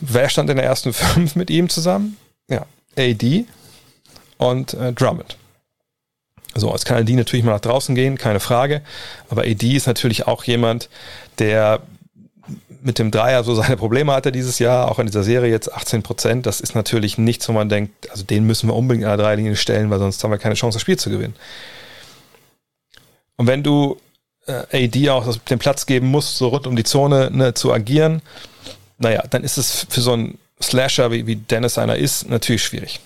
Wer 0.00 0.28
stand 0.28 0.50
in 0.50 0.56
der 0.56 0.66
ersten 0.66 0.92
fünf 0.94 1.36
mit 1.36 1.50
ihm 1.50 1.68
zusammen? 1.68 2.16
Ja, 2.48 2.66
AD 2.96 3.44
und 4.38 4.74
äh, 4.74 4.92
Drummond. 4.92 5.36
So, 6.54 6.70
jetzt 6.72 6.86
kann 6.86 6.98
AD 6.98 7.12
natürlich 7.14 7.44
mal 7.44 7.52
nach 7.52 7.60
draußen 7.60 7.94
gehen, 7.94 8.16
keine 8.16 8.40
Frage. 8.40 8.82
Aber 9.28 9.42
AD 9.42 9.76
ist 9.76 9.86
natürlich 9.86 10.26
auch 10.26 10.44
jemand, 10.44 10.88
der 11.38 11.80
mit 12.82 12.98
dem 12.98 13.10
Dreier 13.10 13.42
so 13.44 13.54
seine 13.54 13.76
Probleme 13.76 14.12
hatte 14.12 14.30
dieses 14.30 14.58
Jahr, 14.58 14.90
auch 14.90 14.98
in 14.98 15.06
dieser 15.06 15.22
Serie 15.22 15.50
jetzt 15.50 15.72
18 15.72 16.02
Prozent. 16.02 16.46
Das 16.46 16.60
ist 16.60 16.74
natürlich 16.74 17.16
nichts, 17.16 17.48
wo 17.48 17.52
man 17.52 17.68
denkt, 17.68 18.10
also 18.10 18.24
den 18.24 18.44
müssen 18.44 18.68
wir 18.68 18.74
unbedingt 18.74 19.06
an 19.06 19.16
der 19.16 19.24
Dreierlinie 19.24 19.56
stellen, 19.56 19.90
weil 19.90 19.98
sonst 19.98 20.22
haben 20.22 20.30
wir 20.30 20.38
keine 20.38 20.54
Chance, 20.54 20.76
das 20.76 20.82
Spiel 20.82 20.98
zu 20.98 21.10
gewinnen. 21.10 21.34
Und 23.36 23.46
wenn 23.46 23.62
du 23.62 23.98
äh, 24.46 24.86
AD 24.86 25.10
auch 25.10 25.34
den 25.36 25.58
Platz 25.58 25.86
geben 25.86 26.08
musst, 26.08 26.36
so 26.36 26.48
rund 26.48 26.66
um 26.66 26.76
die 26.76 26.84
Zone 26.84 27.30
ne, 27.32 27.54
zu 27.54 27.72
agieren, 27.72 28.20
naja, 28.98 29.24
dann 29.30 29.42
ist 29.42 29.56
es 29.56 29.86
für 29.88 30.02
so 30.02 30.12
einen 30.12 30.38
Slasher, 30.62 31.10
wie, 31.10 31.26
wie 31.26 31.36
Dennis 31.36 31.78
einer 31.78 31.96
ist, 31.96 32.28
natürlich 32.28 32.62
schwierig. 32.62 33.00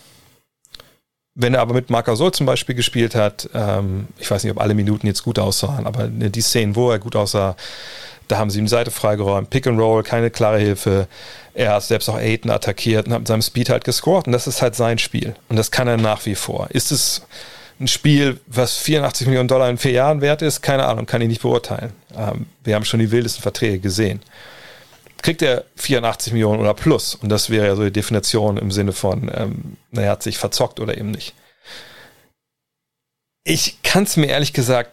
Wenn 1.41 1.55
er 1.55 1.61
aber 1.61 1.73
mit 1.73 1.89
Marc 1.89 2.07
Gasol 2.07 2.33
zum 2.33 2.47
Beispiel 2.47 2.75
gespielt 2.75 3.15
hat, 3.15 3.49
ähm, 3.55 4.09
ich 4.19 4.29
weiß 4.29 4.43
nicht, 4.43 4.51
ob 4.51 4.61
alle 4.61 4.75
Minuten 4.75 5.07
jetzt 5.07 5.23
gut 5.23 5.39
aussahen, 5.39 5.87
aber 5.87 6.09
die 6.09 6.41
Szenen, 6.41 6.75
wo 6.75 6.91
er 6.91 6.99
gut 6.99 7.15
aussah, 7.15 7.55
da 8.27 8.39
haben 8.39 8.51
sie 8.51 8.59
ihm 8.59 8.65
die 8.65 8.71
Seite 8.71 8.91
freigeräumt, 8.91 9.49
Pick 9.49 9.69
and 9.69 9.79
Roll, 9.79 10.03
keine 10.03 10.31
klare 10.31 10.59
Hilfe. 10.59 11.07
Er 11.55 11.75
hat 11.75 11.85
selbst 11.85 12.09
auch 12.09 12.17
Aiden 12.17 12.51
attackiert 12.51 13.07
und 13.07 13.13
hat 13.13 13.21
mit 13.21 13.29
seinem 13.29 13.43
Speed 13.43 13.71
halt 13.71 13.85
gescored. 13.85 14.27
Und 14.27 14.33
das 14.33 14.49
ist 14.49 14.63
halt 14.63 14.75
sein 14.75 14.99
Spiel. 14.99 15.37
Und 15.49 15.57
das 15.57 15.71
kann 15.71 15.87
er 15.87 15.97
nach 15.97 16.27
wie 16.27 16.35
vor. 16.35 16.69
Ist 16.71 16.91
es 16.91 17.23
ein 17.81 17.87
Spiel, 17.87 18.41
was 18.49 18.77
84 18.77 19.29
Millionen 19.29 19.49
Dollar 19.49 19.71
in 19.71 19.79
vier 19.79 19.93
Jahren 19.93 20.21
wert 20.21 20.43
ist? 20.43 20.61
Keine 20.61 20.87
Ahnung, 20.87 21.07
kann 21.07 21.23
ich 21.23 21.29
nicht 21.29 21.43
beurteilen. 21.43 21.93
Ähm, 22.17 22.47
wir 22.65 22.75
haben 22.75 22.85
schon 22.85 23.01
die 23.01 23.13
wildesten 23.13 23.43
Verträge 23.43 23.79
gesehen. 23.79 24.21
Kriegt 25.23 25.43
er 25.43 25.65
84 25.77 26.33
Millionen 26.33 26.61
oder 26.61 26.75
plus? 26.75 27.15
Und 27.15 27.29
das 27.29 27.51
wäre 27.51 27.67
ja 27.67 27.77
so 27.77 27.85
die 27.85 27.93
Definition 27.93 28.57
im 28.57 28.71
Sinne 28.71 28.93
von, 28.93 29.31
ähm, 29.35 29.77
naja, 29.91 30.13
hat 30.13 30.23
sich 30.23 30.39
verzockt 30.39 30.81
oder 30.81 30.97
eben 30.97 31.11
nicht. 31.11 31.35
Ich 33.45 33.83
kann 33.83 34.05
es 34.05 34.17
mir 34.17 34.27
ehrlich 34.27 34.53
gesagt 34.53 34.93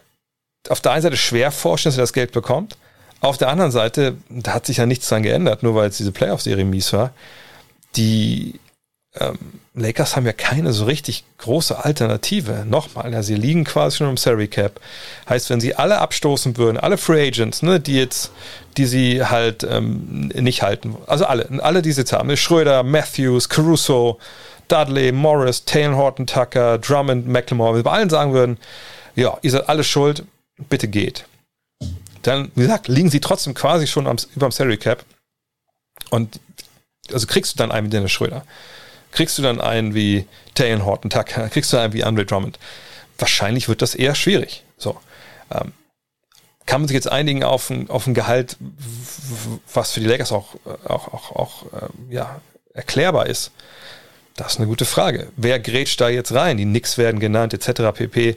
auf 0.68 0.80
der 0.80 0.92
einen 0.92 1.02
Seite 1.02 1.16
schwer 1.16 1.52
vorstellen, 1.52 1.92
dass 1.92 1.98
er 1.98 2.02
das 2.02 2.12
Geld 2.12 2.32
bekommt. 2.32 2.76
Auf 3.20 3.38
der 3.38 3.48
anderen 3.48 3.70
Seite, 3.70 4.16
da 4.28 4.54
hat 4.54 4.66
sich 4.66 4.78
ja 4.78 4.86
nichts 4.86 5.08
dran 5.08 5.22
geändert, 5.22 5.62
nur 5.62 5.74
weil 5.74 5.86
jetzt 5.86 5.98
diese 6.00 6.12
Playoff-Serie 6.12 6.64
mies 6.64 6.92
war. 6.92 7.12
Die 7.94 8.58
ähm, 9.14 9.38
Lakers 9.76 10.16
haben 10.16 10.26
ja 10.26 10.32
keine 10.32 10.72
so 10.72 10.86
richtig 10.86 11.24
große 11.38 11.84
Alternative. 11.84 12.64
Nochmal, 12.68 13.12
ja, 13.12 13.22
sie 13.22 13.34
liegen 13.34 13.64
quasi 13.64 13.98
schon 13.98 14.08
im 14.08 14.16
Salary 14.16 14.48
Cap. 14.48 14.80
Heißt, 15.28 15.50
wenn 15.50 15.60
sie 15.60 15.74
alle 15.74 15.98
abstoßen 15.98 16.56
würden, 16.56 16.78
alle 16.78 16.96
Free 16.98 17.28
Agents, 17.28 17.62
ne, 17.62 17.78
die 17.78 17.96
jetzt, 17.96 18.32
die 18.76 18.86
sie 18.86 19.24
halt 19.24 19.64
ähm, 19.64 20.28
nicht 20.34 20.62
halten, 20.62 20.96
also 21.06 21.26
alle, 21.26 21.48
alle, 21.62 21.82
die 21.82 21.92
sie 21.92 22.00
jetzt 22.00 22.12
haben, 22.12 22.34
Schröder, 22.36 22.82
Matthews, 22.82 23.48
Caruso, 23.48 24.18
Dudley, 24.68 25.12
Morris, 25.12 25.64
Taylor 25.64 25.96
Horton, 25.96 26.26
Tucker, 26.26 26.78
Drummond, 26.78 27.28
McLemore, 27.28 27.70
wenn 27.70 27.78
wir 27.78 27.84
bei 27.84 27.92
allen 27.92 28.10
sagen 28.10 28.32
würden, 28.32 28.58
ja, 29.14 29.38
ihr 29.42 29.50
seid 29.50 29.68
alle 29.68 29.84
schuld, 29.84 30.24
bitte 30.68 30.88
geht 30.88 31.24
dann, 32.26 32.50
wie 32.54 32.62
gesagt, 32.62 32.88
liegen 32.88 33.10
sie 33.10 33.20
trotzdem 33.20 33.54
quasi 33.54 33.86
schon 33.86 34.06
am, 34.06 34.16
über 34.34 34.48
dem 34.48 34.52
Salary 34.52 34.76
Cap. 34.76 35.04
Und 36.10 36.40
also 37.12 37.26
kriegst 37.26 37.54
du 37.54 37.58
dann 37.58 37.70
einen 37.70 37.86
wie 37.86 37.90
Dennis 37.90 38.12
Schröder. 38.12 38.44
Kriegst 39.16 39.38
du 39.38 39.42
dann 39.42 39.62
einen 39.62 39.94
wie 39.94 40.26
Taylor 40.54 40.84
Horton 40.84 41.08
Tucker, 41.10 41.48
kriegst 41.50 41.72
du 41.72 41.78
einen 41.78 41.94
wie 41.94 42.04
Andre 42.04 42.26
Drummond. 42.26 42.58
Wahrscheinlich 43.16 43.66
wird 43.66 43.80
das 43.80 43.94
eher 43.94 44.14
schwierig. 44.14 44.62
So. 44.76 45.00
Ähm, 45.50 45.72
kann 46.66 46.82
man 46.82 46.88
sich 46.88 46.94
jetzt 46.94 47.10
einigen 47.10 47.42
auf 47.42 47.70
ein, 47.70 47.88
auf 47.88 48.06
ein 48.06 48.12
Gehalt, 48.12 48.58
was 49.72 49.92
für 49.92 50.00
die 50.00 50.06
Lakers 50.06 50.32
auch, 50.32 50.56
auch, 50.84 51.14
auch, 51.14 51.30
auch 51.34 51.62
ähm, 51.72 52.10
ja, 52.10 52.42
erklärbar 52.74 53.26
ist? 53.26 53.52
Das 54.36 54.52
ist 54.52 54.58
eine 54.58 54.66
gute 54.66 54.84
Frage. 54.84 55.28
Wer 55.36 55.60
grätscht 55.60 55.98
da 55.98 56.10
jetzt 56.10 56.34
rein? 56.34 56.58
Die 56.58 56.64
Knicks 56.64 56.98
werden 56.98 57.18
genannt, 57.18 57.54
etc. 57.54 57.96
pp. 57.96 58.36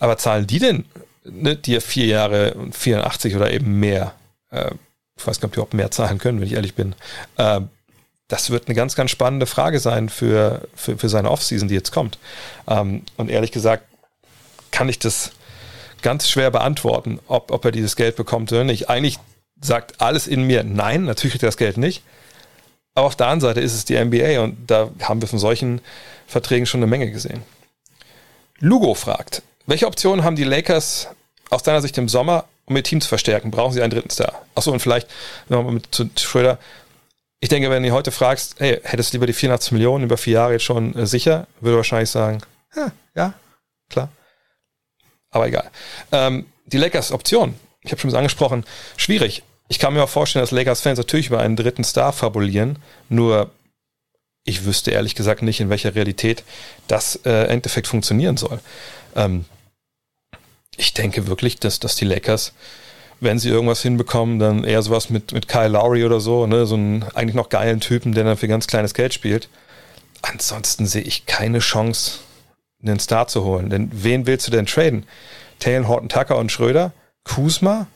Aber 0.00 0.18
zahlen 0.18 0.48
die 0.48 0.58
denn 0.58 0.86
ne, 1.22 1.54
dir 1.54 1.80
vier 1.80 2.06
Jahre 2.06 2.54
und 2.54 2.74
84 2.74 3.36
oder 3.36 3.52
eben 3.52 3.78
mehr, 3.78 4.14
äh, 4.50 4.72
ich 5.16 5.24
weiß 5.24 5.38
gar 5.38 5.46
nicht, 5.46 5.58
ob 5.58 5.68
die 5.68 5.70
auch 5.70 5.76
mehr 5.76 5.92
zahlen 5.92 6.18
können, 6.18 6.40
wenn 6.40 6.48
ich 6.48 6.54
ehrlich 6.54 6.74
bin, 6.74 6.96
äh, 7.36 7.60
das 8.30 8.50
wird 8.50 8.68
eine 8.68 8.76
ganz, 8.76 8.94
ganz 8.94 9.10
spannende 9.10 9.44
Frage 9.44 9.80
sein 9.80 10.08
für, 10.08 10.68
für, 10.74 10.96
für 10.96 11.08
seine 11.08 11.30
Offseason, 11.30 11.68
die 11.68 11.74
jetzt 11.74 11.90
kommt. 11.90 12.18
Ähm, 12.68 13.02
und 13.16 13.28
ehrlich 13.28 13.52
gesagt, 13.52 13.84
kann 14.70 14.88
ich 14.88 15.00
das 15.00 15.32
ganz 16.00 16.28
schwer 16.28 16.50
beantworten, 16.50 17.18
ob, 17.26 17.50
ob 17.50 17.64
er 17.64 17.72
dieses 17.72 17.96
Geld 17.96 18.16
bekommt 18.16 18.52
oder 18.52 18.64
nicht. 18.64 18.88
Eigentlich 18.88 19.18
sagt 19.60 20.00
alles 20.00 20.28
in 20.28 20.44
mir, 20.44 20.62
nein, 20.62 21.04
natürlich 21.04 21.32
kriegt 21.32 21.42
er 21.42 21.48
das 21.48 21.56
Geld 21.56 21.76
nicht. 21.76 22.02
Aber 22.94 23.08
auf 23.08 23.16
der 23.16 23.26
anderen 23.26 23.40
Seite 23.40 23.60
ist 23.60 23.74
es 23.74 23.84
die 23.84 24.02
NBA 24.02 24.40
und 24.40 24.70
da 24.70 24.90
haben 25.02 25.20
wir 25.20 25.28
von 25.28 25.38
solchen 25.38 25.80
Verträgen 26.26 26.66
schon 26.66 26.78
eine 26.78 26.86
Menge 26.86 27.10
gesehen. 27.10 27.42
Lugo 28.60 28.94
fragt, 28.94 29.42
welche 29.66 29.86
Optionen 29.86 30.24
haben 30.24 30.36
die 30.36 30.44
Lakers 30.44 31.08
aus 31.50 31.64
deiner 31.64 31.82
Sicht 31.82 31.98
im 31.98 32.08
Sommer, 32.08 32.44
um 32.66 32.76
ihr 32.76 32.84
Team 32.84 33.00
zu 33.00 33.08
verstärken? 33.08 33.50
Brauchen 33.50 33.72
sie 33.72 33.82
einen 33.82 33.90
dritten 33.90 34.10
Star? 34.10 34.42
Achso, 34.54 34.70
und 34.70 34.80
vielleicht 34.80 35.08
nochmal 35.48 35.72
mit 35.72 35.88
zu 35.90 36.08
Schröder. 36.16 36.58
Ich 37.40 37.48
denke, 37.48 37.70
wenn 37.70 37.82
du 37.82 37.90
heute 37.90 38.12
fragst, 38.12 38.56
hey, 38.58 38.80
hättest 38.84 39.12
du 39.12 39.16
lieber 39.16 39.26
die 39.26 39.32
84 39.32 39.72
Millionen 39.72 40.04
über 40.04 40.18
vier 40.18 40.34
Jahre 40.34 40.52
jetzt 40.52 40.64
schon 40.64 40.94
äh, 40.94 41.06
sicher, 41.06 41.46
würde 41.60 41.78
wahrscheinlich 41.78 42.10
sagen, 42.10 42.42
ja, 42.76 42.92
ja, 43.14 43.34
klar. 43.88 44.10
Aber 45.30 45.46
egal. 45.46 45.70
Ähm, 46.12 46.46
die 46.66 46.76
Lakers 46.76 47.12
Option, 47.12 47.54
ich 47.82 47.92
habe 47.92 48.00
schon 48.00 48.14
angesprochen, 48.14 48.64
schwierig. 48.96 49.42
Ich 49.68 49.78
kann 49.78 49.94
mir 49.94 50.02
auch 50.02 50.08
vorstellen, 50.08 50.42
dass 50.42 50.50
Lakers-Fans 50.50 50.98
natürlich 50.98 51.28
über 51.28 51.40
einen 51.40 51.56
dritten 51.56 51.84
Star 51.84 52.12
fabulieren, 52.12 52.78
nur 53.08 53.50
ich 54.44 54.64
wüsste 54.64 54.90
ehrlich 54.90 55.14
gesagt 55.14 55.42
nicht, 55.42 55.60
in 55.60 55.70
welcher 55.70 55.94
Realität 55.94 56.44
das 56.88 57.20
äh, 57.24 57.44
Endeffekt 57.44 57.86
funktionieren 57.86 58.36
soll. 58.36 58.60
Ähm, 59.14 59.44
ich 60.76 60.94
denke 60.94 61.26
wirklich, 61.26 61.58
dass, 61.58 61.78
dass 61.78 61.94
die 61.94 62.04
Lakers, 62.04 62.52
wenn 63.20 63.38
sie 63.38 63.48
irgendwas 63.48 63.82
hinbekommen, 63.82 64.38
dann 64.38 64.64
eher 64.64 64.82
sowas 64.82 65.10
mit, 65.10 65.32
mit 65.32 65.48
Kyle 65.48 65.68
Lowry 65.68 66.04
oder 66.04 66.20
so, 66.20 66.46
ne, 66.46 66.66
so 66.66 66.74
einen 66.74 67.04
eigentlich 67.14 67.34
noch 67.34 67.48
geilen 67.48 67.80
Typen, 67.80 68.12
der 68.12 68.24
dann 68.24 68.36
für 68.36 68.48
ganz 68.48 68.66
kleines 68.66 68.94
Geld 68.94 69.14
spielt. 69.14 69.48
Ansonsten 70.22 70.86
sehe 70.86 71.02
ich 71.02 71.26
keine 71.26 71.60
Chance, 71.60 72.18
einen 72.82 72.98
Star 72.98 73.28
zu 73.28 73.44
holen. 73.44 73.70
Denn 73.70 73.90
wen 73.92 74.26
willst 74.26 74.46
du 74.46 74.50
denn 74.50 74.66
traden? 74.66 75.06
Taylor 75.58 75.88
Horton 75.88 76.08
Tucker 76.08 76.36
und 76.36 76.50
Schröder? 76.50 76.92
Kuzma? 77.24 77.86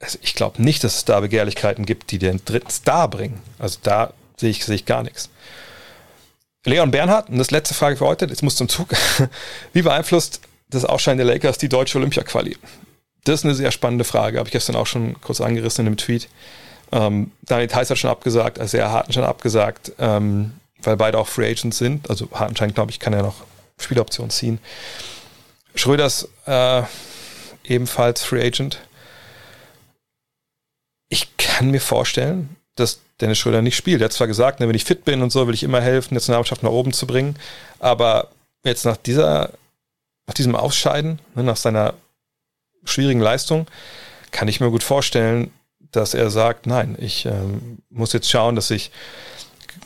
Also 0.00 0.18
ich 0.22 0.34
glaube 0.34 0.62
nicht, 0.62 0.84
dass 0.84 0.96
es 0.96 1.04
da 1.04 1.20
Begehrlichkeiten 1.20 1.86
gibt, 1.86 2.10
die 2.10 2.18
den 2.18 2.40
dritten 2.44 2.70
Star 2.70 3.08
bringen. 3.08 3.40
Also 3.58 3.78
da 3.82 4.12
sehe 4.36 4.50
ich, 4.50 4.64
sehe 4.64 4.76
ich 4.76 4.86
gar 4.86 5.02
nichts. 5.02 5.30
Leon 6.64 6.90
Bernhard, 6.90 7.30
und 7.30 7.38
das 7.38 7.50
letzte 7.50 7.74
Frage 7.74 7.96
für 7.96 8.06
heute, 8.06 8.26
jetzt 8.26 8.42
muss 8.42 8.56
zum 8.56 8.68
Zug. 8.68 8.88
Wie 9.72 9.82
beeinflusst 9.82 10.40
das 10.68 10.84
Ausscheiden 10.84 11.18
der 11.18 11.26
Lakers 11.26 11.58
die 11.58 11.68
deutsche 11.68 11.98
Olympia-Quali? 11.98 12.56
Das 13.26 13.40
ist 13.40 13.44
eine 13.44 13.56
sehr 13.56 13.72
spannende 13.72 14.04
Frage, 14.04 14.38
habe 14.38 14.48
ich 14.48 14.52
gestern 14.52 14.76
auch 14.76 14.86
schon 14.86 15.20
kurz 15.20 15.40
angerissen 15.40 15.82
in 15.82 15.88
einem 15.88 15.96
Tweet. 15.96 16.28
Ähm, 16.92 17.32
Daniel 17.42 17.66
Theiss 17.66 17.90
hat 17.90 17.98
schon 17.98 18.10
abgesagt, 18.10 18.60
also 18.60 18.76
er 18.76 18.92
Harten 18.92 19.12
schon 19.12 19.24
abgesagt, 19.24 19.92
ähm, 19.98 20.52
weil 20.80 20.96
beide 20.96 21.18
auch 21.18 21.26
Free 21.26 21.50
Agents 21.50 21.78
sind. 21.78 22.08
Also 22.08 22.28
Hartenstein, 22.32 22.72
glaube 22.72 22.92
ich, 22.92 23.00
kann 23.00 23.12
ja 23.12 23.22
noch 23.22 23.42
Spieloption 23.80 24.30
ziehen. 24.30 24.60
Schröders 25.74 26.28
äh, 26.46 26.82
ebenfalls 27.64 28.22
Free 28.22 28.46
Agent. 28.46 28.80
Ich 31.08 31.36
kann 31.36 31.72
mir 31.72 31.80
vorstellen, 31.80 32.54
dass 32.76 33.00
Dennis 33.20 33.38
Schröder 33.38 33.60
nicht 33.60 33.76
spielt. 33.76 34.02
Er 34.02 34.04
hat 34.04 34.12
zwar 34.12 34.28
gesagt, 34.28 34.60
ne, 34.60 34.68
wenn 34.68 34.76
ich 34.76 34.84
fit 34.84 35.04
bin 35.04 35.20
und 35.20 35.30
so, 35.30 35.48
will 35.48 35.54
ich 35.54 35.64
immer 35.64 35.80
helfen, 35.80 36.14
jetzt 36.14 36.28
eine 36.28 36.38
Mannschaft 36.38 36.62
nach 36.62 36.70
oben 36.70 36.92
zu 36.92 37.08
bringen. 37.08 37.36
Aber 37.80 38.28
jetzt 38.62 38.84
nach 38.84 38.96
dieser, 38.96 39.50
nach 40.28 40.34
diesem 40.34 40.54
Ausscheiden, 40.54 41.18
ne, 41.34 41.42
nach 41.42 41.56
seiner 41.56 41.94
schwierigen 42.86 43.20
Leistung, 43.20 43.66
kann 44.30 44.48
ich 44.48 44.60
mir 44.60 44.70
gut 44.70 44.82
vorstellen, 44.82 45.50
dass 45.92 46.14
er 46.14 46.30
sagt, 46.30 46.66
nein, 46.66 46.96
ich 46.98 47.26
ähm, 47.26 47.78
muss 47.90 48.12
jetzt 48.12 48.30
schauen, 48.30 48.56
dass 48.56 48.70
ich 48.70 48.90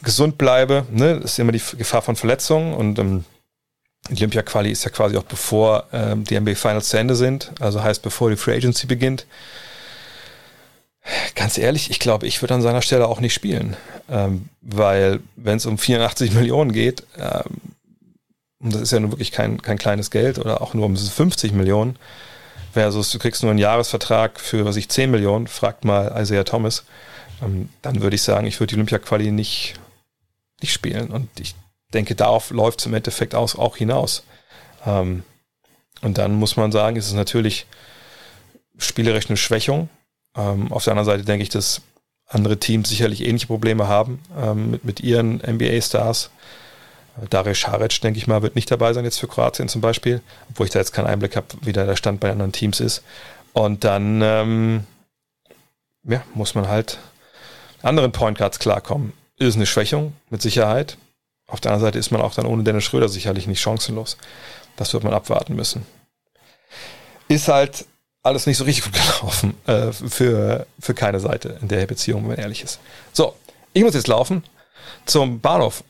gesund 0.03 0.39
bleibe. 0.39 0.87
Ne? 0.91 1.21
Das 1.21 1.33
ist 1.33 1.39
immer 1.39 1.53
die 1.53 1.63
Gefahr 1.77 2.03
von 2.03 2.17
Verletzungen 2.17 2.75
und 2.75 2.99
ähm, 2.99 3.25
Olympia-Quali 4.11 4.71
ist 4.71 4.85
ja 4.85 4.91
quasi 4.91 5.17
auch 5.17 5.25
bevor 5.25 5.87
ähm, 5.93 6.25
die 6.25 6.39
NBA 6.39 6.55
Finals 6.55 6.89
zu 6.89 6.97
Ende 6.97 7.15
sind, 7.15 7.53
also 7.61 7.83
heißt 7.83 8.03
bevor 8.03 8.31
die 8.31 8.37
Free 8.37 8.57
Agency 8.57 8.87
beginnt. 8.87 9.27
Ganz 11.35 11.59
ehrlich, 11.59 11.91
ich 11.91 11.99
glaube, 11.99 12.27
ich 12.27 12.43
würde 12.43 12.55
an 12.55 12.63
seiner 12.63 12.83
Stelle 12.83 13.09
auch 13.09 13.21
nicht 13.21 13.35
spielen, 13.35 13.77
ähm, 14.11 14.49
weil 14.61 15.21
wenn 15.37 15.57
es 15.57 15.67
um 15.67 15.79
84 15.79 16.33
Millionen 16.33 16.73
geht, 16.73 17.05
ähm, 17.19 17.61
und 18.63 18.75
das 18.75 18.83
ist 18.83 18.93
ja 18.93 19.01
nun 19.01 19.13
wirklich 19.13 19.33
kein, 19.33 19.63
kein 19.63 19.79
kleines 19.79 20.11
Geld 20.11 20.39
oder 20.39 20.61
auch 20.61 20.75
nur 20.75 20.85
um 20.85 20.97
50 20.97 21.53
Millionen, 21.53 21.97
versus 22.73 23.11
du 23.11 23.19
kriegst 23.19 23.43
nur 23.43 23.51
einen 23.51 23.59
Jahresvertrag 23.59 24.41
für, 24.41 24.65
was 24.65 24.77
ich, 24.77 24.89
10 24.89 25.11
Millionen, 25.11 25.47
fragt 25.47 25.85
mal 25.85 26.15
Isaiah 26.21 26.45
Thomas, 26.45 26.85
ähm, 27.43 27.69
dann 27.83 28.03
würde 28.03 28.17
ich 28.17 28.23
sagen, 28.23 28.47
ich 28.47 28.61
würde 28.61 28.69
die 28.69 28.77
Olympia-Quali 28.77 29.31
nicht, 29.31 29.75
nicht 30.61 30.73
spielen 30.73 31.11
und 31.11 31.29
ich 31.39 31.55
denke, 31.93 32.15
darauf 32.15 32.51
läuft 32.51 32.81
es 32.81 32.87
im 32.87 32.95
Endeffekt 32.95 33.35
auch, 33.35 33.55
auch 33.57 33.77
hinaus. 33.77 34.25
Ähm, 34.87 35.25
und 36.03 36.19
dann 36.19 36.35
muss 36.35 36.57
man 36.57 36.73
sagen, 36.73 36.97
ist 36.97 37.09
es 37.09 37.13
natürlich 37.13 37.67
spielerisch 38.79 39.29
eine 39.29 39.37
Schwächung, 39.37 39.89
ähm, 40.37 40.73
auf 40.73 40.85
der 40.85 40.93
anderen 40.93 41.07
Seite 41.07 41.25
denke 41.25 41.43
ich, 41.43 41.49
dass 41.49 41.83
andere 42.27 42.59
Teams 42.59 42.89
sicherlich 42.89 43.23
ähnliche 43.23 43.49
Probleme 43.49 43.89
haben 43.89 44.21
mit, 44.71 44.85
mit 44.85 45.01
ihren 45.01 45.39
NBA-Stars. 45.39 46.31
Dario 47.29 47.55
Šaric, 47.55 48.01
denke 48.01 48.19
ich 48.19 48.27
mal, 48.27 48.43
wird 48.43 48.55
nicht 48.55 48.71
dabei 48.71 48.93
sein 48.93 49.05
jetzt 49.05 49.19
für 49.19 49.29
Kroatien 49.29 49.69
zum 49.69 49.81
Beispiel, 49.81 50.23
obwohl 50.51 50.67
ich 50.67 50.73
da 50.73 50.79
jetzt 50.79 50.93
keinen 50.93 51.07
Einblick 51.07 51.37
habe, 51.37 51.47
wie 51.63 51.73
da 51.73 51.85
der 51.85 51.97
Stand 51.97 52.21
bei 52.21 52.31
anderen 52.31 52.53
Teams 52.53 52.81
ist. 52.81 53.03
Und 53.53 53.85
dann 53.85 54.21
ähm, 54.23 54.85
ja, 56.05 56.23
muss 56.35 56.55
man 56.55 56.69
halt 56.69 56.99
anderen 57.83 58.13
Point 58.13 58.39
Guards 58.39 58.59
klarkommen. 58.59 59.13
Ist 59.37 59.57
eine 59.57 59.67
Schwächung, 59.67 60.15
mit 60.29 60.43
Sicherheit. 60.43 60.99
Auf 61.47 61.61
der 61.61 61.73
anderen 61.73 61.89
Seite 61.89 61.99
ist 61.99 62.11
man 62.11 62.21
auch 62.21 62.35
dann 62.35 62.47
ohne 62.47 62.63
Dennis 62.63 62.85
Schröder 62.85 63.09
sicherlich 63.09 63.47
nicht 63.47 63.61
chancenlos. 63.61 64.17
Das 64.77 64.93
wird 64.93 65.03
man 65.03 65.15
abwarten 65.15 65.57
müssen. 65.57 65.85
Ist 67.29 67.49
halt 67.49 67.87
alles 68.23 68.47
nicht 68.47 68.59
so 68.59 68.65
richtig 68.65 68.85
gut 68.85 68.93
gelaufen 69.21 69.55
äh, 69.67 69.93
für, 69.93 70.67
für 70.79 70.95
keine 70.95 71.21
Seite 71.21 71.59
in 71.61 71.69
der 71.69 71.87
Beziehung, 71.87 72.23
wenn 72.23 72.31
man 72.31 72.39
ehrlich 72.39 72.63
ist. 72.63 72.79
So, 73.13 73.35
ich 73.73 73.83
muss 73.83 73.95
jetzt 73.95 74.09
laufen 74.09 74.45
zum 75.07 75.41
Bahnhof. 75.41 75.83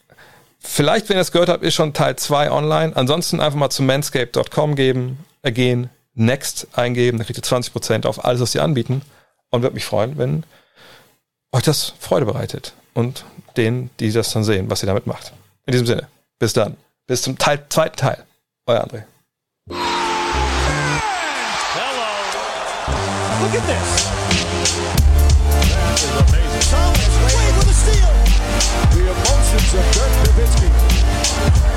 Vielleicht, 0.63 1.09
wenn 1.09 1.17
ihr 1.17 1.23
es 1.23 1.33
gehört 1.33 1.49
habt, 1.49 1.65
ist 1.65 1.75
schon 1.75 1.95
Teil 1.95 2.17
2 2.17 2.51
online. 2.51 2.95
Ansonsten 2.95 3.41
einfach 3.41 3.59
mal 3.59 3.71
zu 3.71 3.83
manscape.com 3.83 4.77
geben, 4.77 5.25
äh, 5.43 5.53
gehen, 5.53 5.89
next 6.15 6.69
eingeben, 6.75 7.19
dann 7.19 7.27
kriegt 7.27 7.39
ihr 7.39 7.43
20% 7.43 8.07
auf 8.07 8.25
alles, 8.25 8.41
was 8.41 8.53
sie 8.53 8.61
anbieten. 8.61 9.03
Und 9.51 9.63
würde 9.63 9.75
mich 9.75 9.85
freuen, 9.85 10.17
wenn 10.19 10.45
euch 11.53 11.63
das 11.63 11.95
Freude 11.99 12.27
bereitet. 12.27 12.75
Und 12.95 13.25
denen, 13.57 13.91
die 13.99 14.13
das 14.13 14.33
dann 14.33 14.45
sehen, 14.45 14.71
was 14.71 14.83
ihr 14.83 14.87
damit 14.87 15.07
macht. 15.07 15.33
In 15.67 15.73
diesem 15.73 15.87
Sinne, 15.87 16.09
bis 16.39 16.53
dann. 16.53 16.77
Bis 17.07 17.23
zum 17.23 17.39
Teil, 17.39 17.65
zweiten 17.69 17.97
Teil. 17.97 18.25
Euer 18.67 18.85
André. 18.85 19.05
Look 23.41 23.55
at 23.55 23.67
this. 23.67 24.05
That 25.71 25.97
is 25.97 26.13
amazing. 26.21 26.65
Thomas 26.71 27.15
Wade 27.25 27.55
with 27.57 27.71
a 27.71 27.77
steal. 27.83 28.13
The 28.93 29.03
emotions 29.11 29.75
of 29.75 29.85
Dirk 29.97 30.13
Nowitzki. 30.21 30.50